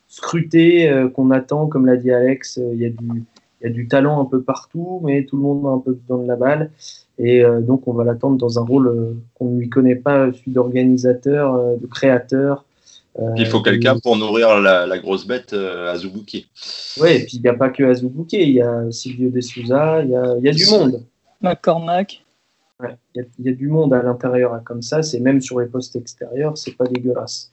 scrutée, 0.08 1.08
qu'on 1.14 1.30
attend, 1.30 1.66
comme 1.66 1.86
l'a 1.86 1.96
dit 1.96 2.12
Alex, 2.12 2.60
il 2.72 2.80
y 2.80 2.86
a 2.86 2.90
du 2.90 3.24
il 3.60 3.68
y 3.68 3.70
a 3.70 3.72
du 3.72 3.88
talent 3.88 4.20
un 4.20 4.24
peu 4.24 4.42
partout, 4.42 5.00
mais 5.04 5.24
tout 5.24 5.36
le 5.36 5.42
monde 5.42 5.66
a 5.66 5.70
un 5.70 5.78
peu 5.78 5.92
besoin 5.92 6.22
de 6.22 6.28
la 6.28 6.36
balle. 6.36 6.70
Et 7.18 7.44
euh, 7.44 7.60
donc, 7.60 7.86
on 7.86 7.92
va 7.92 8.04
l'attendre 8.04 8.36
dans 8.36 8.58
un 8.58 8.62
rôle 8.62 8.88
euh, 8.88 9.12
qu'on 9.34 9.50
ne 9.50 9.60
lui 9.60 9.68
connaît 9.68 9.94
pas, 9.94 10.32
celui 10.32 10.52
d'organisateur, 10.52 11.54
euh, 11.54 11.76
de 11.76 11.86
créateur. 11.86 12.64
il 13.36 13.46
faut 13.46 13.62
quelqu'un 13.62 13.98
pour 13.98 14.16
nourrir 14.16 14.60
la, 14.60 14.98
grosse 14.98 15.26
bête 15.26 15.52
Azubuke. 15.52 16.48
Oui, 17.00 17.10
et 17.10 17.24
puis 17.24 17.36
il 17.36 17.42
n'y 17.42 17.48
a 17.48 17.54
pas 17.54 17.70
que 17.70 17.84
Azubuke, 17.84 18.32
il 18.32 18.50
y 18.50 18.62
a 18.62 18.90
Silvio 18.90 19.30
De 19.30 19.40
Souza, 19.40 20.02
il 20.02 20.10
y 20.10 20.16
a, 20.16 20.34
il 20.38 20.44
y 20.44 20.48
a 20.48 20.52
du 20.52 20.66
monde. 20.66 21.04
McCormack. 21.40 22.24
Ouais, 22.80 22.96
il, 23.14 23.24
y 23.44 23.48
a, 23.48 23.52
du 23.52 23.68
monde 23.68 23.94
à 23.94 24.02
l'intérieur 24.02 24.52
hein, 24.52 24.60
comme 24.64 24.82
ça, 24.82 25.04
c'est 25.04 25.20
même 25.20 25.40
sur 25.40 25.60
les 25.60 25.66
postes 25.66 25.94
extérieurs, 25.94 26.58
c'est 26.58 26.76
pas 26.76 26.86
dégueulasse. 26.86 27.52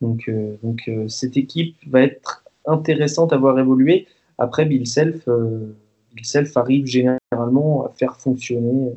Donc, 0.00 0.30
donc 0.62 0.90
cette 1.08 1.36
équipe 1.36 1.76
va 1.86 2.00
être 2.00 2.44
intéressante 2.66 3.34
à 3.34 3.36
voir 3.36 3.58
évoluer. 3.58 4.06
Après, 4.38 4.64
Bill 4.64 4.86
Self, 4.86 5.28
euh, 5.28 5.76
Bill 6.12 6.24
Self 6.24 6.56
arrive 6.56 6.86
généralement 6.86 7.86
à 7.86 7.90
faire 7.90 8.16
fonctionner, 8.16 8.92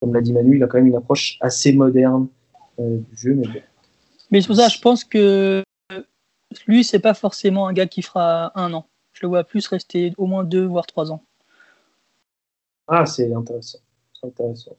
comme 0.00 0.14
l'a 0.14 0.20
dit 0.20 0.32
Manu, 0.32 0.56
il 0.56 0.62
a 0.62 0.66
quand 0.66 0.78
même 0.78 0.88
une 0.88 0.96
approche 0.96 1.36
assez 1.40 1.72
moderne 1.72 2.28
euh, 2.78 2.98
du 2.98 3.16
jeu. 3.16 3.34
Mais, 3.34 3.46
bon. 3.46 3.60
mais 4.30 4.40
c'est 4.40 4.46
pour 4.46 4.56
ça, 4.56 4.68
je 4.68 4.80
pense 4.80 5.04
que 5.04 5.62
lui, 6.66 6.84
c'est 6.84 6.98
pas 6.98 7.14
forcément 7.14 7.68
un 7.68 7.72
gars 7.72 7.86
qui 7.86 8.02
fera 8.02 8.52
un 8.58 8.72
an. 8.72 8.86
Je 9.12 9.20
le 9.22 9.28
vois 9.28 9.44
plus 9.44 9.66
rester 9.66 10.12
au 10.16 10.26
moins 10.26 10.44
deux, 10.44 10.64
voire 10.64 10.86
trois 10.86 11.12
ans. 11.12 11.22
Ah, 12.88 13.06
c'est 13.06 13.32
intéressant. 13.32 13.78
intéressant. 14.22 14.76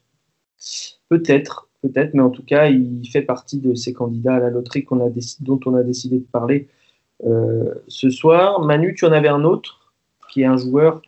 Peut-être, 1.10 1.70
peut-être, 1.82 2.14
mais 2.14 2.22
en 2.22 2.30
tout 2.30 2.44
cas, 2.44 2.68
il 2.68 3.08
fait 3.10 3.22
partie 3.22 3.60
de 3.60 3.74
ces 3.74 3.94
candidats 3.94 4.36
à 4.36 4.40
la 4.40 4.50
loterie 4.50 4.86
a 4.90 4.96
dont 5.40 5.60
on 5.66 5.76
a 5.76 5.84
décidé 5.84 6.20
de 6.20 6.26
parler 6.26 6.68
euh, 7.26 7.74
ce 7.88 8.10
soir. 8.10 8.62
Manu, 8.62 8.96
tu 8.96 9.06
en 9.06 9.12
avais 9.12 9.28
un 9.28 9.44
autre? 9.44 9.81
Qui 10.32 10.42
est 10.42 10.46
un 10.46 10.58
joueur 10.58 11.02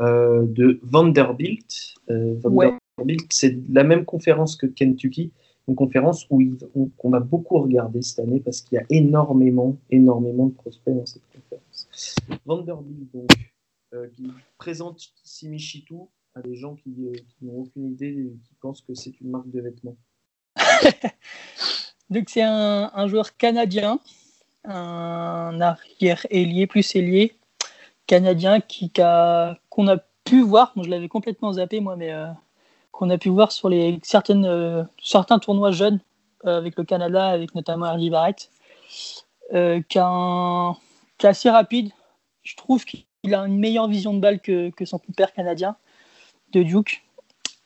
euh, 0.00 0.46
de 0.46 0.78
Vanderbilt. 0.82 1.94
Euh, 2.10 2.36
Vanderbilt, 2.40 3.26
c'est 3.30 3.58
la 3.70 3.82
même 3.82 4.04
conférence 4.04 4.56
que 4.56 4.66
Kentucky, 4.66 5.32
une 5.66 5.74
conférence 5.74 6.26
où 6.30 6.40
qu'on 6.96 7.12
a 7.12 7.20
beaucoup 7.20 7.58
regardé 7.58 8.00
cette 8.00 8.20
année 8.20 8.40
parce 8.40 8.62
qu'il 8.62 8.76
y 8.76 8.80
a 8.80 8.84
énormément, 8.90 9.76
énormément 9.90 10.46
de 10.46 10.52
prospects 10.52 10.94
dans 10.94 11.04
cette 11.04 11.22
conférence. 11.32 12.14
Vanderbilt, 12.46 13.12
donc, 13.12 13.30
euh, 13.92 14.06
qui 14.16 14.30
présente 14.56 15.00
Simichitu 15.24 15.94
à 16.34 16.42
des 16.42 16.54
gens 16.54 16.76
qui, 16.76 16.94
n'ont 17.42 17.60
aucune 17.60 17.92
idée 17.92 18.06
et 18.06 18.38
qui 18.44 18.54
pensent 18.60 18.82
que 18.82 18.94
c'est 18.94 19.20
une 19.20 19.30
marque 19.30 19.50
de 19.50 19.60
vêtements. 19.60 19.96
donc, 22.10 22.28
c'est 22.28 22.42
un, 22.42 22.90
un, 22.94 23.08
joueur 23.08 23.36
canadien, 23.36 23.98
un 24.64 25.60
arrière 25.60 26.24
ailier, 26.30 26.66
plus 26.66 26.94
ailier, 26.94 27.34
canadien 28.08 28.60
qui 28.60 28.90
qu'on 28.90 29.86
a 29.86 29.96
pu 30.24 30.42
voir. 30.42 30.72
je 30.82 30.88
l'avais 30.88 31.08
complètement 31.08 31.52
zappé 31.52 31.78
moi, 31.78 31.94
mais 31.94 32.12
euh, 32.12 32.26
qu'on 32.90 33.10
a 33.10 33.18
pu 33.18 33.28
voir 33.28 33.52
sur 33.52 33.68
les 33.68 34.00
certaines, 34.02 34.88
certains 35.00 35.38
tournois 35.38 35.70
jeunes 35.70 36.00
avec 36.44 36.76
le 36.76 36.84
Canada, 36.84 37.28
avec 37.28 37.54
notamment 37.54 37.86
Hardy 37.86 38.10
Barrett, 38.10 38.50
qui, 39.50 39.98
est 39.98 41.24
assez 41.24 41.50
rapide. 41.50 41.90
Je 42.42 42.56
trouve 42.56 42.84
qu'il 42.84 43.04
a 43.34 43.40
une 43.40 43.58
meilleure 43.58 43.88
vision 43.88 44.14
de 44.14 44.20
balle 44.20 44.40
que, 44.40 44.70
que 44.70 44.84
son 44.84 44.98
père 45.16 45.32
canadien 45.32 45.76
de 46.52 46.62
Duke, 46.62 47.04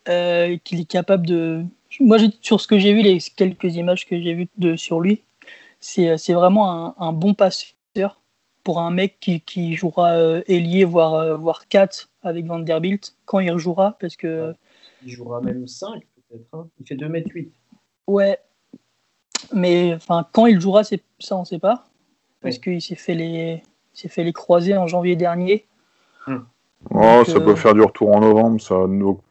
qu'il 0.04 0.80
est 0.80 0.90
capable 0.90 1.26
de. 1.26 1.64
Moi, 2.00 2.18
sur 2.40 2.60
ce 2.60 2.66
que 2.66 2.78
j'ai 2.78 2.92
vu, 2.92 3.02
les 3.02 3.18
quelques 3.36 3.76
images 3.76 4.06
que 4.06 4.20
j'ai 4.20 4.34
vues 4.34 4.48
de, 4.58 4.76
sur 4.76 5.00
lui, 5.00 5.22
c'est 5.80 6.32
vraiment 6.32 7.00
un, 7.00 7.12
bon 7.12 7.34
passeur 7.34 7.68
pour 8.64 8.80
un 8.80 8.90
mec 8.90 9.18
qui, 9.20 9.40
qui 9.40 9.74
jouera 9.74 10.12
euh, 10.12 10.42
ailier, 10.46 10.84
voire, 10.84 11.14
euh, 11.14 11.36
voire 11.36 11.68
4 11.68 12.10
avec 12.22 12.46
Vanderbilt, 12.46 13.16
quand 13.24 13.40
il 13.40 13.50
rejouera. 13.50 13.96
Parce 14.00 14.16
que... 14.16 14.54
Il 15.04 15.10
jouera 15.10 15.40
même 15.40 15.66
5 15.66 16.02
peut-être. 16.28 16.46
Hein. 16.52 16.66
Il 16.80 16.86
fait 16.86 16.94
2m8. 16.94 17.48
Ouais. 18.06 18.38
Mais 19.52 19.94
enfin, 19.94 20.26
quand 20.32 20.46
il 20.46 20.60
jouera, 20.60 20.84
ça 20.84 20.96
on 21.32 21.40
ne 21.40 21.44
sait 21.44 21.58
pas. 21.58 21.84
Parce 22.40 22.58
qu'il 22.58 22.80
s'est 22.80 22.96
fait, 22.96 23.14
les... 23.14 23.62
fait 23.94 24.24
les 24.24 24.32
croisés 24.32 24.76
en 24.76 24.86
janvier 24.86 25.16
dernier. 25.16 25.66
Hum. 26.26 26.46
Oh, 26.90 27.22
ça 27.24 27.40
peut 27.40 27.50
euh, 27.50 27.56
faire 27.56 27.74
du 27.74 27.80
retour 27.80 28.10
en 28.12 28.20
novembre, 28.20 28.60
ça. 28.60 28.74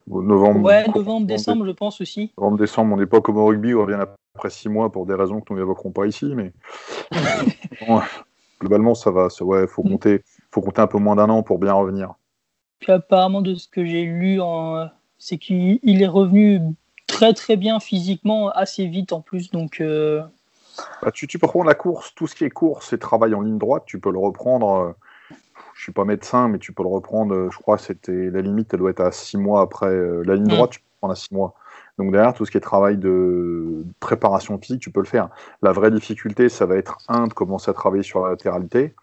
novembre, 0.08 0.62
ouais, 0.62 0.88
novembre, 0.88 1.28
décembre, 1.28 1.66
je 1.66 1.72
pense 1.72 2.00
aussi. 2.00 2.32
Novembre, 2.38 2.58
décembre, 2.58 2.94
on 2.94 2.98
n'est 2.98 3.06
pas 3.06 3.20
comme 3.20 3.38
au 3.38 3.46
rugby, 3.46 3.74
on 3.74 3.82
revient 3.82 4.00
après 4.36 4.50
six 4.50 4.70
mois 4.70 4.90
pour 4.90 5.06
des 5.06 5.16
raisons 5.16 5.42
que 5.42 5.52
nous 5.52 5.60
n'évoquerons 5.60 5.92
pas 5.92 6.06
ici, 6.06 6.34
mais 6.34 6.54
globalement, 8.62 8.96
ça 8.96 9.12
va. 9.12 9.28
ouais, 9.42 9.68
faut 9.68 9.84
compter, 9.84 10.24
faut 10.52 10.62
compter 10.62 10.82
un 10.82 10.88
peu 10.88 11.00
moins 11.00 11.16
d'un 11.16 11.30
an 11.30 11.44
pour 11.44 11.58
bien 11.58 11.74
revenir. 11.74 12.14
Puis 12.80 12.92
apparemment, 12.92 13.42
de 13.42 13.56
ce 13.56 13.68
que 13.68 13.84
j'ai 13.84 14.04
lu, 14.04 14.40
c'est 15.18 15.38
qu'il 15.38 15.80
est 15.84 16.08
revenu 16.08 16.62
très 17.08 17.34
très 17.34 17.58
bien 17.58 17.80
physiquement, 17.80 18.50
assez 18.50 18.86
vite 18.88 19.12
en 19.14 19.22
plus, 19.22 19.52
donc. 19.52 19.82
Euh, 19.82 20.22
bah, 21.02 21.12
tu, 21.12 21.28
tu, 21.28 21.38
peux 21.38 21.48
reprendre 21.48 21.66
la 21.66 21.76
course, 21.76 22.14
tout 22.16 22.28
ce 22.28 22.36
qui 22.36 22.46
est 22.46 22.50
course 22.50 22.94
et 22.94 22.98
travail 22.98 23.34
en 23.34 23.42
ligne 23.42 23.58
droite, 23.58 23.84
tu 23.86 24.00
peux 24.00 24.12
le 24.12 24.20
reprendre. 24.20 24.72
Euh, 24.72 25.36
je 25.76 25.84
suis 25.84 25.92
pas 25.92 26.06
médecin, 26.06 26.48
mais 26.48 26.60
tu 26.60 26.74
peux 26.74 26.84
le 26.84 26.90
reprendre. 26.90 27.34
Euh, 27.34 27.50
je 27.52 27.58
crois 27.58 27.78
que 27.78 27.84
c'était 27.84 28.30
la 28.30 28.42
limite, 28.42 28.74
elle 28.74 28.80
doit 28.80 28.92
être 28.92 29.02
à 29.02 29.12
six 29.12 29.38
mois 29.38 29.62
après 29.62 29.92
la 30.24 30.36
ligne 30.36 30.46
mm. 30.46 30.56
droite. 30.56 30.72
Tu 30.72 30.80
peux 30.80 30.86
prendre 31.00 31.14
à 31.14 31.16
six 31.16 31.34
mois. 31.34 31.56
Donc 32.02 32.12
derrière, 32.12 32.34
tout 32.34 32.46
ce 32.46 32.52
qui 32.52 32.58
est 32.58 32.62
travail 32.62 32.98
de 32.98 33.86
préparation 34.00 34.58
physique, 34.58 34.82
tu 34.82 34.90
peux 34.90 35.02
le 35.02 35.06
faire. 35.06 35.30
La 35.62 35.72
vraie 35.72 35.92
difficulté, 35.92 36.50
ça 36.50 36.66
va 36.66 36.76
être, 36.76 36.98
un, 37.08 37.28
de 37.28 37.34
commencer 37.34 37.70
à 37.70 37.76
travailler 37.76 38.02
sur 38.02 38.24
la 38.24 38.32
latéralité, 38.32 38.96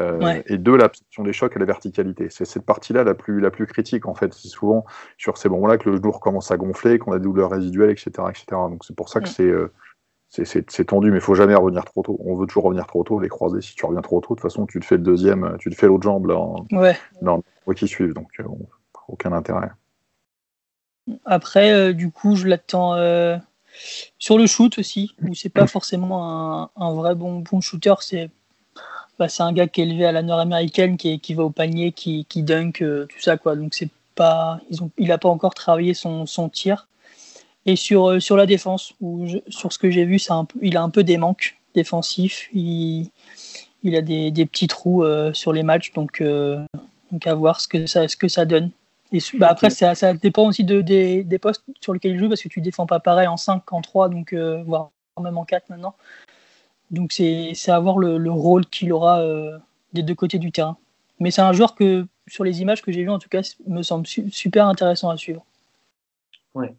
euh, 0.00 0.40
et 0.46 0.56
deux, 0.56 0.76
l'absorption 0.76 1.24
des 1.24 1.34
chocs 1.34 1.54
et 1.56 1.58
la 1.58 1.66
verticalité. 1.66 2.28
C'est 2.30 2.46
cette 2.46 2.64
partie-là 2.64 3.04
la 3.04 3.12
plus, 3.12 3.40
la 3.40 3.50
plus 3.50 3.66
critique, 3.66 4.06
en 4.06 4.14
fait. 4.14 4.32
C'est 4.32 4.48
souvent 4.48 4.86
sur 5.18 5.36
ces 5.36 5.50
moments-là 5.50 5.76
que 5.76 5.90
le 5.90 5.96
genou 5.96 6.10
commence 6.12 6.50
à 6.50 6.56
gonfler, 6.56 6.98
qu'on 6.98 7.12
a 7.12 7.18
des 7.18 7.24
douleurs 7.24 7.50
résiduelles, 7.50 7.90
etc. 7.90 8.10
etc. 8.30 8.44
Donc 8.50 8.82
c'est 8.82 8.96
pour 8.96 9.10
ça 9.10 9.20
que 9.20 9.28
euh, 9.42 9.70
c'est 10.30 10.46
c'est 10.46 10.84
tendu, 10.84 11.10
mais 11.10 11.18
il 11.18 11.22
faut 11.22 11.34
jamais 11.34 11.54
revenir 11.54 11.84
trop 11.84 12.02
tôt. 12.02 12.18
On 12.24 12.34
veut 12.34 12.46
toujours 12.46 12.64
revenir 12.64 12.86
trop 12.86 13.04
tôt, 13.04 13.20
les 13.20 13.28
croisés. 13.28 13.60
Si 13.60 13.74
tu 13.74 13.84
reviens 13.84 14.00
trop 14.00 14.20
tôt, 14.20 14.34
de 14.34 14.40
toute 14.40 14.40
façon, 14.40 14.64
tu 14.64 14.80
te 14.80 14.86
fais 14.86 14.96
le 14.96 15.02
deuxième, 15.02 15.56
tu 15.58 15.68
te 15.68 15.74
fais 15.74 15.86
l'autre 15.86 16.04
jambe 16.04 16.26
là, 16.28 16.38
en, 16.38 16.64
ouais. 16.72 16.96
dans 17.20 17.42
qui 17.76 17.88
suivent. 17.88 18.14
Donc, 18.14 18.30
euh, 18.40 18.44
aucun 19.08 19.32
intérêt. 19.32 19.68
Après, 21.24 21.72
euh, 21.72 21.92
du 21.92 22.10
coup, 22.10 22.36
je 22.36 22.46
l'attends 22.46 22.94
euh, 22.94 23.36
sur 24.18 24.38
le 24.38 24.46
shoot 24.46 24.78
aussi, 24.78 25.14
où 25.22 25.34
c'est 25.34 25.48
pas 25.48 25.66
forcément 25.66 26.70
un, 26.76 26.94
vrai 26.94 27.14
bon, 27.14 27.40
bon 27.40 27.60
shooter. 27.60 27.94
C'est 28.00 28.30
bah, 29.18 29.26
un 29.38 29.52
gars 29.52 29.66
qui 29.66 29.80
est 29.80 29.84
élevé 29.84 30.06
à 30.06 30.12
la 30.12 30.22
nord-américaine, 30.22 30.96
qui, 30.96 31.20
qui 31.20 31.34
va 31.34 31.44
au 31.44 31.50
panier, 31.50 31.92
qui, 31.92 32.24
qui 32.26 32.42
dunk, 32.42 32.82
euh, 32.82 33.06
tout 33.06 33.20
ça. 33.20 33.36
quoi. 33.36 33.56
Donc, 33.56 33.72
pas, 34.14 34.60
ils 34.70 34.82
ont, 34.82 34.90
il 34.98 35.08
n'a 35.08 35.18
pas 35.18 35.28
encore 35.28 35.54
travaillé 35.54 35.94
son, 35.94 36.26
son 36.26 36.48
tir. 36.48 36.88
Et 37.66 37.76
sur, 37.76 38.20
sur 38.22 38.36
la 38.36 38.46
défense, 38.46 38.94
sur 39.48 39.72
ce 39.72 39.78
que 39.78 39.90
j'ai 39.90 40.04
vu, 40.04 40.18
un 40.30 40.46
il 40.62 40.76
a 40.76 40.82
un 40.82 40.90
peu 40.90 41.04
des 41.04 41.18
manques 41.18 41.58
défensifs. 41.74 42.48
Il, 42.54 43.10
il 43.82 43.94
a 43.94 44.00
des, 44.00 44.30
des 44.30 44.46
petits 44.46 44.68
trous 44.68 45.04
sur 45.34 45.52
les 45.52 45.62
matchs. 45.62 45.92
Donc, 45.92 46.22
donc, 47.12 47.26
à 47.26 47.34
voir 47.34 47.60
ce 47.60 47.68
que 47.68 47.86
ça, 47.86 48.08
ce 48.08 48.16
que 48.16 48.28
ça 48.28 48.46
donne. 48.46 48.70
Et 49.12 49.18
bah 49.34 49.48
après, 49.50 49.70
ça, 49.70 49.94
ça, 49.94 50.12
dépend 50.12 50.48
aussi 50.48 50.64
de, 50.64 50.80
des, 50.80 51.24
des, 51.24 51.38
postes 51.38 51.64
sur 51.80 51.94
lesquels 51.94 52.12
il 52.12 52.18
joue 52.18 52.28
parce 52.28 52.42
que 52.42 52.48
tu 52.48 52.60
défends 52.60 52.86
pas 52.86 53.00
pareil 53.00 53.26
en 53.26 53.36
5 53.36 53.64
qu'en 53.64 53.80
3, 53.80 54.08
donc, 54.10 54.32
euh, 54.32 54.62
voire 54.64 54.90
même 55.20 55.38
en 55.38 55.44
4 55.44 55.70
maintenant. 55.70 55.94
Donc 56.90 57.12
c'est 57.12 57.54
à 57.68 57.78
voir 57.80 57.98
le, 57.98 58.18
le 58.18 58.30
rôle 58.30 58.66
qu'il 58.66 58.92
aura 58.92 59.20
euh, 59.20 59.58
des 59.92 60.02
deux 60.02 60.14
côtés 60.14 60.38
du 60.38 60.52
terrain. 60.52 60.76
Mais 61.20 61.30
c'est 61.30 61.40
un 61.40 61.52
joueur 61.52 61.74
que, 61.74 62.06
sur 62.26 62.44
les 62.44 62.60
images 62.60 62.82
que 62.82 62.92
j'ai 62.92 63.02
vues, 63.02 63.10
en 63.10 63.18
tout 63.18 63.28
cas, 63.28 63.40
me 63.66 63.82
semble 63.82 64.06
super 64.06 64.66
intéressant 64.66 65.08
à 65.10 65.16
suivre. 65.16 65.44
Ouais, 66.54 66.74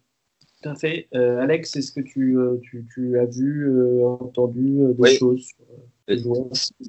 tout 0.62 0.68
à 0.68 0.74
fait. 0.74 1.08
Euh, 1.14 1.40
Alex, 1.40 1.76
est-ce 1.76 1.92
que 1.92 2.00
tu, 2.00 2.36
tu, 2.62 2.86
tu, 2.94 3.18
as 3.18 3.26
vu, 3.26 4.04
entendu 4.04 4.78
des 4.98 5.16
choses 5.16 5.50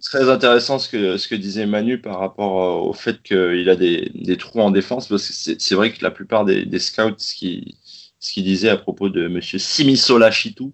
très 0.04 0.30
intéressant 0.30 0.80
ce 0.80 0.89
que, 0.89 1.17
ce 1.17 1.28
que 1.28 1.36
disait 1.36 1.65
Manu 1.65 2.02
par 2.02 2.19
rapport 2.19 2.63
euh, 2.63 2.89
au 2.89 2.93
fait 2.93 3.21
qu'il 3.21 3.69
a 3.69 3.76
des, 3.76 4.12
des, 4.15 4.38
trous 4.38 4.62
en 4.62 4.71
défense, 4.71 5.08
parce 5.08 5.28
que 5.28 5.54
c'est 5.60 5.76
vrai 5.76 5.91
que 5.91 6.04
la 6.04 6.12
plupart 6.12 6.45
des, 6.45 6.65
des 6.65 6.80
scouts, 6.80 7.15
ce 7.17 7.36
qu'ils 7.36 7.76
ce 8.19 8.34
qu 8.34 8.41
disaient 8.41 8.69
à 8.69 8.78
propos 8.78 9.10
de 9.10 9.28
Monsieur 9.28 9.58
Simisola 9.58 10.32
Chitou, 10.32 10.74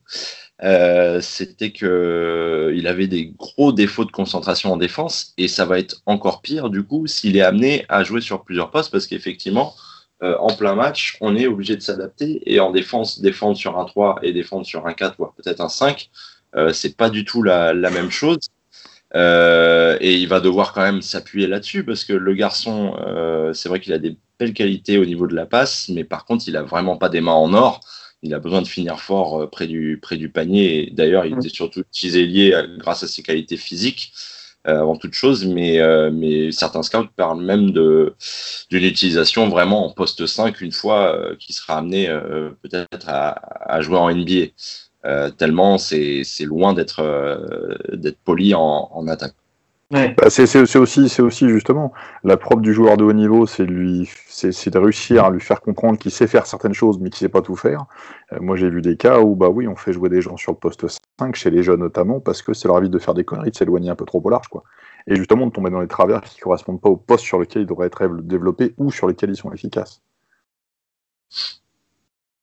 euh, 0.64 1.22
c'était 1.22 1.72
qu'il 1.72 1.88
euh, 1.88 2.82
avait 2.86 3.08
des 3.08 3.28
gros 3.28 3.72
défauts 3.72 4.06
de 4.06 4.12
concentration 4.12 4.74
en 4.74 4.78
défense, 4.78 5.34
et 5.38 5.48
ça 5.48 5.66
va 5.66 5.80
être 5.80 6.02
encore 6.06 6.42
pire 6.42 6.70
du 6.70 6.84
coup 6.84 7.08
s'il 7.08 7.38
est 7.38 7.42
amené 7.42 7.86
à 7.90 8.04
jouer 8.04 8.22
sur 8.22 8.44
plusieurs 8.44 8.72
postes, 8.72 8.92
parce 8.92 9.08
qu'effectivement, 9.08 9.74
euh, 10.24 10.36
en 10.40 10.56
plein 10.56 10.74
match, 10.74 11.18
on 11.22 11.36
est 11.36 11.46
obligé 11.48 11.76
de 11.76 11.82
s'adapter, 11.82 12.42
et 12.52 12.60
en 12.60 12.72
défense, 12.72 13.22
défendre 13.22 13.56
sur 13.56 13.78
un 13.80 13.86
3 13.86 14.20
et 14.24 14.34
défendre 14.34 14.66
sur 14.66 14.88
un 14.88 14.94
4, 14.94 15.16
voire 15.18 15.34
peut-être 15.34 15.62
un 15.62 15.70
5, 15.70 16.10
euh, 16.56 16.74
c'est 16.74 16.96
pas 16.96 17.10
du 17.10 17.26
tout 17.26 17.44
la, 17.44 17.74
même 17.74 18.10
chose. 18.10 18.40
Euh, 19.16 19.98
et 20.02 20.16
il 20.16 20.28
va 20.28 20.40
devoir 20.40 20.74
quand 20.74 20.82
même 20.82 21.02
s'appuyer 21.02 21.48
là-dessus 21.48 21.84
parce 21.86 22.04
que 22.04 22.14
le 22.14 22.34
garçon, 22.34 22.96
euh, 23.00 23.54
c'est 23.54 23.70
vrai 23.70 23.80
qu'il 23.80 23.94
a 23.94 24.00
des 24.00 24.18
belles 24.40 24.54
qualités 24.54 24.98
au 24.98 25.06
niveau 25.06 25.28
de 25.28 25.36
la 25.36 25.46
passe, 25.46 25.90
mais 25.90 26.04
par 26.04 26.26
contre, 26.26 26.46
il 26.48 26.58
a 26.58 26.64
vraiment 26.64 26.98
pas 26.98 27.10
des 27.10 27.22
mains 27.22 27.32
en 27.32 27.54
or. 27.54 27.80
Il 28.24 28.34
a 28.34 28.40
besoin 28.40 28.62
de 28.62 28.68
finir 28.68 29.00
fort 29.00 29.50
près 29.50 29.68
du, 29.68 30.00
près 30.02 30.18
du 30.18 30.30
panier. 30.30 30.92
D'ailleurs, 30.94 31.26
il 31.26 31.34
était 31.34 31.50
surtout 31.50 31.84
lié 32.04 32.60
grâce 32.78 33.04
à 33.04 33.08
ses 33.08 33.24
qualités 33.24 33.58
physiques 33.58 34.12
avant 34.64 34.98
toute 34.98 35.14
chose, 35.14 35.46
mais, 35.46 35.80
mais 36.12 36.52
certains 36.52 36.84
scouts 36.84 37.08
parlent 37.16 37.44
même 37.44 37.72
d'une 37.72 38.84
utilisation 38.84 39.48
vraiment 39.50 39.86
en 39.86 39.92
poste 39.92 40.26
5 40.26 40.60
une 40.62 40.72
fois 40.72 41.36
qu'il 41.40 41.56
sera 41.56 41.78
amené 41.78 42.08
peut-être 42.64 43.08
à, 43.08 43.30
à, 43.72 43.82
jouer 43.82 43.98
en 43.98 44.14
NBA. 44.14 44.48
Euh, 45.08 45.30
tellement 45.30 45.78
c'est 45.78 46.24
loin 46.42 46.74
d'être 46.74 47.00
euh, 47.00 47.76
d'être 47.94 48.20
poli 48.24 48.54
en, 48.54 48.90
en 48.92 49.08
attaque. 49.08 49.34
Ouais. 49.90 50.14
Bah, 50.18 50.30
c'est 50.30 50.78
aussi, 50.78 51.08
c'est 51.08 51.22
aussi 51.22 51.48
justement 51.48 51.94
la 52.26 52.36
propre 52.36 52.62
du 52.62 52.74
joueur 52.74 52.98
de 52.98 53.06
haut 53.06 53.14
niveau, 53.14 53.46
c'est 53.46 53.64
lui, 53.64 54.10
c'est 54.28 54.70
de 54.70 54.78
réussir 54.78 55.24
à 55.24 55.30
lui 55.30 55.40
faire 55.40 55.62
comprendre 55.62 55.98
qu'il 55.98 56.12
sait 56.12 56.28
faire 56.28 56.46
certaines 56.46 56.74
choses, 56.74 57.00
mais 57.00 57.10
qu'il 57.10 57.20
sait 57.20 57.30
pas 57.30 57.42
tout 57.42 57.56
faire. 57.56 57.86
Euh, 58.34 58.40
moi, 58.42 58.58
j'ai 58.58 58.70
vu 58.70 58.82
des 58.82 58.98
cas 58.98 59.22
où, 59.22 59.36
bah 59.36 59.48
oui, 59.48 59.66
on 59.66 59.78
fait 59.78 59.94
jouer 59.94 60.10
des 60.10 60.22
gens 60.22 60.36
sur 60.36 60.52
le 60.52 60.58
poste 60.58 60.86
5 61.20 61.36
chez 61.36 61.52
les 61.52 61.64
jeunes 61.64 61.80
notamment, 61.80 62.20
parce 62.20 62.42
que 62.42 62.54
c'est 62.54 62.68
leur 62.68 62.76
envie 62.76 62.90
de 62.90 63.00
faire 63.00 63.14
des 63.14 63.24
conneries, 63.24 63.52
de 63.52 63.56
s'éloigner 63.56 63.90
un 63.90 63.96
peu 63.96 64.06
trop 64.06 64.22
au 64.22 64.30
large, 64.30 64.50
quoi. 64.50 64.64
Et 65.08 65.16
justement 65.16 65.48
de 65.48 65.52
tomber 65.52 65.70
dans 65.70 65.80
les 65.80 65.88
travers 65.88 66.20
qui 66.20 66.38
correspondent 66.42 66.82
pas 66.82 66.90
au 66.90 66.98
poste 66.98 67.24
sur 67.24 67.40
lequel 67.40 67.62
ils 67.62 67.66
devraient 67.66 67.88
être 67.88 68.06
développés 68.24 68.74
ou 68.78 68.92
sur 68.92 69.08
lesquels 69.08 69.30
ils 69.30 69.38
sont 69.38 69.54
efficaces. 69.54 70.02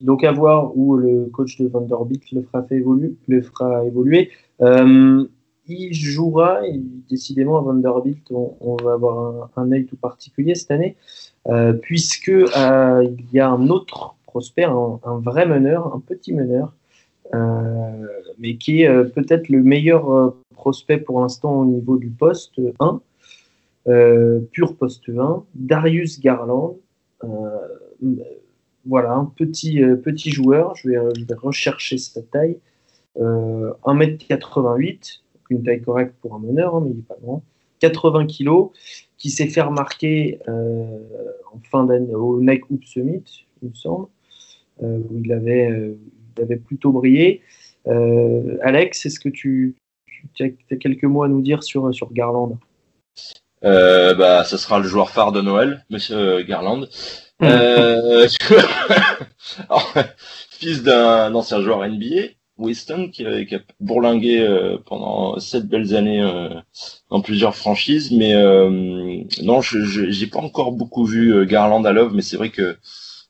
Donc 0.01 0.23
à 0.23 0.31
voir 0.31 0.75
où 0.77 0.97
le 0.97 1.25
coach 1.25 1.59
de 1.59 1.69
fera, 1.69 2.63
fait 2.63 2.75
évoluer, 2.75 3.15
le 3.27 3.41
fera 3.41 3.85
évoluer. 3.85 4.29
Euh, 4.61 5.25
il 5.67 5.93
jouera, 5.93 6.67
et 6.67 6.79
décidément 7.09 7.57
à 7.57 7.61
Vanderbilt, 7.61 8.29
on, 8.29 8.75
va 8.83 8.93
avoir 8.93 9.49
un, 9.55 9.71
œil 9.71 9.85
tout 9.85 9.95
particulier 9.95 10.53
cette 10.53 10.69
année, 10.69 10.95
euh, 11.47 11.73
puisque 11.73 12.29
euh, 12.29 13.03
il 13.03 13.25
y 13.33 13.39
a 13.39 13.49
un 13.49 13.69
autre 13.69 14.15
prospect, 14.25 14.65
un, 14.65 14.99
vrai 15.19 15.47
meneur, 15.47 15.95
un 15.95 15.99
petit 15.99 16.33
meneur, 16.33 16.73
mais 18.37 18.57
qui 18.57 18.83
est 18.83 19.03
peut-être 19.13 19.49
le 19.49 19.63
meilleur 19.63 20.35
prospect 20.53 20.99
pour 20.99 21.21
l'instant 21.21 21.61
au 21.61 21.65
niveau 21.65 21.97
du 21.97 22.09
poste 22.09 22.61
1, 22.79 23.01
pur 24.51 24.75
poste 24.75 25.09
1, 25.09 25.43
Darius 25.55 26.19
Garland 26.19 26.77
voilà, 28.85 29.13
un 29.13 29.25
petit, 29.25 29.81
euh, 29.81 30.01
joueur. 30.15 30.75
Je 30.75 30.89
vais, 30.89 30.97
euh, 30.97 31.11
je 31.17 31.25
vais 31.25 31.33
rechercher 31.33 31.97
sa 31.97 32.21
taille. 32.21 32.57
1m88, 33.17 34.39
euh, 34.41 34.99
une 35.49 35.63
taille 35.63 35.81
correcte 35.81 36.13
pour 36.21 36.35
un 36.35 36.39
meneur, 36.39 36.75
hein, 36.75 36.81
mais 36.83 36.91
il 36.91 36.97
n'est 36.97 37.03
pas 37.03 37.17
grand. 37.21 37.43
80 37.79 38.27
kg, 38.27 38.69
qui 39.17 39.29
s'est 39.29 39.47
fait 39.47 39.61
remarquer 39.61 40.39
en 40.47 41.59
fin 41.69 41.83
d'année 41.83 42.15
au 42.15 42.41
Nike 42.41 42.69
Hoop 42.69 42.83
Summit, 42.83 43.23
il 43.61 43.69
me 43.69 43.73
semble, 43.75 44.07
où 44.81 45.21
il 45.23 45.31
avait, 45.31 46.57
plutôt 46.65 46.91
brillé. 46.91 47.41
Alex, 47.85 49.05
est-ce 49.05 49.19
que 49.19 49.29
tu, 49.29 49.75
as 50.39 50.75
quelques 50.77 51.03
mots 51.03 51.23
à 51.23 51.27
nous 51.27 51.41
dire 51.41 51.63
sur, 51.63 51.91
Garland? 52.11 52.57
Bah, 53.61 54.43
ce 54.45 54.57
sera 54.57 54.79
le 54.79 54.87
joueur 54.87 55.09
phare 55.09 55.31
de 55.31 55.41
Noël, 55.41 55.85
Monsieur 55.89 56.41
Garland. 56.43 56.87
Euh, 57.41 58.27
fils 60.49 60.83
d'un 60.83 61.33
ancien 61.35 61.61
joueur 61.61 61.87
NBA, 61.87 62.29
Winston, 62.57 63.09
qui, 63.11 63.25
qui 63.45 63.55
a 63.55 63.59
bourlingué 63.79 64.41
euh, 64.41 64.77
pendant 64.85 65.39
sept 65.39 65.67
belles 65.67 65.95
années 65.95 66.21
euh, 66.21 66.49
dans 67.09 67.21
plusieurs 67.21 67.55
franchises. 67.55 68.11
Mais 68.11 68.33
euh, 68.33 69.21
non, 69.41 69.61
j'ai 69.61 70.27
pas 70.27 70.39
encore 70.39 70.71
beaucoup 70.71 71.05
vu 71.05 71.45
Garland 71.45 71.83
à 71.85 71.91
Love, 71.91 72.13
mais 72.13 72.21
c'est 72.21 72.37
vrai 72.37 72.49
que 72.49 72.77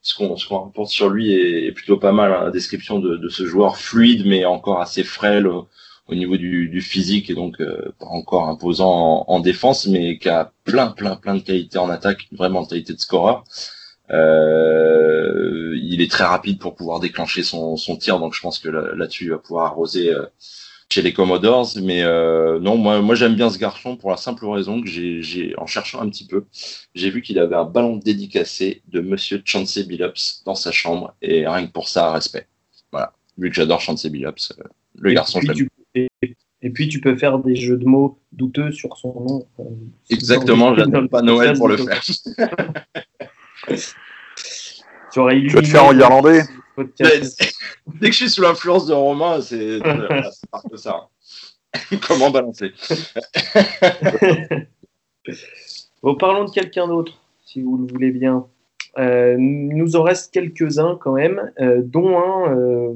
ce 0.01 0.15
qu'on 0.15 0.35
rapporte 0.35 0.89
sur 0.89 1.09
lui 1.09 1.33
est, 1.33 1.71
plutôt 1.71 1.97
pas 1.97 2.11
mal. 2.11 2.31
Hein, 2.31 2.45
la 2.45 2.51
description 2.51 2.99
de, 2.99 3.27
ce 3.29 3.45
joueur 3.45 3.77
fluide, 3.77 4.25
mais 4.25 4.45
encore 4.45 4.79
assez 4.81 5.03
frêle 5.03 5.47
au, 5.47 5.67
niveau 6.13 6.37
du, 6.37 6.81
physique 6.81 7.31
et 7.31 7.33
donc 7.33 7.57
pas 7.99 8.05
encore 8.05 8.47
imposant 8.47 9.25
en, 9.27 9.33
en, 9.33 9.39
défense, 9.39 9.87
mais 9.87 10.19
qui 10.19 10.29
a 10.29 10.51
plein 10.63 10.87
plein 10.87 11.15
plein 11.15 11.33
de 11.33 11.39
qualités 11.39 11.79
en 11.79 11.89
attaque, 11.89 12.27
vraiment 12.31 12.61
de 12.61 12.67
qualité 12.67 12.93
de 12.93 12.99
scoreur. 12.99 13.43
Euh, 14.11 15.77
il 15.81 16.01
est 16.01 16.11
très 16.11 16.25
rapide 16.25 16.59
pour 16.59 16.75
pouvoir 16.75 16.99
déclencher 16.99 17.43
son, 17.43 17.75
son 17.77 17.97
tir, 17.97 18.19
donc 18.19 18.33
je 18.33 18.41
pense 18.41 18.59
que 18.59 18.69
là-dessus 18.69 19.25
il 19.25 19.29
va 19.31 19.37
pouvoir 19.37 19.65
arroser 19.65 20.13
euh, 20.13 20.25
chez 20.89 21.01
les 21.01 21.13
Commodores. 21.13 21.69
Mais 21.81 22.03
euh, 22.03 22.59
non, 22.59 22.77
moi, 22.77 23.01
moi 23.01 23.15
j'aime 23.15 23.35
bien 23.35 23.49
ce 23.49 23.57
garçon 23.57 23.97
pour 23.97 24.11
la 24.11 24.17
simple 24.17 24.45
raison 24.45 24.81
que 24.81 24.87
j'ai, 24.87 25.53
en 25.57 25.65
cherchant 25.65 26.01
un 26.01 26.09
petit 26.09 26.27
peu, 26.27 26.45
j'ai 26.93 27.09
vu 27.09 27.21
qu'il 27.21 27.39
avait 27.39 27.55
un 27.55 27.65
ballon 27.65 27.97
dédicacé 27.97 28.81
de 28.89 29.01
Monsieur 29.01 29.41
Chancey 29.43 29.83
Billups 29.83 30.43
dans 30.45 30.55
sa 30.55 30.71
chambre 30.71 31.15
et 31.21 31.47
rien 31.47 31.65
que 31.65 31.71
pour 31.71 31.89
ça, 31.89 32.11
respect. 32.11 32.47
Voilà, 32.91 33.13
vu 33.37 33.49
que 33.49 33.55
j'adore 33.55 33.81
Chancey 33.81 34.09
Billups, 34.09 34.53
le 34.99 35.13
garçon. 35.13 35.39
et 35.95 36.69
puis 36.69 36.87
tu 36.89 37.01
peux 37.01 37.15
faire 37.15 37.39
des 37.39 37.55
jeux 37.55 37.77
de 37.77 37.85
mots 37.85 38.19
douteux 38.31 38.71
sur 38.71 38.97
son 38.97 39.13
nom. 39.21 39.47
Exactement, 40.11 40.75
j'attends 40.75 41.07
pas 41.07 41.23
Noël 41.23 41.57
pour 41.57 41.67
le 41.67 41.77
faire. 41.77 42.03
tu 45.11 45.21
vas 45.21 45.61
te 45.61 45.67
faire 45.67 45.85
en 45.85 45.97
irlandais 45.97 46.43
Dès 46.77 48.09
que 48.09 48.11
je 48.11 48.11
suis 48.11 48.29
sous 48.29 48.41
l'influence 48.41 48.85
de 48.87 48.93
Romain, 48.93 49.41
c'est 49.41 49.79
part 50.51 50.63
que 50.69 50.77
ça. 50.77 51.07
Comment 52.07 52.29
balancer 52.31 52.71
Bon, 56.03 56.15
parlons 56.15 56.45
de 56.45 56.51
quelqu'un 56.51 56.87
d'autre, 56.87 57.19
si 57.45 57.61
vous 57.61 57.77
le 57.77 57.91
voulez 57.91 58.11
bien. 58.11 58.45
Euh, 58.97 59.35
nous 59.39 59.95
en 59.95 60.03
reste 60.03 60.31
quelques-uns 60.33 60.97
quand 61.01 61.13
même, 61.13 61.51
euh, 61.59 61.81
dont 61.83 62.17
un 62.17 62.55
euh, 62.55 62.93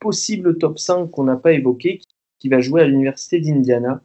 possible 0.00 0.58
top 0.58 0.78
5 0.78 1.10
qu'on 1.10 1.24
n'a 1.24 1.36
pas 1.36 1.52
évoqué, 1.52 2.00
qui 2.38 2.48
va 2.48 2.60
jouer 2.60 2.82
à 2.82 2.84
l'université 2.84 3.40
d'Indiana, 3.40 4.02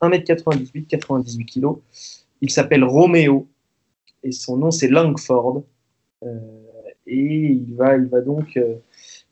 1m98, 0.00 0.86
98 0.86 1.44
kg. 1.44 1.74
Il 2.40 2.50
s'appelle 2.50 2.84
Roméo 2.84 3.48
et 4.24 4.32
son 4.32 4.56
nom 4.56 4.70
c'est 4.70 4.88
Langford. 4.88 5.62
Euh, 6.24 6.38
et 7.06 7.16
il 7.16 7.74
va, 7.74 7.96
il 7.96 8.06
va 8.06 8.20
donc, 8.20 8.56
euh, 8.56 8.76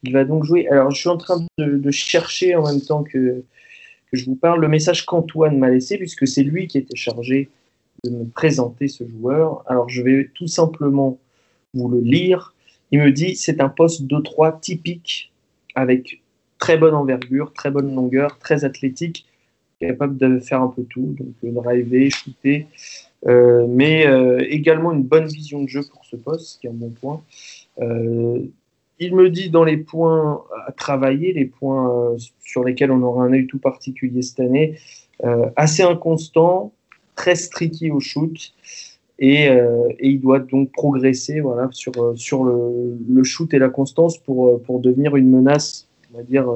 il 0.03 0.13
va 0.13 0.25
donc 0.25 0.45
jouer. 0.45 0.69
Alors 0.69 0.91
je 0.91 1.01
suis 1.01 1.09
en 1.09 1.17
train 1.17 1.45
de, 1.59 1.91
chercher 1.91 2.55
en 2.55 2.67
même 2.67 2.81
temps 2.81 3.03
que, 3.03 3.43
que 4.11 4.17
je 4.17 4.27
vous 4.27 4.37
parle 4.37 4.61
le 4.61 4.69
message 4.69 5.07
qu'Antoine 5.07 5.59
m'a 5.59 5.71
laissé 5.71 5.97
puisque 5.97 6.27
c'est 6.27 6.43
lui 6.43 6.67
qui 6.67 6.79
était 6.79 6.97
chargé 6.97 7.49
de 8.05 8.11
me 8.11 8.25
présenter 8.25 8.89
ce 8.89 9.05
joueur. 9.09 9.65
Alors 9.67 9.89
je 9.89 10.03
vais 10.03 10.31
tout 10.35 10.49
simplement 10.49 11.19
vous 11.75 11.89
le 11.89 12.01
lire. 12.01 12.55
Il 12.91 13.01
me 13.01 13.11
dit 13.11 13.37
c'est 13.37 13.61
un 13.61 13.71
poste 13.71 14.03
2-3 14.03 14.61
typique 14.61 15.33
avec 15.75 16.21
très 16.59 16.77
bonne 16.77 16.95
envergure, 16.95 17.53
très 17.53 17.71
bonne 17.71 17.95
longueur, 17.95 18.39
très 18.39 18.65
athlétique, 18.65 19.27
capable 19.81 20.17
de 20.19 20.39
faire 20.39 20.61
un 20.61 20.69
peu 20.69 20.85
tout, 20.85 21.17
donc 21.19 21.55
driver, 21.65 22.11
shooter, 22.11 22.69
euh, 23.27 23.67
mais 23.69 24.07
euh, 24.07 24.45
également 24.49 24.93
une 24.93 25.05
bonne 25.05 25.27
vision 25.27 25.63
de 25.63 25.69
jeu 25.69 25.83
pour 25.93 26.05
ce 26.05 26.17
poste, 26.17 26.47
ce 26.47 26.59
qui 26.59 26.67
est 26.67 26.71
un 26.71 26.75
bon 26.75 26.91
point. 26.91 27.23
Euh, 27.81 28.41
il 28.99 29.15
me 29.15 29.31
dit 29.31 29.51
dans 29.51 29.65
les 29.65 29.77
points 29.77 30.43
à 30.67 30.73
travailler, 30.73 31.33
les 31.33 31.45
points 31.45 32.17
sur 32.45 32.63
lesquels 32.63 32.91
on 32.91 33.03
aura 33.03 33.25
un 33.25 33.33
œil 33.33 33.47
tout 33.47 33.59
particulier 33.59 34.23
cette 34.23 34.39
année, 34.39 34.79
assez 35.57 35.83
inconstant, 35.83 36.73
très 37.17 37.35
streaky 37.35 37.91
au 37.91 37.99
shoot, 37.99 38.55
et, 39.19 39.49
il 39.99 40.21
doit 40.21 40.39
donc 40.39 40.71
progresser 40.71 41.41
voilà, 41.41 41.69
sur, 41.73 42.17
sur 42.17 42.45
le, 42.45 42.97
le, 43.09 43.25
shoot 43.25 43.53
et 43.55 43.59
la 43.59 43.71
constance 43.71 44.19
pour, 44.19 44.63
pour 44.63 44.79
devenir 44.79 45.17
une 45.17 45.31
menace, 45.31 45.89
on 46.13 46.19
va 46.19 46.23
dire, 46.23 46.47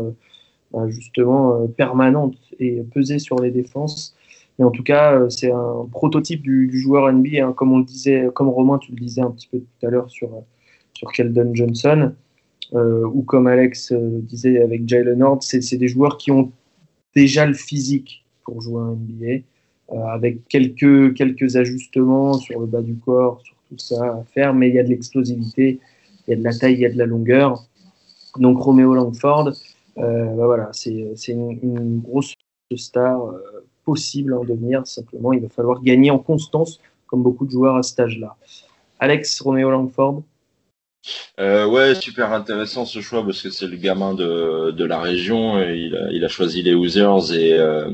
bah, 0.72 0.88
justement 0.88 1.66
permanente 1.66 2.36
et 2.60 2.84
peser 2.94 3.18
sur 3.18 3.40
les 3.40 3.50
défenses 3.50 4.15
mais 4.58 4.64
en 4.64 4.70
tout 4.70 4.82
cas, 4.82 5.14
euh, 5.14 5.28
c'est 5.28 5.50
un 5.50 5.86
prototype 5.90 6.42
du, 6.42 6.78
joueur 6.78 7.12
NBA, 7.12 7.46
hein, 7.46 7.52
comme 7.52 7.72
on 7.72 7.78
le 7.78 7.84
disait, 7.84 8.28
comme 8.34 8.48
Romain, 8.48 8.78
tu 8.78 8.92
le 8.92 8.98
disais 8.98 9.20
un 9.20 9.30
petit 9.30 9.48
peu 9.48 9.58
tout 9.58 9.86
à 9.86 9.90
l'heure 9.90 10.10
sur, 10.10 10.30
sur 10.94 11.12
Keldon 11.12 11.54
Johnson, 11.54 12.12
euh, 12.74 13.04
ou 13.04 13.22
comme 13.22 13.46
Alex 13.46 13.92
euh, 13.92 13.98
le 13.98 14.22
disait 14.22 14.60
avec 14.62 14.88
Jalen 14.88 15.22
Horde, 15.22 15.42
c'est 15.42 15.76
des 15.76 15.88
joueurs 15.88 16.16
qui 16.16 16.30
ont 16.30 16.52
déjà 17.14 17.46
le 17.46 17.54
physique 17.54 18.24
pour 18.44 18.62
jouer 18.62 18.80
un 18.80 18.94
NBA, 18.94 19.44
avec 20.12 20.48
quelques, 20.48 21.14
quelques 21.14 21.56
ajustements 21.56 22.34
sur 22.34 22.60
le 22.60 22.66
bas 22.66 22.82
du 22.82 22.96
corps, 22.96 23.40
sur 23.42 23.54
tout 23.68 23.78
ça 23.78 24.04
à 24.04 24.24
faire, 24.24 24.52
mais 24.54 24.68
il 24.68 24.74
y 24.74 24.78
a 24.78 24.82
de 24.82 24.88
l'explosivité, 24.88 25.78
il 26.26 26.30
y 26.30 26.34
a 26.34 26.36
de 26.36 26.42
la 26.42 26.52
taille, 26.52 26.74
il 26.74 26.80
y 26.80 26.86
a 26.86 26.90
de 26.90 26.98
la 26.98 27.06
longueur. 27.06 27.64
Donc 28.38 28.58
Romeo 28.58 28.94
Langford, 28.94 29.52
bah 29.96 30.34
voilà, 30.34 30.70
c'est 30.72 30.90
une, 31.28 31.58
une, 31.62 32.00
grosse 32.00 32.34
star 32.74 33.32
possible 33.86 34.34
en 34.34 34.44
devenir. 34.44 34.86
Simplement, 34.86 35.32
il 35.32 35.40
va 35.40 35.48
falloir 35.48 35.80
gagner 35.82 36.10
en 36.10 36.18
constance, 36.18 36.80
comme 37.06 37.22
beaucoup 37.22 37.46
de 37.46 37.52
joueurs 37.52 37.76
à 37.76 37.82
cet 37.82 38.00
âge-là. 38.00 38.36
Alex 38.98 39.40
Romeo 39.40 39.70
Langford. 39.70 40.22
Euh, 41.38 41.66
ouais, 41.66 41.94
super 41.94 42.32
intéressant 42.32 42.84
ce 42.84 43.00
choix 43.00 43.24
parce 43.24 43.40
que 43.40 43.50
c'est 43.50 43.68
le 43.68 43.76
gamin 43.76 44.12
de, 44.12 44.72
de 44.72 44.84
la 44.84 44.98
région. 44.98 45.62
Et 45.62 45.90
il, 46.10 46.24
a, 46.24 46.28
choisi 46.28 46.62
les 46.62 46.74
Hoosiers 46.74 47.32
et, 47.32 47.52
euh, 47.52 47.90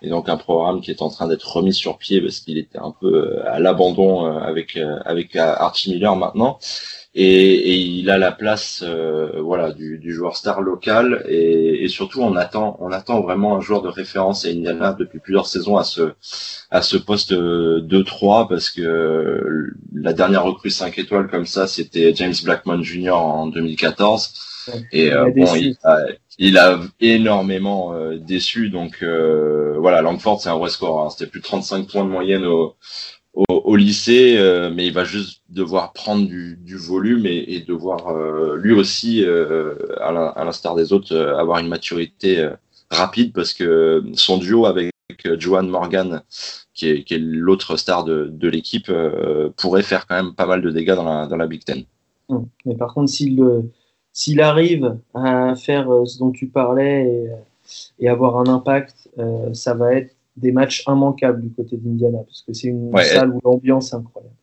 et 0.00 0.08
donc 0.08 0.28
un 0.28 0.36
programme 0.36 0.80
qui 0.80 0.92
est 0.92 1.02
en 1.02 1.10
train 1.10 1.26
d'être 1.26 1.50
remis 1.56 1.74
sur 1.74 1.98
pied 1.98 2.20
parce 2.20 2.38
qu'il 2.38 2.56
était 2.56 2.78
un 2.78 2.94
peu 3.00 3.40
à 3.44 3.58
l'abandon 3.58 4.26
euh, 4.26 4.38
avec 4.38 4.78
avec 5.04 5.34
Archie 5.34 5.90
Miller 5.90 6.14
maintenant 6.14 6.58
et, 7.16 7.24
et, 7.24 7.76
il 7.76 8.10
a 8.10 8.18
la 8.18 8.32
place 8.32 8.82
euh, 8.84 9.40
voilà 9.40 9.70
du, 9.70 9.98
du, 9.98 10.12
joueur 10.12 10.36
star 10.36 10.60
local. 10.62 11.24
Et, 11.28 11.84
et, 11.84 11.88
surtout 11.88 12.20
on 12.22 12.34
attend 12.34 12.76
on 12.80 12.90
attend 12.90 13.20
vraiment 13.20 13.56
un 13.56 13.60
joueur 13.60 13.82
de 13.82 13.88
référence. 13.88 14.44
À 14.44 14.48
Indiana 14.48 14.96
depuis 14.98 15.20
plusieurs 15.20 15.46
saisons 15.46 15.76
à 15.76 15.84
ce 15.84 16.14
à 16.70 16.82
ce 16.82 16.96
poste 16.96 17.32
2-3 17.32 18.48
parce 18.48 18.70
que 18.70 19.70
la 19.94 20.12
dernière 20.12 20.42
recrue 20.42 20.70
5 20.70 20.98
étoiles 20.98 21.28
comme 21.28 21.46
ça 21.46 21.68
c'était 21.68 22.12
James 22.16 22.34
Blackmon 22.42 22.82
Jr 22.82 23.10
en 23.10 23.46
2014 23.46 24.32
et 24.90 25.12
euh, 25.12 25.30
bon 25.36 25.54
il 25.54 25.76
a, 25.84 26.00
il 26.40 26.58
a 26.58 26.80
énormément 27.00 27.94
euh, 27.94 28.18
déçu. 28.18 28.70
Donc 28.70 29.04
voilà 29.78 30.02
Langford 30.02 30.40
c'est 30.40 30.48
un 30.48 30.58
vrai 30.58 30.70
score 30.70 31.06
hein. 31.06 31.10
c'était 31.10 31.30
plus 31.30 31.40
de 31.40 31.44
35 31.44 31.86
points 31.86 32.04
de 32.04 32.10
moyenne 32.10 32.44
au 32.44 32.74
au, 33.34 33.76
lycée, 33.76 34.36
euh, 34.38 34.70
mais 34.72 34.86
il 34.86 34.92
va 34.92 35.04
juste 35.04 35.42
devoir 35.48 35.92
prendre 35.92 36.26
du, 36.26 36.76
volume 36.76 37.26
et, 37.26 37.64
devoir 37.66 38.08
euh, 38.08 38.56
lui 38.56 38.72
aussi, 38.72 39.24
euh, 39.24 39.74
à 40.00 40.44
l'instar 40.44 40.74
des 40.74 40.92
autres, 40.92 41.16
avoir 41.16 41.58
une 41.58 41.68
maturité 41.68 42.48
rapide 42.90 43.32
parce 43.32 43.52
que 43.52 44.04
son 44.14 44.38
duo 44.38 44.66
avec 44.66 44.92
Joan 45.38 45.68
Morgan, 45.68 46.22
qui 46.74 46.88
est, 46.88 47.18
l'autre 47.18 47.76
star 47.76 48.04
de, 48.04 48.48
l'équipe, 48.48 48.90
pourrait 49.56 49.82
faire 49.82 50.06
quand 50.06 50.16
même 50.16 50.34
pas 50.34 50.46
mal 50.46 50.62
de 50.62 50.70
dégâts 50.70 50.94
dans 50.94 51.26
la, 51.28 51.46
Big 51.46 51.64
Ten. 51.64 51.84
Hum. 52.28 52.46
Mais 52.64 52.76
par 52.76 52.94
contre, 52.94 53.10
s'il 53.10 54.40
arrive 54.40 54.96
à 55.14 55.54
faire 55.56 55.88
ce 56.06 56.18
dont 56.18 56.30
tu 56.30 56.46
parlais 56.46 57.28
et 57.98 58.08
avoir 58.08 58.38
un 58.38 58.46
impact, 58.46 59.08
ça 59.52 59.74
va 59.74 59.94
être 59.94 60.14
des 60.36 60.52
matchs 60.52 60.84
immanquables 60.86 61.42
du 61.42 61.50
côté 61.50 61.76
d'Indiana, 61.76 62.18
parce 62.18 62.42
que 62.42 62.52
c'est 62.52 62.68
une 62.68 62.92
salle 62.96 63.30
où 63.30 63.40
l'ambiance 63.44 63.92
est 63.92 63.96
incroyable. 63.96 64.34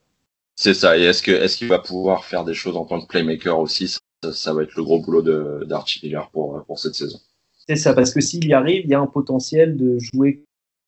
C'est 0.56 0.74
ça. 0.74 0.98
Et 0.98 1.04
est-ce 1.04 1.24
que 1.24 1.32
est-ce 1.32 1.58
qu'il 1.58 1.68
va 1.68 1.80
pouvoir 1.80 2.26
faire 2.26 2.46
des 2.46 2.54
choses 2.54 2.78
en 2.78 2.86
tant 2.86 3.02
que 3.02 3.08
playmaker 3.08 3.60
aussi? 3.60 3.88
Ça, 3.88 4.00
ça 4.32 4.54
va 4.54 4.64
être 4.64 4.76
le 4.76 4.84
gros 4.84 5.02
boulot 5.02 5.22
d'Archie 5.66 6.00
Miller 6.04 6.30
pour, 6.32 6.64
pour 6.66 6.80
cette 6.80 6.96
saison. 6.96 7.20
C'est 7.68 7.76
ça, 7.76 7.94
parce 7.94 8.14
que 8.14 8.22
s'il 8.22 8.46
y 8.46 8.54
arrive, 8.54 8.84
il 8.84 8.90
y 8.90 8.94
a 8.94 9.00
un 9.00 9.08
potentiel 9.08 9.78
de 9.78 9.98
jouer 10.00 10.44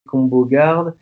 combo 0.06 0.44
garde, 0.44 0.94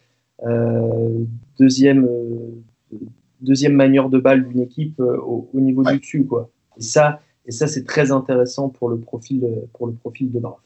euh, 0.44 1.24
deuxième, 1.58 2.04
euh, 2.04 2.96
deuxième 3.40 3.74
manière 3.74 4.08
de 4.08 4.18
balle 4.18 4.46
d'une 4.48 4.60
équipe 4.60 4.98
euh, 5.00 5.18
au, 5.18 5.48
niveau 5.54 5.82
du 5.84 5.98
dessus. 5.98 6.24
Quoi. 6.24 6.50
Et 6.76 6.82
ça, 6.82 7.20
et 7.46 7.52
ça 7.52 7.66
c'est 7.66 7.84
très 7.84 8.12
intéressant 8.12 8.68
pour 8.68 8.88
le 8.88 8.98
profil, 8.98 9.46
pour 9.72 9.86
le 9.86 9.92
profil 9.92 10.30
de 10.32 10.40
draft. 10.40 10.62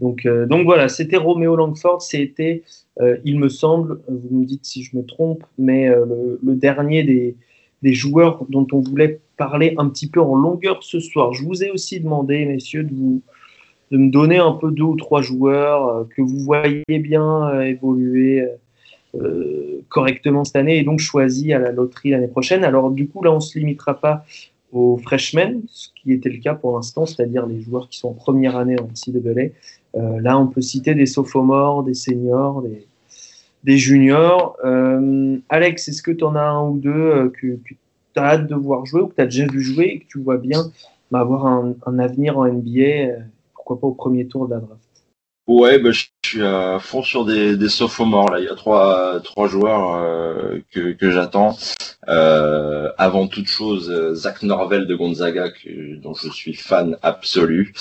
Donc, 0.00 0.24
euh, 0.24 0.46
donc 0.46 0.64
voilà, 0.64 0.88
c'était 0.88 1.16
Roméo 1.16 1.56
Langford, 1.56 2.02
c'était, 2.02 2.62
euh, 3.00 3.18
il 3.24 3.38
me 3.38 3.48
semble, 3.48 4.00
vous 4.08 4.38
me 4.38 4.44
dites 4.44 4.64
si 4.64 4.82
je 4.82 4.96
me 4.96 5.04
trompe, 5.04 5.44
mais 5.58 5.88
euh, 5.88 6.38
le, 6.42 6.54
dernier 6.54 7.02
des, 7.02 7.36
joueurs 7.92 8.44
dont 8.48 8.66
on 8.72 8.80
voulait 8.80 9.20
parler 9.36 9.74
un 9.78 9.88
petit 9.88 10.08
peu 10.08 10.20
en 10.20 10.34
longueur 10.34 10.82
ce 10.82 11.00
soir. 11.00 11.32
Je 11.32 11.44
vous 11.44 11.62
ai 11.62 11.70
aussi 11.70 12.00
demandé, 12.00 12.44
messieurs, 12.46 12.84
de, 12.84 13.20
me 13.96 14.10
donner 14.10 14.38
un 14.38 14.52
peu 14.52 14.70
deux 14.70 14.84
ou 14.84 14.96
trois 14.96 15.20
joueurs 15.20 16.06
que 16.14 16.22
vous 16.22 16.38
voyez 16.38 16.84
bien 16.88 17.60
évoluer 17.62 18.46
correctement 19.88 20.44
cette 20.44 20.54
année 20.54 20.78
et 20.78 20.84
donc 20.84 21.00
choisi 21.00 21.52
à 21.52 21.58
la 21.58 21.72
loterie 21.72 22.10
l'année 22.10 22.28
prochaine. 22.28 22.62
Alors 22.62 22.92
du 22.92 23.08
coup, 23.08 23.24
là, 23.24 23.32
on 23.32 23.40
se 23.40 23.58
limitera 23.58 23.98
pas 23.98 24.24
aux 24.72 24.96
freshmen, 24.98 25.62
ce 25.68 25.88
qui 25.96 26.12
était 26.12 26.28
le 26.28 26.38
cas 26.38 26.54
pour 26.54 26.76
l'instant, 26.76 27.06
c'est-à-dire 27.06 27.46
les 27.46 27.60
joueurs 27.60 27.88
qui 27.88 27.98
sont 27.98 28.08
en 28.08 28.14
première 28.14 28.56
année 28.56 28.76
en 28.78 28.84
NCAA. 28.84 29.50
Euh, 29.96 30.20
là, 30.20 30.38
on 30.38 30.46
peut 30.46 30.60
citer 30.60 30.94
des 30.94 31.06
sophomores, 31.06 31.82
des 31.82 31.94
seniors, 31.94 32.62
des, 33.64 33.76
juniors. 33.78 34.56
Euh, 34.64 35.38
Alex, 35.48 35.88
est-ce 35.88 36.02
que 36.02 36.12
tu 36.12 36.24
en 36.24 36.36
as 36.36 36.42
un 36.42 36.68
ou 36.68 36.78
deux 36.78 36.90
euh, 36.90 37.28
que, 37.30 37.58
tu 37.64 37.76
as 38.16 38.24
hâte 38.24 38.46
de 38.46 38.54
voir 38.54 38.86
jouer 38.86 39.02
ou 39.02 39.08
que 39.08 39.14
tu 39.16 39.20
as 39.20 39.26
déjà 39.26 39.46
vu 39.46 39.60
jouer 39.60 39.84
et 39.86 39.98
que 40.00 40.06
tu 40.06 40.20
vois 40.20 40.38
bien 40.38 40.70
avoir 41.18 41.46
un, 41.46 41.74
un, 41.86 41.98
avenir 41.98 42.38
en 42.38 42.46
NBA, 42.46 42.80
euh, 42.80 43.18
pourquoi 43.54 43.80
pas 43.80 43.86
au 43.86 43.94
premier 43.94 44.26
tour 44.26 44.46
de 44.46 44.54
la 44.54 44.60
draft? 44.60 44.89
Ouais, 45.50 45.80
bah, 45.80 45.90
je 45.90 46.04
suis 46.24 46.44
à 46.44 46.78
fond 46.78 47.02
sur 47.02 47.24
des, 47.24 47.56
des 47.56 47.68
sophomores. 47.68 48.30
Là. 48.30 48.38
Il 48.38 48.44
y 48.44 48.48
a 48.48 48.54
trois, 48.54 49.18
trois 49.24 49.48
joueurs 49.48 49.96
euh, 49.96 50.60
que, 50.70 50.92
que 50.92 51.10
j'attends. 51.10 51.58
Euh, 52.08 52.92
avant 52.96 53.26
toute 53.26 53.48
chose, 53.48 54.14
Zach 54.14 54.44
Norvel 54.44 54.86
de 54.86 54.94
Gonzaga, 54.94 55.50
que, 55.50 55.96
dont 55.96 56.14
je 56.14 56.28
suis 56.28 56.54
fan 56.54 56.96
absolu. 57.02 57.72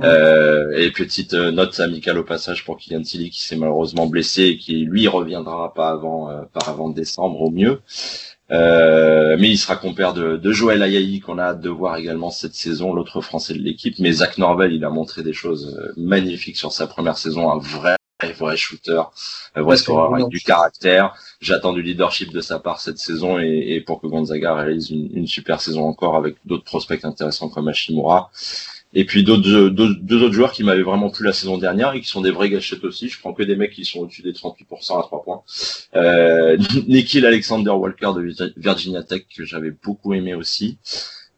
Euh, 0.00 0.70
et 0.76 0.92
petite 0.92 1.34
note 1.34 1.80
amicale 1.80 2.18
au 2.18 2.24
passage 2.24 2.64
pour 2.64 2.76
Kylian 2.76 3.02
Tilly 3.02 3.30
qui 3.30 3.42
s'est 3.42 3.56
malheureusement 3.56 4.06
blessé 4.06 4.44
et 4.44 4.56
qui 4.56 4.84
lui 4.84 5.08
reviendra 5.08 5.74
pas 5.74 5.88
avant, 5.88 6.30
euh, 6.30 6.42
pas 6.52 6.70
avant 6.70 6.88
décembre 6.88 7.42
au 7.42 7.50
mieux. 7.50 7.80
Euh, 8.50 9.36
mais 9.38 9.50
il 9.50 9.58
sera 9.58 9.76
compère 9.76 10.14
de, 10.14 10.36
de 10.36 10.52
Joël 10.52 10.82
Ayayi 10.82 11.20
qu'on 11.20 11.38
a 11.38 11.44
hâte 11.44 11.60
de 11.60 11.68
voir 11.68 11.96
également 11.96 12.30
cette 12.30 12.54
saison, 12.54 12.94
l'autre 12.94 13.20
français 13.20 13.54
de 13.54 13.58
l'équipe. 13.58 13.98
Mais 13.98 14.12
Zach 14.12 14.38
Norvel, 14.38 14.72
il 14.72 14.84
a 14.84 14.90
montré 14.90 15.22
des 15.22 15.34
choses 15.34 15.78
euh, 15.78 15.92
magnifiques 15.96 16.56
sur 16.56 16.72
sa 16.72 16.86
première 16.86 17.18
saison, 17.18 17.50
un 17.50 17.58
vrai 17.58 17.96
vrai 18.36 18.56
shooter, 18.56 19.00
un 19.54 19.62
vrai 19.62 19.76
scoreur 19.76 20.12
avec 20.12 20.28
du 20.28 20.40
caractère. 20.40 21.14
J'attends 21.40 21.72
du 21.72 21.82
leadership 21.82 22.32
de 22.32 22.40
sa 22.40 22.58
part 22.58 22.80
cette 22.80 22.98
saison 22.98 23.38
et, 23.38 23.74
et 23.74 23.80
pour 23.80 24.00
que 24.00 24.08
Gonzaga 24.08 24.54
réalise 24.54 24.90
une, 24.90 25.08
une, 25.16 25.26
super 25.28 25.60
saison 25.60 25.84
encore 25.84 26.16
avec 26.16 26.34
d'autres 26.44 26.64
prospects 26.64 27.04
intéressants 27.04 27.48
comme 27.48 27.68
Hashimura. 27.68 28.30
Et 28.94 29.04
puis 29.04 29.22
deux 29.22 29.36
autres 29.36 30.32
joueurs 30.32 30.52
qui 30.52 30.64
m'avaient 30.64 30.82
vraiment 30.82 31.10
plu 31.10 31.24
la 31.24 31.32
saison 31.32 31.58
dernière 31.58 31.92
et 31.92 32.00
qui 32.00 32.08
sont 32.08 32.22
des 32.22 32.30
vrais 32.30 32.48
gâchettes 32.48 32.84
aussi. 32.84 33.08
Je 33.08 33.20
prends 33.20 33.34
que 33.34 33.42
des 33.42 33.54
mecs 33.54 33.72
qui 33.72 33.84
sont 33.84 34.00
au-dessus 34.00 34.22
des 34.22 34.32
38% 34.32 34.98
à 34.98 35.02
3 35.02 35.22
points. 35.24 35.42
Euh, 35.94 36.56
Nikhil 36.88 37.26
Alexander 37.26 37.70
Walker 37.70 38.12
de 38.16 38.34
Virginia 38.56 39.02
Tech 39.02 39.22
que 39.34 39.44
j'avais 39.44 39.70
beaucoup 39.70 40.14
aimé 40.14 40.34
aussi. 40.34 40.78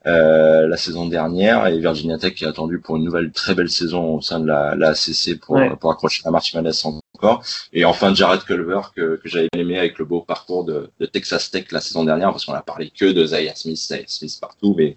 Euh, 0.06 0.66
la 0.66 0.78
saison 0.78 1.06
dernière 1.06 1.66
et 1.66 1.78
Virginia 1.78 2.16
Tech 2.16 2.32
qui 2.32 2.46
a 2.46 2.48
attendu 2.48 2.78
pour 2.78 2.96
une 2.96 3.04
nouvelle 3.04 3.32
très 3.32 3.54
belle 3.54 3.68
saison 3.68 4.14
au 4.14 4.20
sein 4.22 4.40
de 4.40 4.46
la, 4.46 4.74
la 4.74 4.90
ACC 4.90 5.38
pour, 5.38 5.56
ouais. 5.56 5.76
pour 5.76 5.90
accrocher 5.90 6.22
la 6.24 6.30
marche 6.30 6.54
Madness 6.54 6.86
encore. 6.86 7.42
Et 7.74 7.84
enfin 7.84 8.14
Jared 8.14 8.42
Culver 8.44 8.80
que, 8.96 9.16
que 9.16 9.28
j'avais 9.28 9.48
aimé 9.54 9.78
avec 9.78 9.98
le 9.98 10.06
beau 10.06 10.22
parcours 10.22 10.64
de, 10.64 10.90
de, 10.98 11.04
Texas 11.04 11.50
Tech 11.50 11.66
la 11.70 11.82
saison 11.82 12.04
dernière 12.04 12.30
parce 12.30 12.46
qu'on 12.46 12.54
a 12.54 12.62
parlé 12.62 12.90
que 12.98 13.12
de 13.12 13.26
Zaire 13.26 13.58
Smith, 13.58 13.76
Zaire 13.76 14.04
Smith 14.06 14.38
partout, 14.40 14.74
mais, 14.74 14.96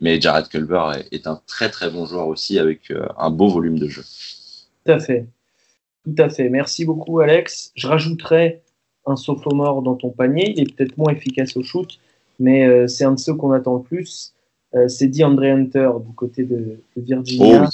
mais 0.00 0.18
Jared 0.18 0.48
Culver 0.48 0.92
est, 0.94 1.14
est 1.14 1.26
un 1.26 1.38
très 1.46 1.68
très 1.68 1.90
bon 1.90 2.06
joueur 2.06 2.26
aussi 2.26 2.58
avec 2.58 2.90
euh, 2.90 3.06
un 3.18 3.28
beau 3.28 3.48
volume 3.50 3.78
de 3.78 3.88
jeu. 3.88 4.02
Tout 4.86 4.92
à 4.92 4.98
fait. 4.98 5.26
Tout 6.04 6.22
à 6.22 6.30
fait. 6.30 6.48
Merci 6.48 6.86
beaucoup 6.86 7.20
Alex. 7.20 7.70
Je 7.74 7.86
rajouterai 7.86 8.62
un 9.04 9.16
sophomore 9.16 9.82
dans 9.82 9.94
ton 9.94 10.08
panier. 10.08 10.54
Il 10.56 10.62
est 10.62 10.74
peut-être 10.74 10.96
moins 10.96 11.12
efficace 11.12 11.54
au 11.58 11.62
shoot, 11.62 11.98
mais 12.38 12.66
euh, 12.66 12.86
c'est 12.86 13.04
un 13.04 13.12
de 13.12 13.18
ceux 13.18 13.34
qu'on 13.34 13.52
attend 13.52 13.76
le 13.76 13.82
plus. 13.82 14.32
Euh, 14.74 14.88
c'est 14.88 15.08
DeAndre 15.08 15.44
Hunter 15.44 15.90
du 16.06 16.14
côté 16.14 16.44
de, 16.44 16.82
de 16.96 17.02
Virginia, 17.02 17.64
oh, 17.64 17.68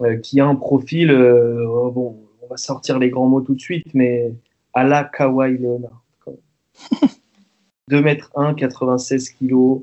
oui. 0.00 0.06
euh, 0.06 0.16
qui 0.18 0.40
a 0.40 0.46
un 0.46 0.56
profil, 0.56 1.10
euh, 1.10 1.90
bon, 1.92 2.18
on 2.42 2.46
va 2.48 2.56
sortir 2.56 2.98
les 2.98 3.10
grands 3.10 3.28
mots 3.28 3.42
tout 3.42 3.54
de 3.54 3.60
suite, 3.60 3.86
mais 3.94 4.34
à 4.74 4.84
la 4.84 5.04
Kawhi 5.04 5.58
Leonard. 5.58 6.02
2 7.88 8.00
mètres 8.02 8.30
1, 8.34 8.54
96 8.54 9.30
kilos. 9.30 9.82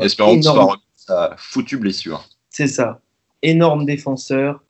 Espérons 0.00 0.40
que 0.40 0.78
sa 0.94 1.34
foutue 1.36 1.76
blessure. 1.76 2.24
C'est 2.50 2.66
ça. 2.66 3.00
Énorme 3.42 3.84
défenseur. 3.84 4.64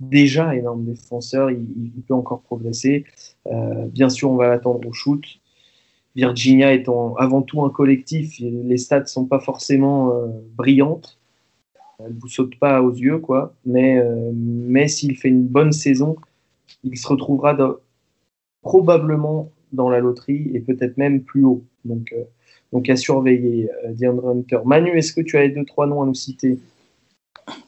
déjà 0.00 0.54
énorme 0.54 0.84
défenseur. 0.84 1.50
Il, 1.50 1.66
il, 1.96 2.02
peut 2.02 2.14
encore 2.14 2.40
progresser. 2.42 3.04
bien 3.88 4.08
sûr, 4.08 4.30
on 4.30 4.36
va 4.36 4.48
l'attendre 4.48 4.88
au 4.88 4.92
shoot. 4.92 5.22
Virginia 6.14 6.72
étant 6.72 7.16
avant 7.16 7.42
tout 7.42 7.64
un 7.64 7.70
collectif, 7.70 8.36
les 8.38 8.78
stats 8.78 9.06
sont 9.06 9.26
pas 9.26 9.40
forcément 9.40 10.12
euh, 10.12 10.26
brillantes. 10.56 11.18
Elles 11.98 12.14
vous 12.18 12.28
sautent 12.28 12.58
pas 12.58 12.82
aux 12.82 12.92
yeux, 12.92 13.18
quoi. 13.18 13.54
Mais, 13.64 13.98
euh, 13.98 14.30
mais 14.34 14.88
s'il 14.88 15.16
fait 15.16 15.28
une 15.28 15.46
bonne 15.46 15.72
saison, 15.72 16.16
il 16.84 16.96
se 16.96 17.06
retrouvera 17.06 17.56
probablement 18.62 19.50
dans 19.72 19.88
la 19.88 20.00
loterie 20.00 20.50
et 20.54 20.60
peut-être 20.60 20.96
même 20.98 21.22
plus 21.22 21.44
haut. 21.44 21.64
Donc, 21.84 22.12
euh, 22.12 22.22
donc 22.72 22.88
à 22.88 22.96
surveiller, 22.96 23.68
DeAndre 23.90 24.28
Hunter. 24.28 24.58
Manu, 24.64 24.96
est-ce 24.96 25.12
que 25.12 25.20
tu 25.20 25.36
as 25.36 25.48
deux, 25.48 25.64
trois 25.64 25.86
noms 25.86 26.02
à 26.02 26.06
nous 26.06 26.14
citer? 26.14 26.58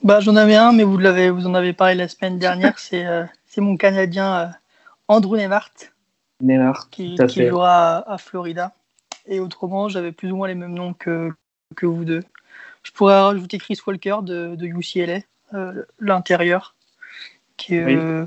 Bah, 0.03 0.19
J'en 0.19 0.35
avais 0.35 0.55
un, 0.55 0.71
mais 0.71 0.83
vous, 0.83 0.97
l'avez, 0.97 1.29
vous 1.29 1.47
en 1.47 1.53
avez 1.53 1.73
parlé 1.73 1.95
la 1.95 2.07
semaine 2.07 2.37
dernière. 2.39 2.79
c'est, 2.79 3.05
c'est 3.45 3.61
mon 3.61 3.77
Canadien 3.77 4.51
Andrew 5.07 5.37
Nevart. 5.37 5.71
Neymar, 6.41 6.89
qui, 6.89 7.15
qui 7.15 7.47
jouera 7.47 7.97
à, 7.97 8.13
à, 8.13 8.17
Florida. 8.17 8.73
Et 9.25 9.39
autrement, 9.39 9.89
j'avais 9.89 10.11
plus 10.11 10.31
ou 10.31 10.37
moins 10.37 10.47
les 10.47 10.55
mêmes 10.55 10.73
noms 10.73 10.93
que, 10.93 11.31
que 11.75 11.85
vous 11.85 12.05
deux. 12.05 12.23
Je 12.83 12.91
pourrais 12.91 13.19
rajouter 13.19 13.57
Chris 13.57 13.77
Walker 13.85 14.17
de, 14.21 14.55
de 14.55 14.65
UCLA, 14.65 15.19
euh, 15.53 15.83
l'intérieur, 15.99 16.75
qui, 17.57 17.77
oui. 17.83 17.95
euh, 17.95 18.25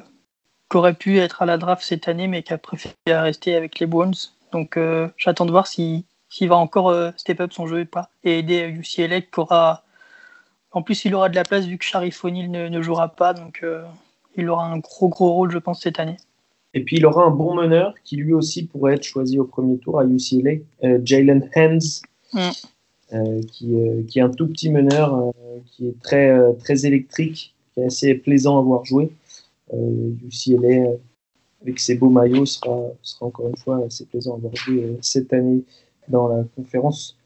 qui, 0.69 0.77
aurait 0.77 0.95
pu 0.95 1.19
être 1.19 1.41
à 1.43 1.47
la 1.47 1.57
draft 1.57 1.83
cette 1.83 2.09
année, 2.09 2.27
mais 2.27 2.43
qui 2.43 2.53
a 2.53 2.59
préféré 2.59 2.95
rester 3.09 3.55
avec 3.55 3.79
les 3.79 3.87
Browns. 3.87 4.15
Donc 4.53 4.77
euh, 4.77 5.09
j'attends 5.17 5.47
de 5.47 5.51
voir 5.51 5.67
s'il 5.67 6.03
si, 6.29 6.47
va 6.47 6.57
encore 6.57 6.95
step 7.17 7.41
up 7.41 7.53
son 7.53 7.67
jeu 7.67 7.81
et 7.81 7.85
pas, 7.87 8.11
et 8.25 8.41
aider 8.41 8.67
UCLA 8.69 9.23
qui 9.23 9.41
aura. 9.41 9.85
En 10.73 10.83
plus, 10.83 11.05
il 11.05 11.15
aura 11.15 11.29
de 11.29 11.35
la 11.35 11.43
place 11.43 11.65
vu 11.65 11.79
que 11.79 11.85
Sharif 11.85 12.23
O'Neal 12.25 12.51
ne, 12.51 12.69
ne, 12.69 12.83
jouera 12.83 13.09
pas, 13.09 13.33
donc 13.33 13.65
il 14.37 14.49
aura 14.49 14.67
un 14.67 14.79
gros 14.79 15.09
gros 15.09 15.33
rôle, 15.33 15.51
je 15.51 15.59
pense, 15.59 15.81
cette 15.81 15.99
année. 15.99 16.19
Et 16.75 16.85
puis 16.85 16.97
il 16.97 17.07
aura 17.07 17.25
un 17.25 17.31
bon 17.31 17.55
meneur 17.55 17.95
qui 18.05 18.17
lui 18.17 18.33
aussi 18.33 18.65
pourrait 18.67 18.95
être 18.95 19.03
choisi 19.03 19.39
au 19.39 19.45
premier 19.45 19.79
tour 19.79 19.99
à 19.99 20.05
UCLA, 20.05 20.53
euh, 20.85 21.01
Jalen 21.05 21.49
Hands, 21.57 21.79
mm. 22.33 22.39
euh, 23.13 23.41
qui, 23.51 23.75
euh, 23.75 24.03
qui, 24.07 24.19
est 24.21 24.23
un 24.23 24.31
tout 24.31 24.47
petit 24.47 24.71
meneur 24.71 25.33
qui 25.67 25.89
est 25.89 26.01
très, 26.03 26.39
très 26.59 26.87
électrique, 26.87 27.55
qui 27.75 27.81
est 27.81 27.87
assez 27.87 28.15
plaisant 28.15 28.59
à 28.59 28.63
voir 28.63 28.85
jouer. 28.85 29.11
UCLA, 29.73 30.91
avec 31.63 31.79
ses 31.79 31.95
beaux 31.95 32.11
maillots, 32.11 32.47
sera, 32.47 32.89
sera 33.03 33.27
encore 33.27 33.49
une 33.49 33.57
fois 33.57 33.85
assez 33.87 34.05
plaisant 34.05 34.35
à 34.35 34.39
voir 34.39 34.55
jouer 34.57 34.97
cette 35.01 35.33
année 35.33 35.63
dans 36.09 36.29
la 36.29 36.45
conférence 36.57 37.17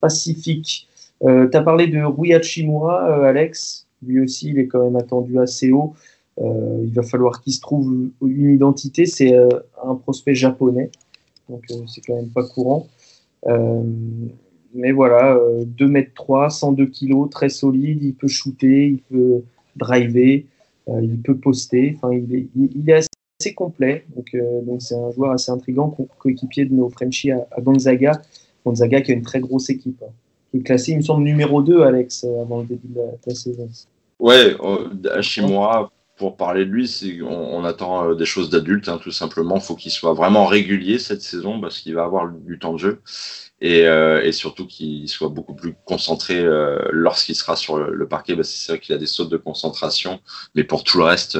Pacifique. 0.00 0.86
tu 1.22 1.26
as 1.26 1.62
parlé 1.62 1.86
de 1.86 2.02
Rui 2.02 2.34
Hachimura, 2.34 3.26
Alex. 3.26 3.86
Lui 4.02 4.20
aussi, 4.20 4.50
il 4.50 4.58
est 4.58 4.66
quand 4.66 4.84
même 4.84 4.96
attendu 4.96 5.38
assez 5.38 5.72
haut. 5.72 5.94
Euh, 6.40 6.82
il 6.84 6.92
va 6.92 7.02
falloir 7.02 7.40
qu'il 7.42 7.52
se 7.52 7.60
trouve 7.60 8.10
une 8.22 8.50
identité. 8.50 9.06
C'est 9.06 9.34
euh, 9.34 9.48
un 9.84 9.94
prospect 9.94 10.34
japonais, 10.34 10.90
donc 11.48 11.62
euh, 11.70 11.74
c'est 11.86 12.00
quand 12.00 12.16
même 12.16 12.30
pas 12.30 12.44
courant. 12.44 12.88
mais 14.74 14.92
voilà, 14.92 15.38
2 15.66 15.86
mètres 15.86 16.12
3, 16.14 16.50
102 16.50 16.86
kilos, 16.86 17.30
très 17.30 17.48
solide. 17.48 18.02
Il 18.02 18.14
peut 18.14 18.28
shooter, 18.28 18.88
il 18.88 18.98
peut 18.98 19.42
driver, 19.76 20.44
il 20.88 21.20
peut 21.22 21.36
poster. 21.36 21.96
Enfin, 21.96 22.12
il 22.12 22.48
est, 22.88 22.92
assez 22.92 23.54
complet. 23.54 24.04
Donc, 24.16 24.80
c'est 24.80 24.96
un 24.96 25.10
joueur 25.12 25.32
assez 25.32 25.50
intrigant, 25.52 25.96
coéquipier 26.18 26.64
de 26.64 26.74
nos 26.74 26.88
Frenchies 26.88 27.30
à, 27.30 27.46
à, 27.52 27.60
Gonzaga. 27.60 28.20
Gonzaga 28.64 29.00
qui 29.02 29.12
a 29.12 29.14
une 29.14 29.22
très 29.22 29.40
grosse 29.40 29.68
équipe, 29.68 30.02
hein, 30.02 30.10
qui 30.50 30.56
est 30.56 30.60
classé, 30.62 30.92
il 30.92 30.96
me 30.96 31.02
semble, 31.02 31.22
numéro 31.22 31.62
2, 31.62 31.82
Alex, 31.82 32.24
avant 32.24 32.60
le 32.60 32.66
début 32.66 32.88
de 32.88 32.98
la, 32.98 33.06
de 33.06 33.18
la 33.26 33.34
saison. 33.34 33.68
Ouais, 34.18 34.56
chez 35.20 35.42
moi, 35.42 35.92
pour 36.16 36.36
parler 36.36 36.64
de 36.64 36.70
lui, 36.70 37.22
on, 37.22 37.64
attend 37.64 38.10
euh, 38.10 38.14
des 38.14 38.24
choses 38.24 38.50
d'adultes, 38.50 38.88
hein, 38.88 38.98
tout 39.02 39.10
simplement. 39.10 39.56
Il 39.56 39.62
faut 39.62 39.74
qu'il 39.74 39.90
soit 39.90 40.12
vraiment 40.12 40.46
régulier 40.46 40.98
cette 40.98 41.22
saison 41.22 41.60
parce 41.60 41.80
qu'il 41.80 41.94
va 41.94 42.04
avoir 42.04 42.30
du 42.30 42.58
temps 42.58 42.72
de 42.72 42.78
jeu 42.78 43.02
et, 43.60 43.86
euh, 43.86 44.30
surtout 44.32 44.66
qu'il 44.66 45.08
soit 45.08 45.28
beaucoup 45.28 45.54
plus 45.54 45.74
concentré 45.84 46.38
euh, 46.38 46.78
lorsqu'il 46.92 47.34
sera 47.34 47.56
sur 47.56 47.78
le, 47.78 48.06
parquet. 48.06 48.36
Bah, 48.36 48.44
c'est 48.44 48.72
vrai 48.72 48.80
qu'il 48.80 48.94
a 48.94 48.98
des 48.98 49.06
sautes 49.06 49.30
de 49.30 49.36
concentration, 49.36 50.20
mais 50.54 50.62
pour 50.62 50.84
tout 50.84 50.98
le 50.98 51.04
reste, 51.04 51.38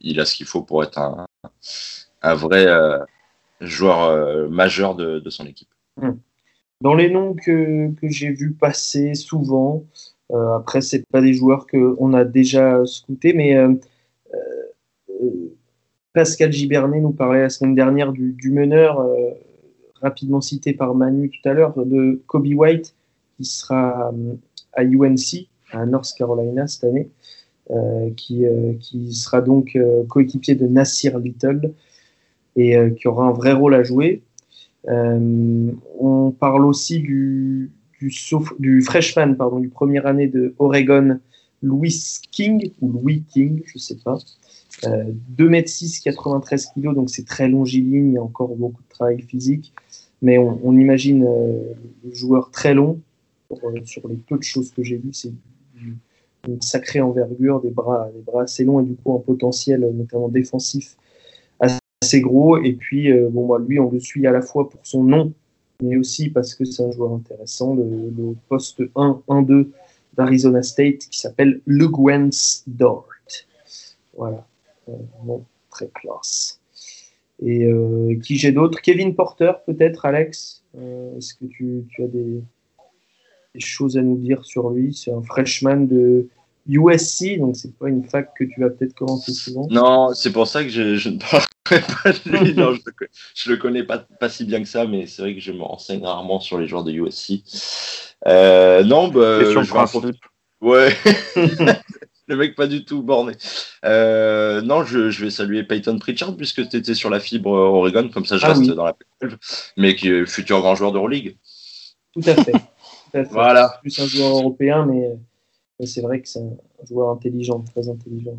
il 0.00 0.20
a 0.20 0.24
ce 0.24 0.34
qu'il 0.34 0.46
faut 0.46 0.62
pour 0.62 0.82
être 0.82 0.98
un, 0.98 2.34
vrai 2.34 2.66
joueur 3.60 4.48
majeur 4.48 4.94
de, 4.94 5.30
son 5.30 5.44
équipe. 5.46 5.68
Hum. 6.00 6.18
Dans 6.80 6.94
les 6.94 7.08
noms 7.10 7.34
que, 7.34 7.92
que 7.94 8.08
j'ai 8.08 8.30
vu 8.30 8.52
passer 8.52 9.14
souvent, 9.14 9.84
après 10.32 10.80
c'est 10.80 11.04
pas 11.08 11.20
des 11.20 11.34
joueurs 11.34 11.66
qu'on 11.66 12.14
a 12.14 12.24
déjà 12.24 12.84
scoutés, 12.86 13.32
mais 13.34 13.54
Pascal 16.14 16.52
Gibernet 16.52 17.00
nous 17.00 17.10
parlait 17.10 17.42
la 17.42 17.50
semaine 17.50 17.74
dernière 17.74 18.12
du, 18.12 18.50
meneur, 18.52 19.00
euh, 19.00 19.30
rapidement 20.00 20.40
cité 20.40 20.72
par 20.72 20.94
Manu 20.94 21.28
tout 21.28 21.46
à 21.48 21.52
l'heure, 21.52 21.74
de 21.84 22.22
Kobe 22.28 22.46
White, 22.46 22.94
qui 23.36 23.44
sera 23.44 24.12
euh, 24.14 24.34
à 24.74 24.84
UNC, 24.84 25.48
à 25.72 25.84
North 25.86 26.14
Carolina 26.16 26.68
cette 26.68 26.84
année, 26.84 27.10
euh, 27.72 28.10
qui, 28.16 28.46
sera 29.10 29.40
donc 29.40 29.76
coéquipier 30.08 30.54
de 30.54 30.68
Nassir 30.68 31.18
Little. 31.18 31.72
et 32.54 32.76
qui 32.96 33.08
aura 33.08 33.26
un 33.26 33.32
vrai 33.32 33.52
rôle 33.52 33.74
à 33.74 33.82
jouer. 33.82 34.22
on 34.86 36.32
parle 36.38 36.64
aussi 36.64 37.00
du, 37.00 37.72
freshman, 38.84 39.34
pardon, 39.34 39.58
du 39.58 39.68
première 39.68 40.06
année 40.06 40.28
de 40.28 40.54
Oregon, 40.60 41.18
Louis 41.60 42.20
King, 42.30 42.70
ou 42.80 42.92
Louis 42.92 43.24
King, 43.32 43.62
je 43.66 43.78
sais 43.78 43.96
pas. 43.96 44.18
2m6, 45.36 46.02
93 46.02 46.66
kg, 46.74 46.94
donc 46.94 47.10
c'est 47.10 47.26
très 47.26 47.48
longiligne, 47.48 48.10
il 48.10 48.14
y 48.14 48.18
a 48.18 48.22
encore 48.22 48.54
beaucoup 48.56 48.82
de 48.82 48.88
travail 48.88 49.20
physique, 49.22 49.72
mais 50.22 50.38
on, 50.38 50.72
imagine 50.72 51.24
le 51.24 52.14
joueur 52.14 52.50
très 52.50 52.74
long. 52.74 53.00
sur 53.84 54.08
les 54.08 54.16
peu 54.16 54.38
de 54.38 54.42
choses 54.42 54.70
que 54.72 54.82
j'ai 54.82 54.96
vues, 54.96 55.12
c'est 55.12 55.32
une 56.46 56.60
sacrée 56.60 57.00
envergure, 57.00 57.60
des 57.60 57.70
bras, 57.70 58.10
des 58.14 58.20
bras 58.20 58.42
assez 58.42 58.64
longs 58.64 58.80
et 58.80 58.84
du 58.84 58.94
coup 58.94 59.14
un 59.14 59.18
potentiel 59.18 59.80
notamment 59.94 60.28
défensif 60.28 60.96
assez 62.04 62.20
gros. 62.20 62.58
Et 62.58 62.74
puis, 62.74 63.10
euh, 63.10 63.28
bon, 63.30 63.46
moi, 63.46 63.58
lui, 63.58 63.80
on 63.80 63.90
le 63.90 64.00
suit 64.00 64.26
à 64.26 64.32
la 64.32 64.42
fois 64.42 64.68
pour 64.68 64.80
son 64.84 65.02
nom, 65.02 65.32
mais 65.82 65.96
aussi 65.96 66.28
parce 66.28 66.54
que 66.54 66.64
c'est 66.64 66.82
un 66.82 66.90
joueur 66.92 67.12
intéressant, 67.12 67.74
le, 67.74 68.34
poste 68.48 68.80
1-1-2 68.94 69.70
d'Arizona 70.16 70.62
State 70.62 70.98
qui 71.10 71.18
s'appelle 71.18 71.60
Le 71.66 71.88
Gwens 71.88 72.62
Dort. 72.66 73.08
Voilà, 74.16 74.46
euh, 74.88 75.38
très 75.70 75.88
classe. 75.88 76.60
Et 77.42 77.64
euh, 77.64 78.18
qui 78.22 78.36
j'ai 78.36 78.52
d'autres 78.52 78.80
Kevin 78.80 79.14
Porter, 79.14 79.52
peut-être, 79.66 80.04
Alex? 80.04 80.62
Est-ce 81.16 81.34
que 81.34 81.44
tu, 81.44 81.84
tu 81.88 82.02
as 82.02 82.08
des, 82.08 82.42
des 83.54 83.60
choses 83.60 83.96
à 83.96 84.02
nous 84.02 84.16
dire 84.16 84.44
sur 84.44 84.70
lui? 84.70 84.94
C'est 84.94 85.12
un 85.12 85.22
freshman 85.22 85.86
de 85.86 86.28
USC, 86.68 87.38
donc 87.38 87.56
c'est 87.56 87.76
pas 87.76 87.88
une 87.88 88.04
fac 88.04 88.30
que 88.36 88.44
tu 88.44 88.60
vas 88.60 88.70
peut-être 88.70 88.94
commencer 88.94 89.32
souvent. 89.32 89.66
Non, 89.70 90.14
c'est 90.14 90.32
pour 90.32 90.46
ça 90.46 90.62
que 90.62 90.70
je, 90.70 91.08
ne 91.08 91.18
parlerai 91.18 91.86
pas 92.02 92.12
de 92.12 92.44
lui. 92.44 92.54
Non, 92.54 92.74
je, 93.34 93.50
le 93.50 93.56
connais 93.56 93.82
pas, 93.82 93.98
pas 93.98 94.28
si 94.28 94.44
bien 94.44 94.62
que 94.62 94.68
ça, 94.68 94.86
mais 94.86 95.06
c'est 95.06 95.22
vrai 95.22 95.34
que 95.34 95.40
je 95.40 95.52
me 95.52 95.62
renseigne 95.62 96.04
rarement 96.04 96.40
sur 96.40 96.58
les 96.58 96.66
joueurs 96.66 96.84
de 96.84 96.92
USC. 96.92 97.42
Euh, 98.26 98.82
non, 98.84 99.08
bah, 99.08 99.40
le 99.40 99.66
principe. 99.66 100.16
Ouais. 100.60 100.94
le 102.26 102.36
mec 102.36 102.54
pas 102.54 102.66
du 102.66 102.84
tout 102.84 103.02
borné. 103.02 103.34
Euh, 103.84 104.60
non, 104.62 104.84
je, 104.84 105.08
vais 105.22 105.30
saluer 105.30 105.62
Peyton 105.62 105.98
Pritchard 105.98 106.36
puisque 106.36 106.68
tu 106.68 106.76
étais 106.76 106.94
sur 106.94 107.10
la 107.10 107.20
fibre 107.20 107.50
Oregon, 107.50 108.08
comme 108.12 108.24
ça 108.24 108.36
je 108.36 108.46
ah 108.46 108.48
reste 108.48 108.66
dans 108.66 108.84
la 108.84 108.96
mais 109.76 109.94
qui 109.94 110.08
est 110.08 110.26
futur 110.26 110.60
grand 110.60 110.74
joueur 110.74 110.92
de 110.92 110.98
Euroleague. 110.98 111.36
Tout 112.12 112.22
à 112.26 112.34
fait. 112.34 112.52
Voilà. 113.30 113.78
Plus 113.80 113.96
un 114.00 114.06
joueur 114.06 114.30
européen, 114.38 114.86
mais, 114.86 115.86
c'est 115.86 116.00
vrai 116.00 116.20
que 116.20 116.28
c'est 116.28 116.40
un 116.40 116.56
joueur 116.84 117.10
intelligent, 117.10 117.60
très 117.60 117.88
intelligent. 117.88 118.36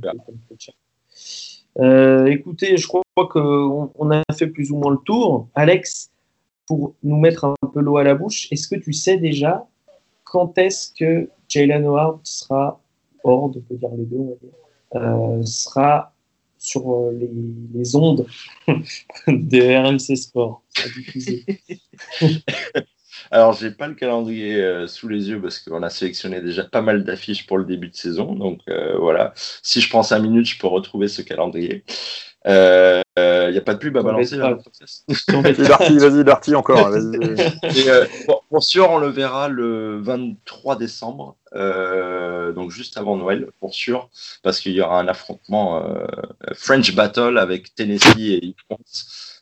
Euh, 1.79 2.25
écoutez, 2.25 2.75
je 2.75 2.85
crois 2.85 3.03
qu'on 3.15 3.89
on 3.95 4.11
a 4.11 4.21
fait 4.37 4.47
plus 4.47 4.71
ou 4.71 4.77
moins 4.77 4.91
le 4.91 4.99
tour. 5.05 5.47
Alex, 5.55 6.11
pour 6.67 6.93
nous 7.03 7.17
mettre 7.17 7.45
un 7.45 7.67
peu 7.73 7.79
l'eau 7.79 7.95
à 7.95 8.03
la 8.03 8.15
bouche, 8.15 8.49
est-ce 8.51 8.67
que 8.67 8.75
tu 8.75 8.91
sais 8.91 9.15
déjà 9.15 9.65
quand 10.25 10.57
est-ce 10.57 10.91
que 10.91 11.29
Jalen 11.47 11.85
Howard 11.85 12.19
sera, 12.23 12.79
hors, 13.25 13.43
on 13.43 13.49
peut 13.49 13.61
dire 13.71 13.89
les 13.97 14.05
deux, 14.05 14.17
on 14.17 14.29
va 14.29 14.35
dire, 14.41 14.53
euh, 14.95 15.43
sera 15.43 16.13
sur 16.57 16.89
euh, 16.89 17.11
les, 17.11 17.29
les 17.73 17.95
ondes 17.95 18.25
de 19.27 19.87
RMC 19.87 20.15
Sport 20.15 20.63
Alors, 23.31 23.53
j'ai 23.53 23.71
pas 23.71 23.87
le 23.87 23.95
calendrier 23.95 24.61
euh, 24.61 24.87
sous 24.87 25.07
les 25.07 25.29
yeux 25.29 25.41
parce 25.41 25.59
qu'on 25.59 25.83
a 25.83 25.89
sélectionné 25.89 26.41
déjà 26.41 26.63
pas 26.63 26.81
mal 26.81 27.03
d'affiches 27.03 27.47
pour 27.47 27.57
le 27.57 27.65
début 27.65 27.89
de 27.89 27.95
saison. 27.95 28.35
Donc 28.35 28.59
euh, 28.69 28.97
voilà, 28.97 29.33
si 29.35 29.81
je 29.81 29.89
prends 29.89 30.03
5 30.03 30.19
minutes, 30.19 30.45
je 30.47 30.59
peux 30.59 30.67
retrouver 30.67 31.07
ce 31.07 31.21
calendrier. 31.21 31.83
Il 32.47 32.51
euh, 32.51 33.51
n'y 33.51 33.57
a 33.57 33.61
pas 33.61 33.73
de 33.73 33.79
pub 33.79 33.97
à 33.97 34.03
balancer. 34.03 34.37
vas-y, 35.97 36.23
Darty, 36.23 36.53
encore. 36.53 36.91
Pour, 38.55 38.63
sûr, 38.63 38.89
on 38.89 38.97
le 38.97 39.07
verra 39.07 39.49
le 39.49 39.99
23 40.01 40.77
décembre, 40.77 41.37
donc 41.53 42.71
juste 42.71 42.97
avant 42.97 43.17
Noël, 43.17 43.49
pour 43.59 43.73
sûr, 43.73 44.09
parce 44.43 44.59
qu'il 44.59 44.73
y 44.73 44.81
aura 44.81 44.99
un 44.99 45.07
affrontement 45.07 45.83
French 46.53 46.95
Battle 46.95 47.37
avec 47.37 47.75
Tennessee 47.75 48.17
et 48.17 48.55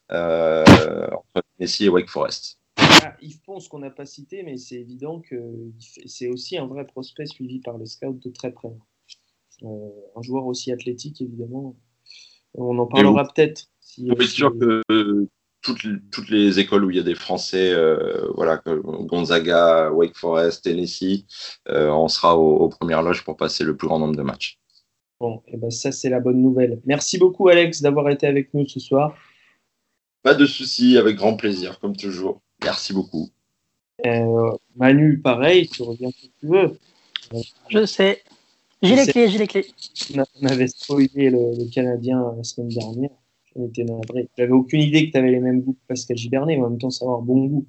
entre 0.09 1.41
Tennessee 1.57 1.81
et 1.81 1.89
Wake 1.89 2.09
Forest. 2.09 2.59
Ah, 2.77 3.15
Yves 3.21 3.41
Ponce 3.41 3.67
qu'on 3.67 3.79
n'a 3.79 3.89
pas 3.89 4.05
cité, 4.05 4.43
mais 4.43 4.57
c'est 4.57 4.75
évident 4.75 5.19
que 5.19 5.35
c'est 6.05 6.27
aussi 6.27 6.57
un 6.57 6.65
vrai 6.65 6.85
prospect 6.85 7.25
suivi 7.25 7.59
par 7.59 7.77
les 7.77 7.85
scouts 7.85 8.19
de 8.23 8.29
très 8.29 8.51
près. 8.51 8.73
Euh, 9.63 9.89
un 10.15 10.21
joueur 10.21 10.45
aussi 10.45 10.71
athlétique, 10.71 11.21
évidemment. 11.21 11.75
On 12.55 12.77
en 12.77 12.85
parlera 12.85 13.27
peut-être. 13.27 13.67
Si, 13.81 14.09
sûr 14.25 14.57
que 14.57 14.81
toutes, 15.63 16.29
les 16.29 16.59
écoles 16.59 16.85
où 16.85 16.91
il 16.91 16.97
y 16.97 16.99
a 16.99 17.03
des 17.03 17.15
Français, 17.15 17.71
euh, 17.71 18.27
voilà, 18.35 18.61
Gonzaga, 18.65 19.91
Wake 19.91 20.15
Forest, 20.15 20.65
Tennessee, 20.65 21.25
euh, 21.69 21.89
on 21.89 22.07
sera 22.07 22.37
aux, 22.37 22.69
premières 22.69 23.01
loges 23.01 23.23
pour 23.23 23.37
passer 23.37 23.63
le 23.63 23.75
plus 23.75 23.87
grand 23.87 23.99
nombre 23.99 24.15
de 24.15 24.21
matchs. 24.21 24.59
Bon, 25.19 25.41
et 25.47 25.53
eh 25.53 25.57
ben 25.57 25.71
ça 25.71 25.93
c'est 25.93 26.09
la 26.09 26.19
bonne 26.19 26.41
nouvelle. 26.41 26.81
Merci 26.85 27.17
beaucoup 27.17 27.47
Alex 27.47 27.81
d'avoir 27.81 28.09
été 28.09 28.27
avec 28.27 28.53
nous 28.53 28.67
ce 28.67 28.81
soir. 28.81 29.15
Pas 30.21 30.33
de 30.33 30.45
souci, 30.45 30.97
avec 30.97 31.15
grand 31.15 31.35
plaisir, 31.35 31.79
comme 31.79 31.95
toujours. 31.95 32.41
Merci 32.61 32.93
beaucoup. 32.93 33.29
Euh, 34.05 34.51
Manu, 34.75 35.19
pareil, 35.19 35.67
tu 35.67 35.81
reviens 35.83 36.09
quand 36.09 36.27
tu 36.39 36.47
veux. 36.47 36.79
Je 37.69 37.85
sais. 37.85 38.21
J'ai 38.81 38.97
les 38.97 39.05
clés, 39.05 39.29
j'ai 39.29 39.37
les 39.37 39.47
clés. 39.47 39.67
On 40.41 40.45
avait 40.45 40.67
spoilé 40.67 41.29
le, 41.29 41.71
Canadien 41.73 42.33
la 42.35 42.43
semaine 42.43 42.69
dernière. 42.69 43.11
J'en 43.55 43.65
étais 43.65 43.83
navré. 43.83 44.29
J'avais 44.37 44.51
aucune 44.51 44.81
idée 44.81 45.07
que 45.07 45.11
tu 45.11 45.17
avais 45.17 45.31
les 45.31 45.39
mêmes 45.39 45.61
goûts 45.61 45.73
que 45.73 45.87
Pascal 45.87 46.17
Gibernet, 46.17 46.57
mais 46.57 46.63
en 46.63 46.69
même 46.69 46.79
temps, 46.79 46.89
savoir 46.89 47.21
bon 47.21 47.45
goût. 47.45 47.65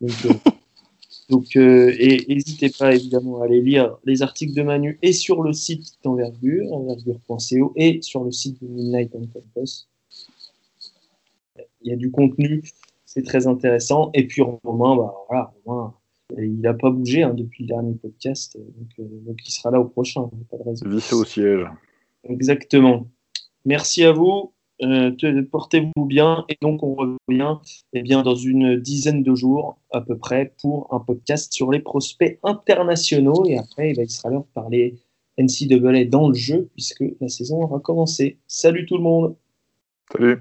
Donc, 0.00 1.56
euh, 1.56 1.56
euh, 1.56 1.96
et 1.98 2.24
n'hésitez 2.28 2.70
pas 2.70 2.94
évidemment 2.94 3.40
à 3.40 3.44
aller 3.44 3.60
lire 3.60 3.96
les 4.04 4.22
articles 4.22 4.54
de 4.54 4.62
Manu 4.62 4.98
et 5.02 5.12
sur 5.12 5.42
le 5.42 5.52
site 5.52 5.98
d'envergure, 6.02 6.72
envergure.co, 6.72 7.72
et 7.76 8.00
sur 8.02 8.24
le 8.24 8.32
site 8.32 8.62
de 8.62 8.68
Midnight 8.68 9.14
on 9.14 9.26
Campus. 9.26 9.88
Il 11.82 11.90
y 11.90 11.92
a 11.92 11.96
du 11.96 12.10
contenu 12.10 12.62
c'est 13.08 13.22
très 13.22 13.46
intéressant. 13.46 14.10
Et 14.12 14.26
puis 14.26 14.42
Romain, 14.42 14.94
bah, 14.94 15.14
voilà, 15.28 15.52
Romain 15.64 15.94
il 16.36 16.60
n'a 16.60 16.74
pas 16.74 16.90
bougé 16.90 17.22
hein, 17.22 17.32
depuis 17.32 17.64
le 17.64 17.68
dernier 17.68 17.94
podcast, 17.94 18.58
donc, 18.58 18.88
euh, 18.98 19.04
donc, 19.26 19.38
il 19.46 19.50
sera 19.50 19.70
là 19.70 19.80
au 19.80 19.86
prochain. 19.86 20.28
Pas 20.50 20.58
de 20.58 21.14
au 21.14 21.24
siège. 21.24 21.66
Exactement. 22.24 23.08
Merci 23.64 24.04
à 24.04 24.12
vous. 24.12 24.52
Euh, 24.82 25.10
portez-vous 25.50 26.04
bien 26.04 26.44
et 26.48 26.56
donc 26.62 26.84
on 26.84 26.94
revient 26.94 27.56
eh 27.92 28.02
bien, 28.02 28.22
dans 28.22 28.36
une 28.36 28.76
dizaine 28.76 29.24
de 29.24 29.34
jours 29.34 29.78
à 29.90 30.00
peu 30.00 30.16
près 30.16 30.54
pour 30.62 30.92
un 30.94 31.00
podcast 31.00 31.52
sur 31.52 31.72
les 31.72 31.80
prospects 31.80 32.38
internationaux 32.44 33.44
et 33.46 33.58
après 33.58 33.90
eh 33.96 34.00
il 34.00 34.10
sera 34.10 34.30
l'heure 34.30 34.42
de 34.42 34.54
parler 34.54 34.94
NCAA 35.36 36.04
dans 36.04 36.28
le 36.28 36.34
jeu 36.34 36.68
puisque 36.74 37.04
la 37.20 37.28
saison 37.28 37.62
aura 37.62 37.80
commencé. 37.80 38.38
Salut 38.46 38.86
tout 38.86 38.96
le 38.96 39.02
monde. 39.02 39.36
Salut. 40.12 40.38